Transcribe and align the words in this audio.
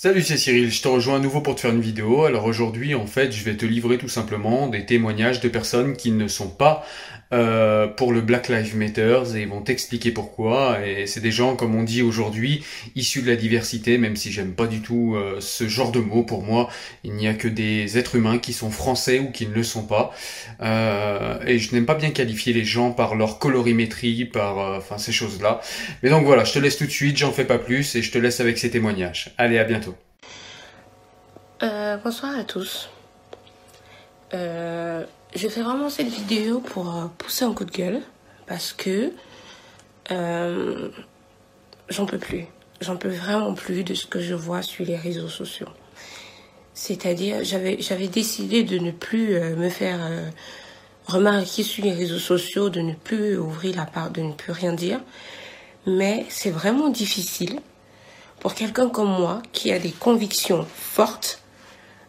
Salut, 0.00 0.22
c'est 0.22 0.36
Cyril, 0.36 0.70
je 0.70 0.80
te 0.80 0.86
rejoins 0.86 1.16
à 1.16 1.18
nouveau 1.18 1.40
pour 1.40 1.56
te 1.56 1.62
faire 1.62 1.72
une 1.72 1.80
vidéo. 1.80 2.22
Alors 2.22 2.44
aujourd'hui, 2.44 2.94
en 2.94 3.08
fait, 3.08 3.32
je 3.32 3.42
vais 3.42 3.56
te 3.56 3.66
livrer 3.66 3.98
tout 3.98 4.08
simplement 4.08 4.68
des 4.68 4.86
témoignages 4.86 5.40
de 5.40 5.48
personnes 5.48 5.96
qui 5.96 6.12
ne 6.12 6.28
sont 6.28 6.50
pas 6.50 6.86
euh, 7.32 7.86
pour 7.86 8.12
le 8.12 8.20
Black 8.20 8.48
Lives 8.48 8.76
Matter 8.76 9.22
et 9.34 9.40
ils 9.42 9.48
vont 9.48 9.60
t'expliquer 9.60 10.10
pourquoi. 10.10 10.86
Et 10.86 11.06
c'est 11.06 11.20
des 11.20 11.30
gens, 11.30 11.56
comme 11.56 11.74
on 11.74 11.82
dit 11.82 12.02
aujourd'hui, 12.02 12.64
issus 12.94 13.22
de 13.22 13.28
la 13.28 13.36
diversité, 13.36 13.98
même 13.98 14.16
si 14.16 14.32
j'aime 14.32 14.54
pas 14.54 14.66
du 14.66 14.80
tout 14.80 15.14
euh, 15.14 15.36
ce 15.40 15.68
genre 15.68 15.92
de 15.92 16.00
mots 16.00 16.22
pour 16.22 16.42
moi. 16.42 16.68
Il 17.04 17.14
n'y 17.14 17.28
a 17.28 17.34
que 17.34 17.48
des 17.48 17.98
êtres 17.98 18.16
humains 18.16 18.38
qui 18.38 18.52
sont 18.52 18.70
français 18.70 19.18
ou 19.18 19.30
qui 19.30 19.46
ne 19.46 19.54
le 19.54 19.62
sont 19.62 19.84
pas. 19.84 20.12
Euh, 20.60 21.38
et 21.46 21.58
je 21.58 21.74
n'aime 21.74 21.86
pas 21.86 21.94
bien 21.94 22.10
qualifier 22.10 22.52
les 22.52 22.64
gens 22.64 22.92
par 22.92 23.14
leur 23.14 23.38
colorimétrie, 23.38 24.24
par 24.24 24.58
enfin 24.76 24.98
ces 24.98 25.12
choses-là. 25.12 25.60
Mais 26.02 26.10
donc 26.10 26.24
voilà, 26.24 26.44
je 26.44 26.52
te 26.52 26.58
laisse 26.58 26.76
tout 26.76 26.86
de 26.86 26.90
suite, 26.90 27.16
j'en 27.16 27.32
fais 27.32 27.44
pas 27.44 27.58
plus 27.58 27.94
et 27.96 28.02
je 28.02 28.10
te 28.10 28.18
laisse 28.18 28.40
avec 28.40 28.58
ces 28.58 28.70
témoignages. 28.70 29.34
Allez, 29.38 29.58
à 29.58 29.64
bientôt. 29.64 29.94
Euh, 31.62 31.96
bonsoir 31.96 32.38
à 32.38 32.44
tous. 32.44 32.88
Euh, 34.34 35.04
je 35.34 35.48
fais 35.48 35.62
vraiment 35.62 35.90
cette 35.90 36.08
vidéo 36.08 36.60
pour 36.60 36.94
euh, 36.94 37.06
pousser 37.18 37.44
un 37.44 37.52
coup 37.52 37.64
de 37.64 37.70
gueule 37.70 38.00
parce 38.46 38.72
que 38.72 39.12
j'en 41.90 42.06
peux 42.06 42.18
plus. 42.18 42.46
J'en 42.80 42.96
peux 42.96 43.10
vraiment 43.10 43.52
plus 43.54 43.84
de 43.84 43.94
ce 43.94 44.06
que 44.06 44.20
je 44.20 44.34
vois 44.34 44.62
sur 44.62 44.84
les 44.86 44.96
réseaux 44.96 45.28
sociaux. 45.28 45.68
C'est-à-dire, 46.72 47.42
j'avais, 47.42 47.76
j'avais 47.80 48.08
décidé 48.08 48.62
de 48.62 48.78
ne 48.78 48.90
plus 48.90 49.38
me 49.38 49.68
faire 49.68 49.98
remarquer 51.08 51.62
sur 51.62 51.84
les 51.84 51.92
réseaux 51.92 52.18
sociaux, 52.18 52.70
de 52.70 52.80
ne 52.80 52.94
plus 52.94 53.36
ouvrir 53.36 53.76
la 53.76 53.84
part, 53.84 54.10
de 54.10 54.22
ne 54.22 54.32
plus 54.32 54.52
rien 54.52 54.72
dire. 54.72 55.00
Mais 55.86 56.26
c'est 56.28 56.50
vraiment 56.50 56.88
difficile 56.88 57.60
pour 58.40 58.54
quelqu'un 58.54 58.88
comme 58.88 59.08
moi 59.08 59.42
qui 59.52 59.72
a 59.72 59.78
des 59.78 59.90
convictions 59.90 60.66
fortes 60.74 61.42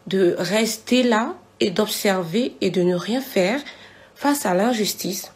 de 0.06 0.36
rester 0.38 1.02
là 1.02 1.34
et 1.60 1.70
d'observer 1.70 2.56
et 2.60 2.70
de 2.70 2.82
ne 2.82 2.94
rien 2.94 3.20
faire 3.20 3.60
face 4.14 4.46
à 4.46 4.54
l'injustice, 4.54 5.32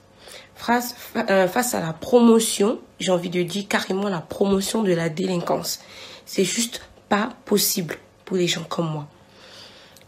face, 0.54 0.94
euh, 1.30 1.46
face 1.48 1.74
à 1.74 1.80
la 1.80 1.92
promotion, 1.92 2.78
j'ai 2.98 3.12
envie 3.12 3.30
de 3.30 3.42
dire 3.42 3.64
carrément 3.68 4.08
la 4.08 4.20
promotion 4.20 4.82
de 4.82 4.92
la 4.92 5.08
délinquance. 5.08 5.80
C'est 6.26 6.44
juste 6.44 6.82
pas 7.08 7.30
possible 7.44 7.96
pour 8.24 8.36
les 8.36 8.46
gens 8.46 8.64
comme 8.64 8.90
moi. 8.90 9.06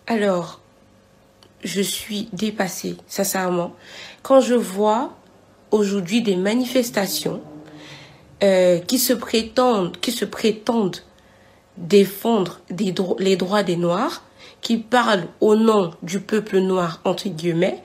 Alors, 0.06 0.60
je 1.64 1.82
suis 1.82 2.28
dépassée, 2.32 2.96
sincèrement, 3.06 3.74
quand 4.22 4.40
je 4.40 4.54
vois 4.54 5.14
aujourd'hui 5.70 6.22
des 6.22 6.36
manifestations 6.36 7.42
euh, 8.42 8.78
qui 8.78 8.98
se 8.98 9.12
prétendent, 9.12 9.96
qui 10.00 10.12
se 10.12 10.24
prétendent 10.24 10.98
défendre 11.76 12.60
les 13.18 13.36
droits 13.36 13.62
des 13.62 13.76
Noirs, 13.76 14.22
qui 14.66 14.78
parlent 14.78 15.28
au 15.40 15.54
nom 15.54 15.92
du 16.02 16.18
peuple 16.18 16.58
noir 16.58 17.00
entre 17.04 17.28
guillemets 17.28 17.84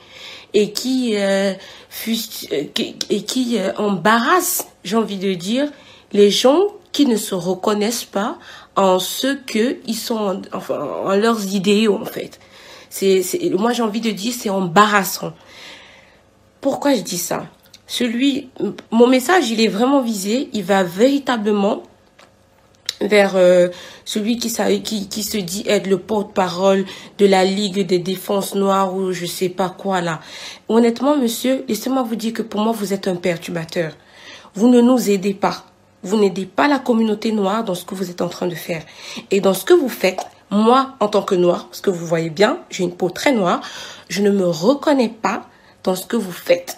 et 0.55 0.71
qui 0.71 1.15
euh, 1.15 1.53
euh 1.53 2.63
et 3.11 3.21
qui 3.23 3.59
euh, 3.59 3.71
embarrassent, 3.77 4.67
j'ai 4.83 4.95
envie 4.95 5.19
de 5.19 5.31
dire, 5.35 5.71
les 6.11 6.31
gens 6.31 6.59
qui 6.91 7.05
ne 7.05 7.17
se 7.17 7.35
reconnaissent 7.35 8.05
pas 8.05 8.39
en 8.75 8.97
ce 8.97 9.35
que 9.35 9.77
ils 9.85 9.95
sont, 9.95 10.41
enfin, 10.53 10.79
en 11.05 11.15
leurs 11.15 11.53
idéaux 11.53 11.99
en 12.01 12.05
fait. 12.05 12.39
C'est, 12.89 13.21
moi 13.51 13.73
j'ai 13.73 13.83
envie 13.83 14.01
de 14.01 14.09
dire, 14.09 14.33
c'est 14.35 14.49
embarrassant. 14.49 15.33
Pourquoi 16.61 16.95
je 16.95 17.01
dis 17.01 17.19
ça? 17.19 17.45
Celui, 17.85 18.49
mon 18.89 19.05
message, 19.05 19.51
il 19.51 19.61
est 19.61 19.67
vraiment 19.67 20.01
visé. 20.01 20.49
Il 20.53 20.63
va 20.63 20.81
véritablement 20.81 21.83
vers 23.01 23.35
euh, 23.35 23.69
celui 24.05 24.37
qui, 24.37 24.53
qui, 24.83 25.07
qui 25.07 25.23
se 25.23 25.37
dit 25.37 25.63
être 25.67 25.87
le 25.87 25.97
porte-parole 25.97 26.85
de 27.17 27.25
la 27.25 27.43
Ligue 27.43 27.85
des 27.85 27.99
défenses 27.99 28.55
noires 28.55 28.95
ou 28.95 29.11
je 29.11 29.25
sais 29.25 29.49
pas 29.49 29.69
quoi 29.69 30.01
là. 30.01 30.21
Honnêtement, 30.69 31.17
monsieur, 31.17 31.65
laissez-moi 31.67 32.03
vous 32.03 32.15
dire 32.15 32.33
que 32.33 32.41
pour 32.41 32.61
moi, 32.61 32.71
vous 32.71 32.93
êtes 32.93 33.07
un 33.07 33.15
perturbateur. 33.15 33.93
Vous 34.53 34.67
ne 34.67 34.81
nous 34.81 35.09
aidez 35.09 35.33
pas. 35.33 35.65
Vous 36.03 36.17
n'aidez 36.17 36.45
pas 36.45 36.67
la 36.67 36.79
communauté 36.79 37.31
noire 37.31 37.63
dans 37.63 37.75
ce 37.75 37.85
que 37.85 37.95
vous 37.95 38.09
êtes 38.09 38.21
en 38.21 38.29
train 38.29 38.47
de 38.47 38.55
faire. 38.55 38.83
Et 39.29 39.39
dans 39.39 39.53
ce 39.53 39.65
que 39.65 39.73
vous 39.73 39.89
faites, 39.89 40.19
moi, 40.49 40.95
en 40.99 41.07
tant 41.07 41.21
que 41.21 41.35
noir, 41.35 41.67
parce 41.67 41.81
que 41.81 41.89
vous 41.89 42.05
voyez 42.05 42.29
bien, 42.29 42.59
j'ai 42.69 42.83
une 42.83 42.95
peau 42.95 43.09
très 43.09 43.31
noire, 43.31 43.61
je 44.09 44.21
ne 44.21 44.31
me 44.31 44.45
reconnais 44.45 45.09
pas 45.09 45.47
dans 45.83 45.95
ce 45.95 46.05
que 46.05 46.17
vous 46.17 46.31
faites. 46.31 46.77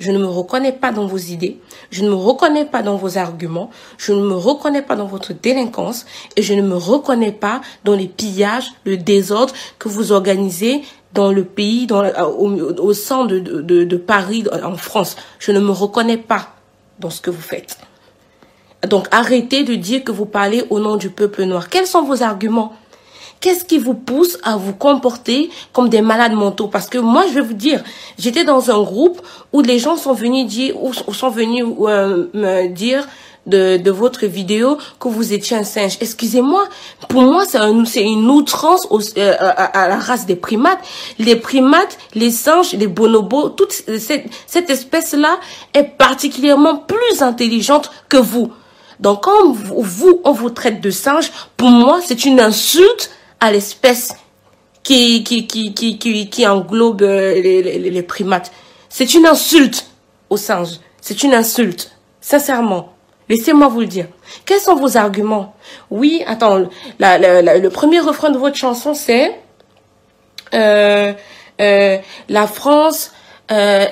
Je 0.00 0.10
ne 0.10 0.18
me 0.18 0.26
reconnais 0.26 0.72
pas 0.72 0.90
dans 0.90 1.06
vos 1.06 1.18
idées, 1.18 1.58
je 1.90 2.02
ne 2.02 2.08
me 2.08 2.14
reconnais 2.14 2.64
pas 2.64 2.82
dans 2.82 2.96
vos 2.96 3.16
arguments, 3.16 3.70
je 3.96 4.12
ne 4.12 4.22
me 4.22 4.34
reconnais 4.34 4.82
pas 4.82 4.96
dans 4.96 5.06
votre 5.06 5.32
délinquance 5.32 6.04
et 6.36 6.42
je 6.42 6.52
ne 6.54 6.62
me 6.62 6.76
reconnais 6.76 7.32
pas 7.32 7.60
dans 7.84 7.94
les 7.94 8.08
pillages, 8.08 8.72
le 8.84 8.96
désordre 8.96 9.54
que 9.78 9.88
vous 9.88 10.12
organisez 10.12 10.82
dans 11.12 11.30
le 11.30 11.44
pays, 11.44 11.86
dans, 11.86 12.04
au, 12.04 12.92
sein 12.92 13.24
de 13.24 13.96
Paris, 13.96 14.44
en 14.64 14.76
France. 14.76 15.16
Je 15.38 15.52
ne 15.52 15.60
me 15.60 15.70
reconnais 15.70 16.18
pas 16.18 16.48
dans 16.98 17.10
ce 17.10 17.20
que 17.20 17.30
vous 17.30 17.40
faites. 17.40 17.78
Donc 18.88 19.08
arrêtez 19.10 19.64
de 19.64 19.74
dire 19.74 20.04
que 20.04 20.12
vous 20.12 20.26
parlez 20.26 20.64
au 20.70 20.78
nom 20.78 20.96
du 20.96 21.10
peuple 21.10 21.44
noir. 21.44 21.68
Quels 21.68 21.86
sont 21.86 22.02
vos 22.02 22.22
arguments? 22.22 22.74
Qu'est-ce 23.44 23.66
qui 23.66 23.76
vous 23.76 23.92
pousse 23.92 24.38
à 24.42 24.56
vous 24.56 24.72
comporter 24.72 25.50
comme 25.74 25.90
des 25.90 26.00
malades 26.00 26.32
mentaux? 26.32 26.66
Parce 26.66 26.88
que 26.88 26.96
moi, 26.96 27.26
je 27.28 27.34
vais 27.34 27.42
vous 27.42 27.52
dire, 27.52 27.84
j'étais 28.18 28.42
dans 28.42 28.70
un 28.70 28.82
groupe 28.82 29.20
où 29.52 29.60
les 29.60 29.78
gens 29.78 29.98
sont 29.98 30.14
venus 30.14 30.46
dire, 30.46 30.82
ou 30.82 30.94
sont 30.94 31.28
venus 31.28 31.62
euh, 31.82 32.28
me 32.32 32.68
dire 32.68 33.06
de, 33.46 33.76
de, 33.76 33.90
votre 33.90 34.24
vidéo 34.24 34.78
que 34.98 35.08
vous 35.08 35.34
étiez 35.34 35.58
un 35.58 35.62
singe. 35.62 35.98
Excusez-moi, 36.00 36.66
pour 37.10 37.20
moi, 37.20 37.44
c'est 37.46 37.58
un, 37.58 37.84
une 37.84 38.30
outrance 38.30 38.88
euh, 39.18 39.34
à, 39.38 39.88
la 39.88 39.98
race 39.98 40.24
des 40.24 40.36
primates. 40.36 40.80
Les 41.18 41.36
primates, 41.36 41.98
les 42.14 42.30
singes, 42.30 42.72
les 42.72 42.86
bonobos, 42.86 43.50
toute 43.50 43.72
cette, 43.72 44.24
cette 44.46 44.70
espèce-là 44.70 45.38
est 45.74 45.98
particulièrement 45.98 46.76
plus 46.76 47.20
intelligente 47.20 47.90
que 48.08 48.16
vous. 48.16 48.50
Donc, 49.00 49.24
quand 49.24 49.52
vous, 49.52 50.20
on 50.24 50.32
vous 50.32 50.48
traite 50.48 50.80
de 50.80 50.90
singe, 50.90 51.30
pour 51.58 51.68
moi, 51.68 52.00
c'est 52.02 52.24
une 52.24 52.40
insulte 52.40 53.10
l'espèce 53.50 54.14
qui, 54.82 55.24
englobe 56.46 57.02
euh, 57.02 57.40
les, 57.40 58.02
primates. 58.02 58.52
C'est 58.88 59.14
une 59.14 59.26
insulte 59.26 59.86
aux 60.30 60.36
singes. 60.36 60.80
C'est 61.00 61.22
une 61.22 61.34
insulte. 61.34 61.92
Sincèrement. 62.20 62.92
Laissez-moi 63.28 63.68
vous 63.68 63.80
le 63.80 63.86
dire. 63.86 64.06
Quels 64.44 64.60
sont 64.60 64.76
vos 64.76 64.96
arguments? 64.96 65.54
Oui, 65.90 66.22
attends, 66.26 66.58
le 66.98 67.68
premier 67.68 68.00
refrain 68.00 68.30
de 68.30 68.38
votre 68.38 68.56
chanson, 68.56 68.92
c'est 68.92 69.32
euh, 70.52 71.12
euh, 71.60 71.98
la 72.28 72.46
France 72.46 73.12
euh, 73.52 73.84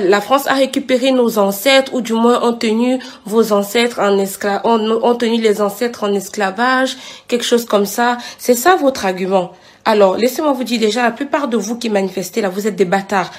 la 0.00 0.20
France 0.20 0.46
a 0.46 0.54
récupéré 0.54 1.12
nos 1.12 1.38
ancêtres, 1.38 1.94
ou 1.94 2.00
du 2.00 2.12
moins 2.12 2.42
ont 2.42 2.52
tenu 2.52 2.98
vos 3.24 3.52
ancêtres 3.52 4.00
en 4.00 4.18
esclavage, 4.18 4.62
ont, 4.64 5.14
tenu 5.14 5.40
les 5.40 5.62
ancêtres 5.62 6.04
en 6.04 6.12
esclavage, 6.12 6.96
quelque 7.26 7.44
chose 7.44 7.64
comme 7.64 7.86
ça. 7.86 8.18
C'est 8.38 8.54
ça 8.54 8.76
votre 8.76 9.06
argument. 9.06 9.52
Alors, 9.84 10.16
laissez-moi 10.16 10.52
vous 10.52 10.64
dire 10.64 10.78
déjà, 10.78 11.02
la 11.02 11.10
plupart 11.10 11.48
de 11.48 11.56
vous 11.56 11.78
qui 11.78 11.88
manifestez 11.88 12.42
là, 12.42 12.50
vous 12.50 12.66
êtes 12.66 12.76
des 12.76 12.84
bâtards. 12.84 13.30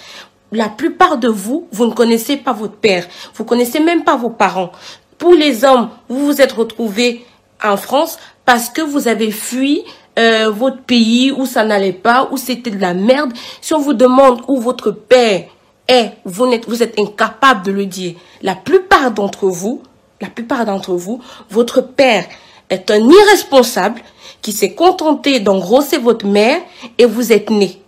La 0.51 0.69
plupart 0.69 1.17
de 1.17 1.27
vous, 1.27 1.67
vous 1.71 1.85
ne 1.85 1.93
connaissez 1.93 2.37
pas 2.37 2.53
votre 2.53 2.75
père. 2.75 3.05
Vous 3.35 3.43
connaissez 3.43 3.79
même 3.79 4.03
pas 4.03 4.15
vos 4.15 4.31
parents. 4.31 4.71
Pour 5.19 5.33
les 5.33 5.63
hommes, 5.63 5.89
vous 6.07 6.25
vous 6.25 6.41
êtes 6.41 6.53
retrouvés 6.53 7.23
en 7.63 7.77
France 7.77 8.17
parce 8.45 8.69
que 8.69 8.81
vous 8.81 9.07
avez 9.07 9.29
fui 9.29 9.83
euh, 10.17 10.49
votre 10.49 10.81
pays 10.81 11.31
où 11.31 11.45
ça 11.45 11.63
n'allait 11.63 11.93
pas, 11.93 12.29
où 12.31 12.37
c'était 12.37 12.71
de 12.71 12.81
la 12.81 12.95
merde. 12.95 13.31
Si 13.61 13.75
on 13.75 13.79
vous 13.79 13.93
demande 13.93 14.41
où 14.47 14.59
votre 14.59 14.89
père 14.89 15.43
et 15.89 16.11
vous 16.23 16.45
êtes, 16.45 16.69
vous 16.69 16.83
êtes 16.83 16.97
incapable 16.99 17.65
de 17.65 17.71
le 17.71 17.85
dire. 17.85 18.13
La 18.41 18.55
plupart 18.55 19.11
d'entre 19.11 19.47
vous, 19.47 19.81
la 20.21 20.29
plupart 20.29 20.65
d'entre 20.65 20.93
vous, 20.93 21.21
votre 21.49 21.81
père 21.81 22.25
est 22.69 22.91
un 22.91 23.09
irresponsable 23.09 24.01
qui 24.41 24.51
s'est 24.51 24.73
contenté 24.73 25.39
d'engrosser 25.39 25.97
votre 25.97 26.25
mère 26.25 26.61
et 26.97 27.05
vous 27.05 27.33
êtes 27.33 27.49
né. 27.49 27.81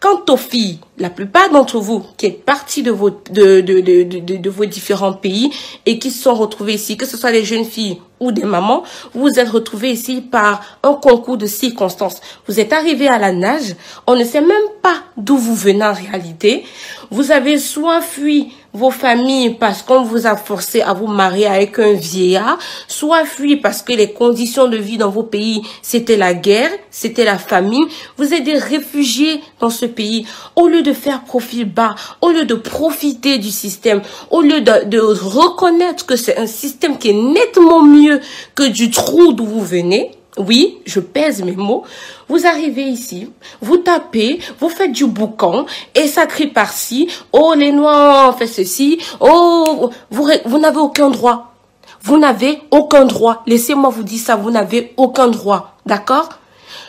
Quant 0.00 0.22
aux 0.30 0.36
filles, 0.36 0.80
la 0.98 1.10
plupart 1.10 1.50
d'entre 1.50 1.78
vous 1.78 2.04
qui 2.16 2.26
êtes 2.26 2.44
partis 2.44 2.82
de 2.82 2.90
vos, 2.90 3.10
de, 3.10 4.48
vos 4.48 4.64
différents 4.64 5.12
pays 5.12 5.52
et 5.86 6.00
qui 6.00 6.10
se 6.10 6.22
sont 6.24 6.34
retrouvés 6.34 6.74
ici, 6.74 6.96
que 6.96 7.06
ce 7.06 7.16
soit 7.16 7.30
des 7.30 7.44
jeunes 7.44 7.64
filles 7.64 7.98
ou 8.22 8.32
des 8.32 8.44
mamans, 8.44 8.84
vous 9.14 9.38
êtes 9.38 9.48
retrouvés 9.48 9.90
ici 9.90 10.20
par 10.20 10.62
un 10.82 10.94
concours 10.94 11.36
de 11.36 11.46
circonstances. 11.46 12.20
Vous 12.46 12.60
êtes 12.60 12.72
arrivés 12.72 13.08
à 13.08 13.18
la 13.18 13.32
nage, 13.32 13.74
on 14.06 14.14
ne 14.14 14.24
sait 14.24 14.40
même 14.40 14.68
pas 14.80 15.02
d'où 15.16 15.36
vous 15.36 15.54
venez 15.54 15.84
en 15.84 15.92
réalité. 15.92 16.64
Vous 17.10 17.32
avez 17.32 17.58
soit 17.58 18.00
fui 18.00 18.52
vos 18.74 18.90
familles 18.90 19.56
parce 19.58 19.82
qu'on 19.82 20.02
vous 20.02 20.26
a 20.26 20.36
forcé 20.36 20.80
à 20.80 20.92
vous 20.92 21.06
marier 21.06 21.46
avec 21.46 21.78
un 21.78 21.92
vieillard, 21.92 22.58
soit 22.88 23.24
fui 23.24 23.56
parce 23.56 23.82
que 23.82 23.92
les 23.92 24.12
conditions 24.12 24.68
de 24.68 24.76
vie 24.76 24.96
dans 24.96 25.10
vos 25.10 25.22
pays, 25.22 25.62
c'était 25.82 26.16
la 26.16 26.34
guerre, 26.34 26.70
c'était 26.90 27.24
la 27.24 27.38
famine. 27.38 27.84
Vous 28.16 28.32
êtes 28.32 28.44
des 28.44 28.58
réfugiés 28.58 29.40
dans 29.60 29.70
ce 29.70 29.86
pays. 29.86 30.26
Au 30.56 30.68
lieu 30.68 30.82
de 30.82 30.92
faire 30.92 31.24
profil 31.24 31.64
bas, 31.64 31.94
au 32.20 32.30
lieu 32.30 32.44
de 32.44 32.54
profiter 32.54 33.38
du 33.38 33.50
système, 33.50 34.02
au 34.30 34.40
lieu 34.40 34.60
de, 34.60 34.84
de 34.86 35.00
reconnaître 35.00 36.06
que 36.06 36.16
c'est 36.16 36.38
un 36.38 36.46
système 36.46 36.98
qui 36.98 37.10
est 37.10 37.12
nettement 37.12 37.82
mieux 37.82 38.20
que 38.54 38.68
du 38.68 38.90
trou 38.90 39.32
d'où 39.32 39.44
vous 39.44 39.64
venez, 39.64 40.12
oui, 40.38 40.78
je 40.86 41.00
pèse 41.00 41.42
mes 41.42 41.52
mots. 41.52 41.84
Vous 42.32 42.46
arrivez 42.46 42.84
ici, 42.84 43.30
vous 43.60 43.76
tapez, 43.76 44.40
vous 44.58 44.70
faites 44.70 44.92
du 44.92 45.04
boucan 45.04 45.66
et 45.94 46.06
ça 46.06 46.24
crie 46.24 46.46
par-ci. 46.46 47.06
Oh, 47.30 47.52
les 47.54 47.72
Noirs 47.72 48.38
fait 48.38 48.46
ceci. 48.46 48.98
Oh, 49.20 49.90
vous, 50.10 50.30
vous 50.46 50.58
n'avez 50.58 50.78
aucun 50.78 51.10
droit. 51.10 51.52
Vous 52.00 52.16
n'avez 52.16 52.62
aucun 52.70 53.04
droit. 53.04 53.42
Laissez-moi 53.46 53.90
vous 53.90 54.02
dire 54.02 54.18
ça, 54.18 54.36
vous 54.36 54.50
n'avez 54.50 54.94
aucun 54.96 55.28
droit. 55.28 55.76
D'accord? 55.84 56.30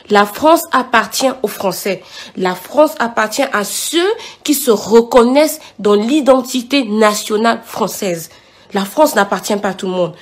La 0.10 0.26
France 0.26 0.64
appartient 0.72 1.32
aux 1.42 1.50
Français. 1.50 2.04
La 2.38 2.56
France 2.56 2.96
appartient 3.00 3.44
à 3.52 3.66
ceux 3.66 4.14
qui 4.46 4.54
se 4.54 4.72
reconnaissent 4.72 5.60
dans 5.78 5.96
l'identité 5.96 6.86
nationale 6.86 7.60
française. 7.66 8.30
La 8.74 8.86
France 8.86 9.14
n'appartient 9.16 9.58
pas 9.58 9.70
à 9.70 9.74
tout 9.74 9.88
le 9.88 9.92
monde. 9.92 10.14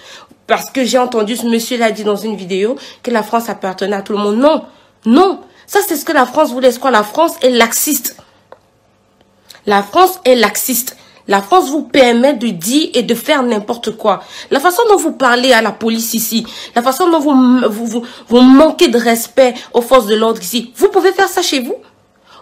Parce 0.47 0.71
que 0.71 0.83
j'ai 0.83 0.97
entendu 0.97 1.35
ce 1.35 1.45
monsieur 1.45 1.77
l'a 1.77 1.91
dit 1.91 2.03
dans 2.03 2.15
une 2.15 2.35
vidéo 2.35 2.75
que 3.03 3.12
la 3.12 3.21
France 3.21 3.50
appartenait 3.50 3.97
à 3.97 4.01
tout 4.01 4.13
le 4.13 4.19
monde. 4.19 4.38
Non, 4.38 4.63
non. 5.06 5.42
Ça, 5.68 5.80
c'est 5.88 5.95
ce 5.95 6.06
que 6.06 6.12
la 6.12 6.25
France 6.25 6.51
voulait. 6.51 6.74
quoi? 6.74 6.92
La 6.92 7.03
France 7.03 7.33
est 7.42 7.50
laxiste. 7.50 8.18
La 9.65 9.83
France 9.83 10.19
est 10.25 10.36
laxiste. 10.36 10.98
La 11.27 11.42
France 11.42 11.69
vous 11.69 11.83
permet 11.83 12.33
de 12.33 12.48
dire 12.48 12.89
et 12.94 13.03
de 13.03 13.15
faire 13.15 13.44
n'importe 13.44 13.95
quoi. 13.95 14.24
La 14.50 14.59
façon 14.59 14.81
dont 14.89 14.98
vous 14.98 15.13
parlez 15.13 15.53
à 15.53 15.62
la 15.62 15.71
police 15.71 16.13
ici, 16.13 16.45
la 16.75 16.81
façon 16.81 17.09
dont 17.09 17.19
vous, 17.19 17.69
vous, 17.69 17.86
vous, 17.86 18.06
vous 18.27 18.42
manquez 18.42 18.88
de 18.88 18.98
respect 18.98 19.53
aux 19.74 19.81
forces 19.81 20.07
de 20.07 20.15
l'ordre 20.15 20.42
ici, 20.42 20.74
vous 20.75 20.89
pouvez 20.89 21.13
faire 21.13 21.30
ça 21.30 21.42
chez 21.42 21.59
vous? 21.62 21.75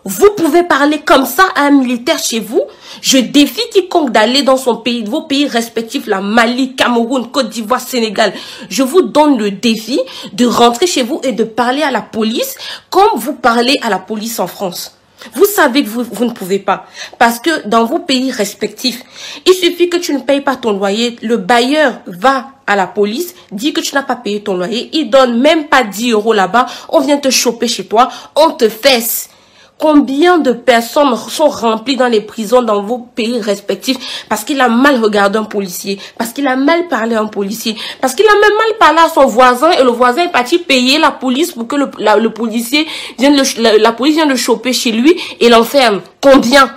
Vous 0.06 0.32
pouvez 0.38 0.64
parler 0.64 1.00
comme 1.00 1.26
ça 1.26 1.44
à 1.56 1.64
un 1.64 1.72
militaire 1.72 2.20
chez 2.20 2.40
vous. 2.40 2.62
Je 3.02 3.18
défie 3.18 3.62
quiconque 3.72 4.12
d'aller 4.12 4.44
dans 4.44 4.58
son 4.58 4.78
pays, 4.78 5.04
vos 5.04 5.24
pays 5.24 5.48
respectifs, 5.48 6.08
la 6.08 6.22
Mali, 6.22 6.76
Cameroun, 6.76 7.30
Côte 7.32 7.50
d'Ivoire, 7.50 7.82
Sénégal. 7.82 8.34
Je 8.70 8.84
vous 8.84 9.02
donne 9.02 9.38
le 9.38 9.52
défi 9.52 10.00
de 10.34 10.46
rentrer 10.46 10.88
chez 10.88 11.04
vous 11.04 11.20
et 11.24 11.32
de 11.32 11.44
parler 11.44 11.84
à 11.84 11.92
la 11.92 12.02
police 12.02 12.56
comme 12.90 13.10
vous 13.16 13.34
parlez 13.34 13.78
à 13.82 13.90
la 13.90 14.00
police 14.00 14.40
en 14.40 14.48
France. 14.48 14.96
Vous 15.34 15.46
savez 15.46 15.84
que 15.84 15.90
vous, 15.90 16.26
ne 16.26 16.32
pouvez 16.32 16.60
pas. 16.60 16.86
Parce 17.18 17.40
que 17.40 17.68
dans 17.68 17.84
vos 17.84 18.00
pays 18.00 18.32
respectifs, 18.32 19.04
il 19.46 19.54
suffit 19.54 19.90
que 19.90 19.98
tu 19.98 20.14
ne 20.14 20.20
payes 20.20 20.42
pas 20.42 20.56
ton 20.56 20.72
loyer. 20.72 21.18
Le 21.22 21.38
bailleur 21.38 22.00
va 22.08 22.52
à 22.66 22.76
la 22.76 22.88
police, 22.88 23.36
dit 23.52 23.74
que 23.74 23.82
tu 23.82 23.96
n'as 23.96 24.04
pas 24.04 24.16
payé 24.16 24.42
ton 24.42 24.56
loyer. 24.56 24.90
Il 24.94 25.10
donne 25.10 25.42
même 25.42 25.68
pas 25.68 25.84
10 25.84 26.12
euros 26.12 26.34
là-bas. 26.34 26.68
On 26.88 27.02
vient 27.02 27.18
te 27.18 27.30
choper 27.30 27.68
chez 27.68 27.86
toi. 27.86 28.10
On 28.36 28.52
te 28.52 28.70
fesse. 28.70 29.30
Combien 29.80 30.40
de 30.40 30.52
personnes 30.52 31.16
sont 31.16 31.48
remplies 31.48 31.96
dans 31.96 32.10
les 32.10 32.20
prisons 32.20 32.62
dans 32.62 32.82
vos 32.84 32.98
pays 32.98 33.40
respectifs 33.40 34.26
parce 34.28 34.44
qu'il 34.44 34.60
a 34.60 34.68
mal 34.68 35.02
regardé 35.02 35.40
un 35.40 35.46
policier, 35.46 35.98
parce 36.18 36.34
qu'il 36.34 36.46
a 36.50 36.58
mal 36.58 36.90
parlé 36.90 37.16
à 37.16 37.22
un 37.22 37.28
policier, 37.28 37.78
parce 38.02 38.14
qu'il 38.14 38.26
a 38.26 38.34
même 38.34 38.58
mal 38.58 38.78
parlé 38.78 39.00
à 39.00 39.08
son 39.08 39.26
voisin 39.26 39.72
et 39.72 39.84
le 39.84 39.92
voisin 39.92 40.24
est 40.24 40.34
parti 40.34 40.60
payer 40.60 41.00
la 41.00 41.12
police 41.12 41.54
pour 41.54 41.66
que 41.66 41.78
le, 41.78 41.90
le 41.98 42.30
policier 42.30 42.88
vienne 43.18 43.42
la, 43.58 43.94
police 43.94 44.16
vienne 44.16 44.28
le 44.28 44.36
choper 44.36 44.74
chez 44.74 44.92
lui 44.92 45.18
et 45.40 45.48
l'enferme. 45.48 46.02
Combien? 46.20 46.76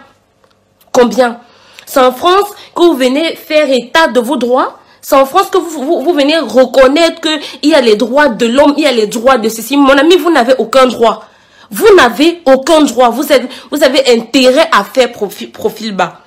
Combien? 0.93 1.41
C'est 1.85 1.99
en 1.99 2.13
France 2.13 2.51
que 2.73 2.83
vous 2.83 2.95
venez 2.95 3.35
faire 3.35 3.69
état 3.69 4.07
de 4.07 4.21
vos 4.21 4.37
droits? 4.37 4.79
C'est 5.01 5.17
en 5.17 5.27
France 5.27 5.51
que 5.51 5.59
vous, 5.59 5.83
vous, 5.83 6.03
vous 6.03 6.13
venez 6.13 6.39
reconnaître 6.39 7.21
qu'il 7.21 7.71
y 7.71 7.75
a 7.75 7.81
les 7.81 7.97
droits 7.97 8.29
de 8.29 8.47
l'homme, 8.47 8.75
il 8.77 8.85
y 8.85 8.87
a 8.87 8.93
les 8.93 9.09
droits 9.09 9.39
de 9.39 9.49
ceci. 9.49 9.77
Mon 9.77 9.99
ami, 9.99 10.15
vous 10.15 10.31
n'avez 10.31 10.55
aucun 10.59 10.87
droit. 10.87 11.25
Vous 11.73 11.89
n'avez 11.97 12.43
aucun 12.45 12.83
droit. 12.83 13.09
Vous 13.09 13.83
avez, 13.83 14.13
intérêt 14.13 14.69
à 14.71 14.85
faire 14.85 15.11
profil, 15.11 15.97
bas. 15.97 16.21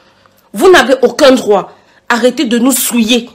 Vous 0.52 0.72
n'avez 0.72 0.96
aucun 1.04 1.34
droit. 1.34 1.72
Arrêtez 2.10 2.46
de 2.46 2.58
nous 2.58 2.72
souiller. 2.72 3.30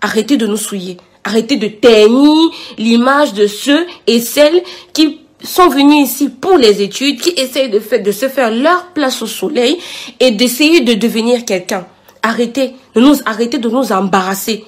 Arrêtez 0.00 0.36
de 0.36 0.46
nous 0.46 0.56
souiller. 0.56 0.98
Arrêtez 1.24 1.56
de 1.56 1.66
ternir 1.66 2.50
l'image 2.78 3.34
de 3.34 3.48
ceux 3.48 3.86
et 4.06 4.20
celles 4.20 4.62
qui 4.92 5.22
sont 5.42 5.68
venus 5.68 6.08
ici 6.08 6.28
pour 6.28 6.56
les 6.56 6.80
études, 6.80 7.20
qui 7.20 7.30
essayent 7.30 7.70
de, 7.70 8.12
se 8.12 8.28
faire 8.28 8.52
leur 8.52 8.86
place 8.92 9.20
au 9.20 9.26
soleil 9.26 9.78
et 10.20 10.30
d'essayer 10.30 10.82
de 10.82 10.94
devenir 10.94 11.44
quelqu'un. 11.44 11.86
Arrêtez 12.22 12.74
nous, 12.94 13.16
arrêtez 13.26 13.58
de 13.58 13.68
nous 13.68 13.90
embarrasser. 13.90 14.64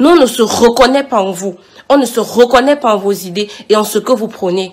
Nous, 0.00 0.08
on 0.08 0.16
ne 0.16 0.26
se 0.26 0.42
reconnaît 0.42 1.04
pas 1.04 1.22
en 1.22 1.30
vous. 1.30 1.54
On 1.88 1.98
ne 1.98 2.06
se 2.06 2.18
reconnaît 2.18 2.76
pas 2.76 2.96
en 2.96 2.98
vos 2.98 3.12
idées 3.12 3.48
et 3.68 3.76
en 3.76 3.84
ce 3.84 3.98
que 3.98 4.12
vous 4.12 4.28
prenez. 4.28 4.72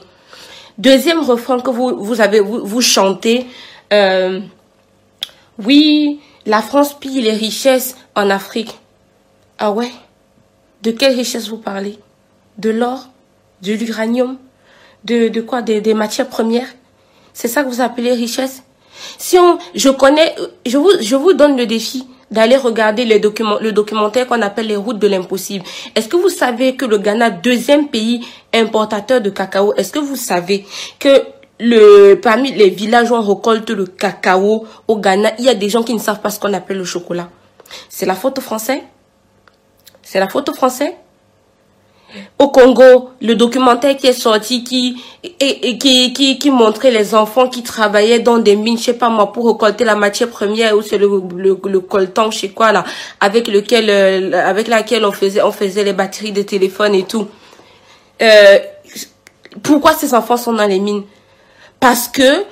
Deuxième 0.78 1.22
refrain 1.22 1.60
que 1.60 1.72
vous, 1.72 2.04
vous 2.04 2.22
avez, 2.22 2.40
vous, 2.40 2.66
vous 2.66 2.82
chantez, 2.82 3.48
euh, 3.92 4.40
oui, 5.64 6.20
la 6.46 6.62
France 6.62 6.94
pille 6.94 7.22
les 7.22 7.32
richesses 7.32 7.98
en 8.16 8.30
Afrique. 8.30 8.78
Ah 9.58 9.72
ouais? 9.72 9.92
De 10.84 10.92
quelle 10.92 11.16
richesse 11.16 11.48
vous 11.50 11.58
parlez? 11.58 11.98
De 12.60 12.70
l'or? 12.70 13.10
De 13.64 13.74
l'uranium? 13.74 14.38
De, 15.04 15.30
de 15.30 15.42
quoi? 15.42 15.64
Des, 15.64 15.82
des 15.82 15.96
matières 15.96 16.30
premières? 16.30 16.68
C'est 17.34 17.48
ça 17.48 17.64
que 17.64 17.70
vous 17.70 17.82
appelez 17.82 18.14
richesse? 18.14 18.64
Si 19.18 19.38
on, 19.40 19.58
je 19.74 19.90
connais, 19.90 20.36
je 20.66 20.78
vous, 20.78 20.92
je 21.00 21.16
vous 21.16 21.34
donne 21.34 21.58
le 21.58 21.66
défi 21.66 22.08
d'aller 22.32 22.58
regarder 22.58 23.06
le, 23.06 23.20
document, 23.20 23.58
le 23.60 23.72
documentaire 23.72 24.28
qu'on 24.28 24.42
appelle 24.42 24.68
les 24.68 24.76
routes 24.76 25.00
de 25.00 25.08
l'impossible. 25.08 25.64
Est-ce 25.96 26.08
que 26.08 26.18
vous 26.18 26.30
savez 26.30 26.76
que 26.76 26.86
le 26.86 26.98
Ghana, 26.98 27.30
deuxième 27.30 27.88
pays 27.88 28.26
importateur 28.54 29.22
de 29.22 29.30
cacao, 29.30 29.74
est-ce 29.76 29.92
que 29.92 30.00
vous 30.00 30.16
savez 30.16 30.66
que 31.00 31.24
le, 31.60 32.16
parmi 32.16 32.52
les 32.52 32.70
villages 32.70 33.12
où 33.12 33.16
on 33.16 33.22
récolte 33.22 33.70
le 33.70 33.86
cacao 33.86 34.66
au 34.88 34.98
Ghana, 34.98 35.32
il 35.40 35.46
y 35.46 35.50
a 35.50 35.56
des 35.56 35.70
gens 35.70 35.84
qui 35.84 35.94
ne 35.94 36.00
savent 36.00 36.22
pas 36.22 36.30
ce 36.30 36.40
qu'on 36.40 36.54
appelle 36.54 36.78
le 36.78 36.86
chocolat? 36.86 37.30
C'est 37.90 38.06
la 38.06 38.16
faute 38.16 38.40
français? 38.40 38.84
C'est 40.02 40.20
la 40.20 40.28
faute 40.28 40.54
français? 40.56 40.96
Au 42.40 42.48
Congo, 42.50 43.10
le 43.22 43.36
documentaire 43.36 43.98
qui 43.98 44.08
est 44.08 44.14
sorti 44.14 44.64
qui 44.64 45.02
et, 45.40 45.78
qui, 45.78 46.14
qui, 46.14 46.40
qui 46.40 46.52
montrait 46.52 46.92
les 46.92 47.14
enfants 47.14 47.50
qui 47.50 47.64
travaillaient 47.64 48.20
dans 48.20 48.38
des 48.38 48.56
mines, 48.56 48.78
je 48.78 48.84
sais 48.84 48.94
pas 48.94 49.10
moi, 49.10 49.32
pour 49.34 49.48
récolter 49.48 49.84
la 49.84 49.96
matière 49.96 50.30
première 50.30 50.78
ou 50.78 50.82
c'est 50.82 50.98
le, 50.98 51.08
le, 51.36 51.60
le, 51.64 51.80
coltan, 51.80 52.32
je 52.32 52.40
sais 52.40 52.50
quoi 52.50 52.72
là, 52.72 52.86
avec 53.20 53.48
lequel 53.48 53.90
euh, 53.90 54.48
avec 54.48 54.68
laquelle 54.68 55.06
on 55.06 55.12
faisait 55.12 55.42
on 55.42 55.52
faisait 55.52 55.84
les 55.84 55.94
batteries 55.94 56.32
de 56.32 56.44
téléphone 56.44 56.96
et 56.96 57.04
tout. 57.04 57.28
Euh, 58.22 58.60
pourquoi 59.64 59.94
ces 59.94 60.14
enfants 60.14 60.38
sont 60.38 60.54
dans 60.54 60.68
les 60.68 60.80
mines? 60.80 61.04
Parce 61.80 62.08
que 62.08 62.46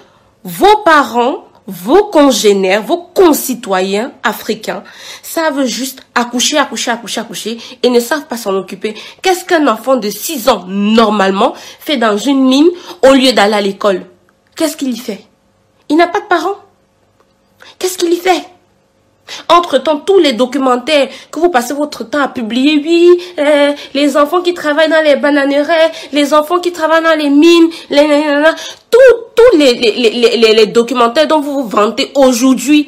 vos 0.43 0.77
parents 0.83 1.45
vos 1.67 2.05
congénères, 2.05 2.83
vos 2.83 2.97
concitoyens 2.97 4.11
africains 4.23 4.83
savent 5.23 5.65
juste 5.65 6.01
accoucher, 6.13 6.57
accoucher, 6.57 6.91
accoucher, 6.91 7.21
accoucher 7.21 7.57
et 7.81 7.89
ne 7.89 7.99
savent 7.99 8.27
pas 8.27 8.37
s'en 8.37 8.55
occuper. 8.55 8.95
Qu'est-ce 9.21 9.45
qu'un 9.45 9.67
enfant 9.67 9.95
de 9.95 10.09
6 10.09 10.49
ans, 10.49 10.65
normalement, 10.67 11.53
fait 11.79 11.97
dans 11.97 12.17
une 12.17 12.45
mine 12.45 12.69
au 13.07 13.13
lieu 13.13 13.33
d'aller 13.33 13.55
à 13.55 13.61
l'école? 13.61 14.05
Qu'est-ce 14.55 14.77
qu'il 14.77 14.93
y 14.93 14.97
fait? 14.97 15.25
Il 15.89 15.97
n'a 15.97 16.07
pas 16.07 16.21
de 16.21 16.27
parents. 16.27 16.57
Qu'est-ce 17.79 17.97
qu'il 17.97 18.13
y 18.13 18.17
fait? 18.17 18.43
Entre-temps, 19.49 19.97
tous 19.97 20.19
les 20.19 20.33
documentaires 20.33 21.09
que 21.31 21.39
vous 21.39 21.49
passez 21.49 21.73
votre 21.73 22.03
temps 22.03 22.21
à 22.21 22.27
publier, 22.27 22.81
oui, 22.83 23.21
euh, 23.39 23.73
les 23.93 24.17
enfants 24.17 24.41
qui 24.41 24.53
travaillent 24.53 24.89
dans 24.89 25.03
les 25.03 25.15
bananeraies, 25.15 25.91
les 26.11 26.33
enfants 26.33 26.59
qui 26.59 26.71
travaillent 26.71 27.03
dans 27.03 27.17
les 27.17 27.29
mines, 27.29 27.69
les, 27.89 28.23
tous 28.91 29.57
les, 29.57 29.73
les, 29.73 30.37
les, 30.37 30.53
les, 30.53 30.65
documentaires 30.67 31.27
dont 31.27 31.41
vous 31.41 31.63
vous 31.63 31.67
vantez 31.67 32.11
aujourd'hui, 32.15 32.87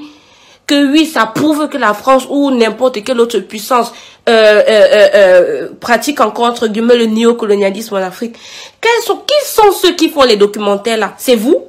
que 0.66 0.92
oui, 0.92 1.06
ça 1.06 1.26
prouve 1.26 1.70
que 1.70 1.78
la 1.78 1.94
France 1.94 2.28
ou 2.30 2.52
n'importe 2.52 3.04
quelle 3.04 3.20
autre 3.20 3.40
puissance 3.40 3.94
euh, 4.28 4.62
euh, 4.68 5.70
pratique 5.80 6.20
encore 6.20 6.46
entre 6.46 6.68
guillemets 6.68 6.98
le 6.98 7.06
néocolonialisme 7.06 7.96
en 7.96 8.00
Afrique. 8.00 8.36
Quels 8.82 9.04
sont, 9.04 9.18
qui 9.26 9.50
sont 9.50 9.72
ceux 9.72 9.96
qui 9.96 10.10
font 10.10 10.24
les 10.24 10.36
documentaires 10.36 10.98
là? 10.98 11.14
C'est 11.18 11.36
vous? 11.36 11.64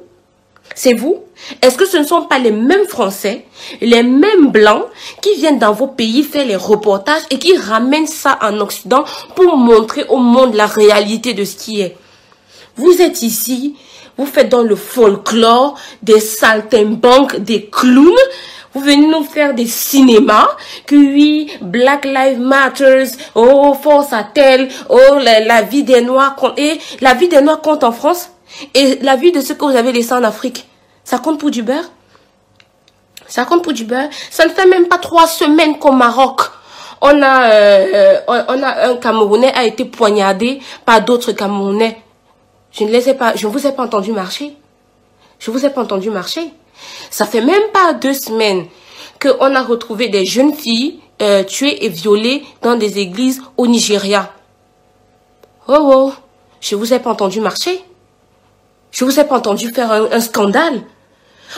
C'est 0.79 0.93
vous? 0.93 1.17
Est-ce 1.61 1.77
que 1.77 1.85
ce 1.85 1.97
ne 1.97 2.05
sont 2.05 2.21
pas 2.21 2.39
les 2.39 2.53
mêmes 2.53 2.87
Français, 2.87 3.45
les 3.81 4.01
mêmes 4.01 4.47
Blancs 4.47 4.85
qui 5.21 5.35
viennent 5.35 5.59
dans 5.59 5.73
vos 5.73 5.87
pays 5.87 6.23
faire 6.23 6.45
les 6.45 6.55
reportages 6.55 7.23
et 7.31 7.37
qui 7.37 7.57
ramènent 7.57 8.07
ça 8.07 8.39
en 8.41 8.57
Occident 8.61 9.03
pour 9.35 9.57
montrer 9.57 10.05
au 10.07 10.15
monde 10.15 10.53
la 10.53 10.67
réalité 10.67 11.33
de 11.33 11.43
ce 11.43 11.57
qui 11.57 11.81
est? 11.81 11.97
Vous 12.77 13.01
êtes 13.01 13.23
ici, 13.23 13.75
vous 14.17 14.25
faites 14.25 14.47
dans 14.47 14.63
le 14.63 14.77
folklore 14.77 15.77
des 16.01 16.21
saltimbanques, 16.21 17.41
des 17.41 17.65
clowns, 17.65 18.15
vous 18.73 18.79
venez 18.79 19.05
nous 19.05 19.25
faire 19.25 19.53
des 19.53 19.67
cinémas, 19.67 20.47
que 20.85 20.95
oui, 20.95 21.51
Black 21.59 22.05
Lives 22.05 22.39
Matters, 22.39 23.09
oh, 23.35 23.73
force 23.73 24.13
à 24.13 24.23
tel, 24.23 24.69
oh, 24.87 25.17
la, 25.19 25.61
vie 25.63 25.83
des 25.83 25.99
Noirs 26.01 26.37
compte. 26.37 26.57
Et 26.57 26.79
la 27.01 27.15
vie 27.15 27.27
des 27.27 27.41
Noirs 27.41 27.59
compte 27.59 27.83
en 27.83 27.91
France. 27.91 28.29
Et 28.73 28.97
la 29.01 29.17
vie 29.17 29.31
de 29.33 29.41
ce 29.41 29.53
que 29.53 29.65
vous 29.65 29.75
avez 29.75 29.91
laissé 29.91 30.13
en 30.13 30.23
Afrique. 30.23 30.68
Ça 31.09 31.17
compte 31.17 31.39
pour 31.39 31.49
du 31.49 31.63
beurre? 31.63 31.89
Ça 33.25 33.43
compte 33.43 33.63
pour 33.63 33.73
du 33.73 33.83
beurre? 33.83 34.09
Ça 34.29 34.45
ne 34.45 34.51
fait 34.51 34.67
même 34.67 34.87
pas 34.87 34.99
trois 34.99 35.25
semaines 35.25 35.79
qu'au 35.79 35.91
Maroc, 35.91 36.41
on 37.01 37.23
a, 37.23 37.49
euh, 37.49 38.19
on 38.27 38.61
a 38.61 38.89
un 38.89 38.95
Camerounais 38.97 39.51
a 39.55 39.63
été 39.63 39.85
poignardé 39.85 40.59
par 40.85 41.01
d'autres 41.01 41.31
Camerounais. 41.31 41.99
Je 42.71 42.83
ne 42.83 42.91
les 42.91 43.11
pas, 43.15 43.35
je 43.35 43.47
ne 43.47 43.51
vous 43.51 43.65
ai 43.65 43.71
pas 43.71 43.85
entendu 43.85 44.11
marcher. 44.11 44.55
Je 45.39 45.49
vous 45.49 45.65
ai 45.65 45.71
pas 45.71 45.81
entendu 45.81 46.11
marcher. 46.11 46.53
Ça 47.09 47.25
fait 47.25 47.41
même 47.41 47.71
pas 47.73 47.93
deux 47.93 48.13
semaines 48.13 48.67
qu'on 49.19 49.55
a 49.55 49.63
retrouvé 49.63 50.09
des 50.09 50.27
jeunes 50.27 50.53
filles 50.53 50.99
euh, 51.23 51.43
tuées 51.43 51.85
et 51.85 51.89
violées 51.89 52.45
dans 52.61 52.75
des 52.75 52.99
églises 52.99 53.41
au 53.57 53.65
Nigeria. 53.65 54.31
Oh 55.67 55.89
oh, 55.91 56.13
je 56.61 56.75
vous 56.75 56.93
ai 56.93 56.99
pas 56.99 57.09
entendu 57.09 57.41
marcher. 57.41 57.83
Je 58.91 59.05
vous 59.05 59.19
ai 59.19 59.23
pas 59.23 59.37
entendu 59.37 59.71
faire 59.73 59.91
un, 59.91 60.19
scandale. 60.19 60.83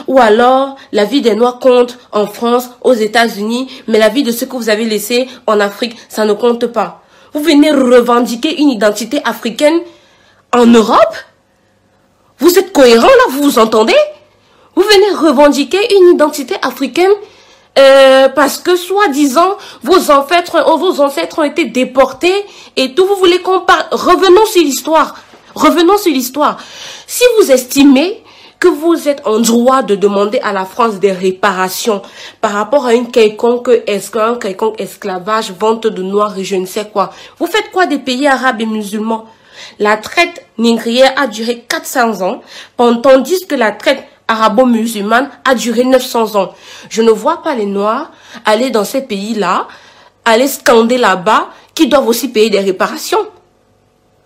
Ou 0.08 0.20
alors, 0.20 0.76
la 0.92 1.06
vie 1.06 1.22
des 1.22 1.36
Noirs 1.36 1.60
compte 1.60 1.98
en 2.12 2.28
France, 2.28 2.70
aux 2.82 2.94
États-Unis, 2.94 3.70
mais 3.88 4.00
la 4.00 4.10
vie 4.10 4.24
de 4.24 4.32
ceux 4.32 4.46
que 4.46 4.56
vous 4.56 4.70
avez 4.70 4.86
laissés 4.86 5.28
en 5.48 5.60
Afrique, 5.60 5.98
ça 6.10 6.26
ne 6.26 6.34
compte 6.34 6.66
pas. 6.68 7.04
Vous 7.34 7.42
venez 7.42 7.72
revendiquer 7.72 8.62
une 8.62 8.70
identité 8.70 9.22
africaine 9.24 9.80
en 10.54 10.66
Europe? 10.66 11.16
Vous 12.40 12.58
êtes 12.58 12.74
cohérent 12.74 13.08
là, 13.08 13.24
vous 13.30 13.44
vous 13.44 13.60
entendez? 13.60 13.96
Vous 14.76 14.84
venez 14.84 15.12
revendiquer 15.12 15.80
une 15.96 16.16
identité 16.16 16.56
africaine 16.62 17.12
euh, 17.80 18.28
parce 18.30 18.58
que 18.58 18.76
soi-disant 18.76 19.58
vos 19.84 20.12
ancêtres, 20.12 20.64
vos 20.78 21.00
ancêtres 21.02 21.40
ont 21.40 21.44
été 21.44 21.66
déportés 21.66 22.46
et 22.76 22.94
tout. 22.94 23.06
Vous 23.06 23.16
voulez 23.16 23.40
qu'on 23.42 23.62
parle 23.62 23.86
Revenons 23.92 24.46
sur 24.46 24.62
l'histoire. 24.62 25.16
Revenons 25.56 25.98
sur 25.98 26.12
l'histoire. 26.12 26.58
Si 27.08 27.24
vous 27.38 27.52
estimez 27.52 28.24
que 28.62 28.68
vous 28.68 29.10
êtes 29.10 29.26
en 29.26 29.40
droit 29.40 29.82
de 29.82 29.96
demander 29.96 30.40
à 30.40 30.54
la 30.54 30.66
France 30.66 31.00
des 31.00 31.12
réparations 31.12 32.04
par 32.42 32.52
rapport 32.52 32.86
à 32.86 32.94
une 32.94 33.10
quelconque, 33.10 33.72
un 33.88 34.36
quelconque 34.36 34.80
esclavage, 34.80 35.52
vente 35.52 35.88
de 35.88 36.04
noirs 36.04 36.38
et 36.38 36.44
je 36.44 36.56
ne 36.56 36.68
sais 36.68 36.88
quoi, 36.88 37.10
vous 37.40 37.48
faites 37.48 37.72
quoi 37.72 37.88
des 37.88 37.98
pays 37.98 38.28
arabes 38.28 38.62
et 38.62 38.68
musulmans? 38.68 39.26
La 39.80 39.98
traite 39.98 40.46
négrière 40.60 41.12
a 41.18 41.26
duré 41.26 41.66
400 41.68 42.22
ans, 42.22 42.42
tandis 42.78 43.48
que 43.48 43.56
la 43.56 43.72
traite 43.72 44.04
arabo-musulmane 44.28 45.32
a 45.44 45.56
duré 45.56 45.84
900 45.84 46.36
ans. 46.36 46.54
Je 46.88 47.02
ne 47.02 47.10
vois 47.10 47.42
pas 47.42 47.56
les 47.56 47.66
Noirs 47.66 48.12
aller 48.46 48.70
dans 48.70 48.86
ces 48.86 49.02
pays-là, 49.02 49.68
aller 50.24 50.48
scander 50.48 51.00
là-bas, 51.00 51.50
qui 51.74 51.88
doivent 51.88 52.08
aussi 52.08 52.28
payer 52.28 52.52
des 52.52 52.60
réparations. 52.60 53.28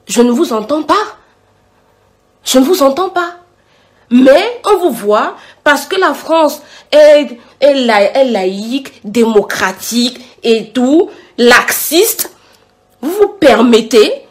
Je 0.07 0.21
ne 0.21 0.31
vous 0.31 0.51
entends 0.51 0.83
pas. 0.83 1.05
Je 2.43 2.59
ne 2.59 2.65
vous 2.65 2.83
entends 2.83 3.09
pas. 3.09 3.44
Mais 4.11 4.61
on 4.65 4.77
vous 4.77 4.91
voit 4.91 5.35
parce 5.63 5.85
que 5.85 5.99
la 5.99 6.13
France 6.13 6.61
est, 6.91 7.37
laïque, 7.61 9.01
démocratique 9.03 10.19
et 10.43 10.69
tout, 10.69 11.09
laxiste. 11.37 12.31
Vous 13.01 13.11
vous 13.11 13.27
permettez 13.39 14.25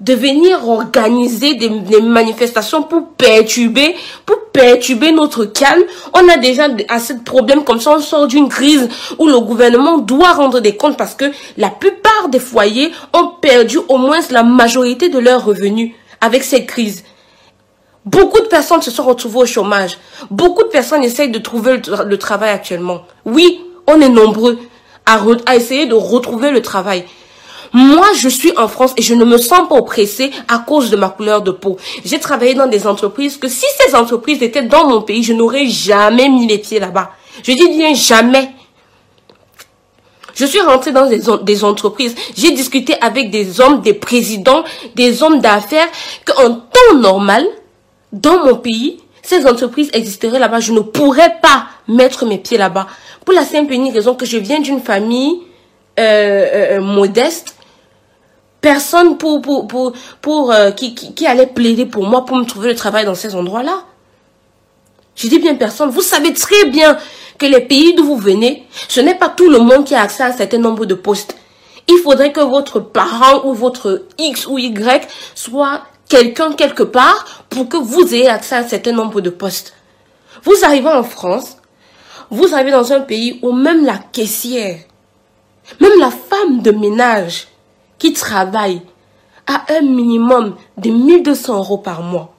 de 0.00 0.14
venir 0.14 0.66
organiser 0.66 1.54
des, 1.54 1.68
manifestations 2.00 2.82
pour 2.82 3.08
perturber, 3.18 3.94
pour 4.24 4.36
perturber 4.52 5.12
notre 5.12 5.44
calme. 5.44 5.82
On 6.14 6.26
a 6.28 6.38
déjà 6.38 6.68
assez 6.88 7.14
de 7.14 7.22
problèmes 7.22 7.64
comme 7.64 7.80
ça. 7.80 7.92
On 7.92 8.00
sort 8.00 8.26
d'une 8.26 8.48
crise 8.48 8.88
où 9.18 9.28
le 9.28 9.38
gouvernement 9.40 9.98
doit 9.98 10.32
rendre 10.32 10.60
des 10.60 10.76
comptes 10.76 10.96
parce 10.96 11.14
que 11.14 11.26
la 11.58 11.68
plupart 11.68 12.28
des 12.30 12.40
foyers 12.40 12.90
ont 13.12 13.28
perdu 13.40 13.78
au 13.88 13.98
moins 13.98 14.20
la 14.30 14.42
majorité 14.42 15.10
de 15.10 15.18
leurs 15.18 15.44
revenus 15.44 15.92
avec 16.22 16.44
cette 16.44 16.66
crise. 16.66 17.04
Beaucoup 18.06 18.40
de 18.40 18.46
personnes 18.46 18.80
se 18.80 18.90
sont 18.90 19.04
retrouvées 19.04 19.40
au 19.40 19.46
chômage. 19.46 19.98
Beaucoup 20.30 20.62
de 20.62 20.68
personnes 20.68 21.04
essayent 21.04 21.30
de 21.30 21.38
trouver 21.38 21.80
le, 22.06 22.16
travail 22.16 22.50
actuellement. 22.50 23.02
Oui, 23.26 23.60
on 23.86 24.00
est 24.00 24.08
nombreux 24.08 24.58
à, 25.04 25.20
essayer 25.54 25.86
de 25.86 25.94
retrouver 25.94 26.50
le 26.50 26.62
travail. 26.62 27.04
Moi, 27.72 28.06
je 28.16 28.28
suis 28.28 28.56
en 28.56 28.68
France 28.68 28.94
et 28.96 29.02
je 29.02 29.14
ne 29.14 29.24
me 29.24 29.36
sens 29.36 29.68
pas 29.68 29.76
oppressée 29.76 30.30
à 30.48 30.58
cause 30.58 30.90
de 30.90 30.96
ma 30.96 31.10
couleur 31.10 31.42
de 31.42 31.50
peau. 31.50 31.76
J'ai 32.04 32.18
travaillé 32.18 32.54
dans 32.54 32.66
des 32.66 32.86
entreprises 32.86 33.36
que 33.36 33.48
si 33.48 33.66
ces 33.78 33.94
entreprises 33.94 34.42
étaient 34.42 34.62
dans 34.62 34.88
mon 34.88 35.02
pays, 35.02 35.22
je 35.22 35.34
n'aurais 35.34 35.66
jamais 35.66 36.28
mis 36.28 36.46
les 36.46 36.58
pieds 36.58 36.80
là-bas. 36.80 37.10
Je 37.42 37.52
dis 37.52 37.68
bien 37.68 37.94
jamais. 37.94 38.50
Je 40.34 40.46
suis 40.46 40.60
rentrée 40.60 40.90
dans 40.92 41.06
des, 41.06 41.20
des 41.42 41.64
entreprises. 41.64 42.14
J'ai 42.34 42.52
discuté 42.52 42.94
avec 43.00 43.30
des 43.30 43.60
hommes, 43.60 43.82
des 43.82 43.94
présidents, 43.94 44.64
des 44.94 45.22
hommes 45.22 45.40
d'affaires 45.40 45.88
qu'en 46.24 46.54
temps 46.54 46.94
normal, 46.96 47.46
dans 48.12 48.44
mon 48.44 48.56
pays, 48.56 49.00
ces 49.22 49.46
entreprises 49.46 49.90
existeraient 49.92 50.38
là-bas. 50.38 50.60
Je 50.60 50.72
ne 50.72 50.80
pourrais 50.80 51.38
pas 51.40 51.66
mettre 51.88 52.26
mes 52.26 52.38
pieds 52.38 52.58
là-bas. 52.58 52.86
Pour 53.24 53.34
la 53.34 53.44
simple 53.44 53.72
et 53.72 53.76
unique 53.76 53.94
raison 53.94 54.14
que 54.14 54.26
je 54.26 54.38
viens 54.38 54.60
d'une 54.60 54.80
famille 54.80 55.42
euh, 55.98 56.02
euh, 56.02 56.78
euh 56.78 56.80
modeste 56.80 57.56
personne 58.60 59.16
pour, 59.16 59.40
pour, 59.40 59.66
pour, 59.66 59.92
pour 60.20 60.54
qui, 60.76 60.94
qui, 60.94 61.14
qui, 61.14 61.26
allait 61.26 61.46
plaider 61.46 61.86
pour 61.86 62.04
moi 62.06 62.26
pour 62.26 62.36
me 62.36 62.44
trouver 62.44 62.68
le 62.68 62.74
travail 62.74 63.06
dans 63.06 63.14
ces 63.14 63.34
endroits-là. 63.34 63.84
Je 65.16 65.28
dis 65.28 65.38
bien 65.38 65.54
personne. 65.54 65.90
Vous 65.90 66.02
savez 66.02 66.32
très 66.34 66.66
bien 66.66 66.98
que 67.38 67.46
les 67.46 67.62
pays 67.62 67.94
d'où 67.94 68.04
vous 68.04 68.18
venez, 68.18 68.66
ce 68.88 69.00
n'est 69.00 69.14
pas 69.14 69.30
tout 69.30 69.48
le 69.48 69.58
monde 69.58 69.84
qui 69.84 69.94
a 69.94 70.02
accès 70.02 70.22
à 70.22 70.26
un 70.26 70.32
certain 70.32 70.58
nombre 70.58 70.84
de 70.84 70.94
postes. 70.94 71.36
Il 71.88 71.98
faudrait 71.98 72.32
que 72.32 72.40
votre 72.40 72.80
parent 72.80 73.46
ou 73.46 73.54
votre 73.54 74.02
X 74.18 74.46
ou 74.46 74.58
Y 74.58 75.08
soit 75.34 75.82
quelqu'un 76.10 76.52
quelque 76.52 76.82
part 76.82 77.44
pour 77.48 77.68
que 77.68 77.78
vous 77.78 78.14
ayez 78.14 78.28
accès 78.28 78.56
à 78.56 78.58
un 78.58 78.68
certain 78.68 78.92
nombre 78.92 79.22
de 79.22 79.30
postes. 79.30 79.72
Vous 80.42 80.56
arrivez 80.64 80.88
en 80.88 81.04
France, 81.04 81.56
vous 82.30 82.52
arrivez 82.52 82.72
dans 82.72 82.92
un 82.92 83.00
pays 83.00 83.38
où 83.42 83.52
même 83.52 83.86
la 83.86 83.98
caissière, 84.12 84.80
même 85.80 85.98
la 85.98 86.10
femme 86.10 86.60
de 86.60 86.72
ménage, 86.72 87.46
qui 87.98 88.12
travaille 88.12 88.82
à 89.46 89.64
un 89.72 89.82
minimum 89.82 90.56
de 90.76 90.90
1200 90.90 91.56
euros 91.56 91.78
par 91.78 92.02
mois. 92.02 92.34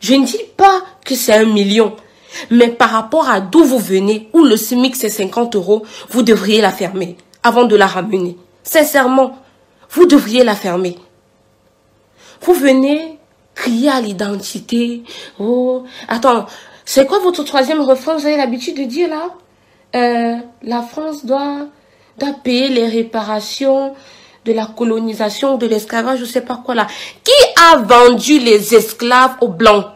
Je 0.00 0.14
ne 0.14 0.24
dis 0.24 0.44
pas 0.56 0.82
que 1.04 1.14
c'est 1.14 1.34
un 1.34 1.44
million, 1.44 1.96
mais 2.50 2.68
par 2.68 2.90
rapport 2.90 3.28
à 3.28 3.40
d'où 3.40 3.64
vous 3.64 3.78
venez, 3.78 4.28
où 4.32 4.44
le 4.44 4.56
SMIC 4.56 4.94
c'est 4.94 5.08
50 5.08 5.56
euros, 5.56 5.82
vous 6.10 6.22
devriez 6.22 6.60
la 6.60 6.70
fermer 6.70 7.16
avant 7.42 7.64
de 7.64 7.74
la 7.74 7.86
ramener. 7.86 8.36
Sincèrement, 8.62 9.38
vous 9.90 10.06
devriez 10.06 10.44
la 10.44 10.54
fermer. 10.54 10.98
Vous 12.42 12.54
venez 12.54 13.18
crier 13.54 13.90
à 13.90 14.00
l'identité. 14.00 15.02
Oh, 15.38 15.84
attends, 16.08 16.46
c'est 16.84 17.06
quoi 17.06 17.20
votre 17.20 17.44
troisième 17.44 17.80
refrain? 17.80 18.16
Vous 18.16 18.26
avez 18.26 18.36
l'habitude 18.36 18.76
de 18.76 18.84
dire 18.84 19.08
là? 19.08 19.28
Euh, 19.94 20.36
La 20.62 20.82
France 20.82 21.24
doit, 21.24 21.66
doit 22.18 22.32
payer 22.42 22.68
les 22.68 22.86
réparations 22.88 23.94
de 24.44 24.52
la 24.52 24.66
colonisation, 24.66 25.56
de 25.56 25.66
l'esclavage, 25.66 26.18
je 26.18 26.24
sais 26.24 26.40
pas 26.40 26.60
quoi 26.64 26.74
là. 26.74 26.88
Qui 27.22 27.62
a 27.62 27.76
vendu 27.78 28.40
les 28.40 28.74
esclaves 28.74 29.36
aux 29.40 29.48
blancs? 29.48 29.86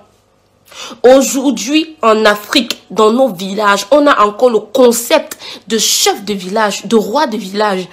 Aujourd'hui, 1.02 1.96
en 2.02 2.24
Afrique, 2.24 2.82
dans 2.90 3.10
nos 3.10 3.28
villages, 3.28 3.86
on 3.90 4.06
a 4.06 4.24
encore 4.24 4.50
le 4.50 4.60
concept 4.60 5.36
de 5.66 5.78
chef 5.78 6.24
de 6.24 6.34
village, 6.34 6.86
de 6.86 6.96
roi 6.96 7.26
de 7.26 7.36
village. 7.36 7.88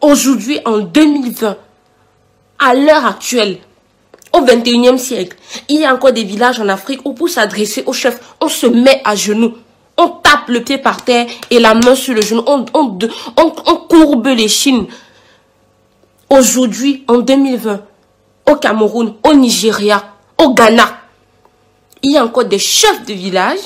Aujourd'hui, 0.00 0.60
en 0.64 0.78
2020, 0.78 1.56
à 2.58 2.74
l'heure 2.74 3.04
actuelle, 3.04 3.58
au 4.32 4.40
21e 4.40 4.98
siècle, 4.98 5.36
il 5.68 5.80
y 5.80 5.84
a 5.84 5.94
encore 5.94 6.12
des 6.12 6.24
villages 6.24 6.60
en 6.60 6.68
Afrique 6.68 7.00
où 7.04 7.12
pour 7.12 7.28
s'adresser 7.28 7.82
au 7.86 7.92
chef, 7.92 8.20
on 8.40 8.48
se 8.48 8.66
met 8.66 9.00
à 9.04 9.14
genoux. 9.14 9.54
On 9.96 10.08
tape 10.08 10.48
le 10.48 10.62
pied 10.62 10.78
par 10.78 11.04
terre 11.04 11.26
et 11.50 11.58
la 11.58 11.74
main 11.74 11.94
sur 11.94 12.14
le 12.14 12.22
genou. 12.22 12.42
On, 12.46 12.64
on, 12.74 12.98
on, 13.36 13.52
on 13.66 13.76
courbe 13.76 14.28
les 14.28 14.48
chines 14.48 14.86
aujourd'hui, 16.30 17.04
en 17.08 17.18
2020, 17.18 17.82
au 18.48 18.54
Cameroun, 18.56 19.14
au 19.24 19.34
Nigeria, 19.34 20.14
au 20.38 20.54
Ghana, 20.54 20.88
il 22.02 22.12
y 22.12 22.16
a 22.16 22.24
encore 22.24 22.46
des 22.46 22.58
chefs 22.58 23.04
de 23.04 23.12
village 23.12 23.58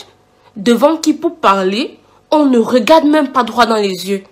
devant 0.57 0.97
qui 0.97 1.13
pour 1.15 1.37
parler, 1.37 1.99
on 2.31 2.47
ne 2.47 2.59
regarde 2.59 3.05
même 3.05 3.29
pas 3.29 3.45
droit 3.45 3.67
dans 3.67 3.77
les 3.77 4.09
yeux. 4.09 4.25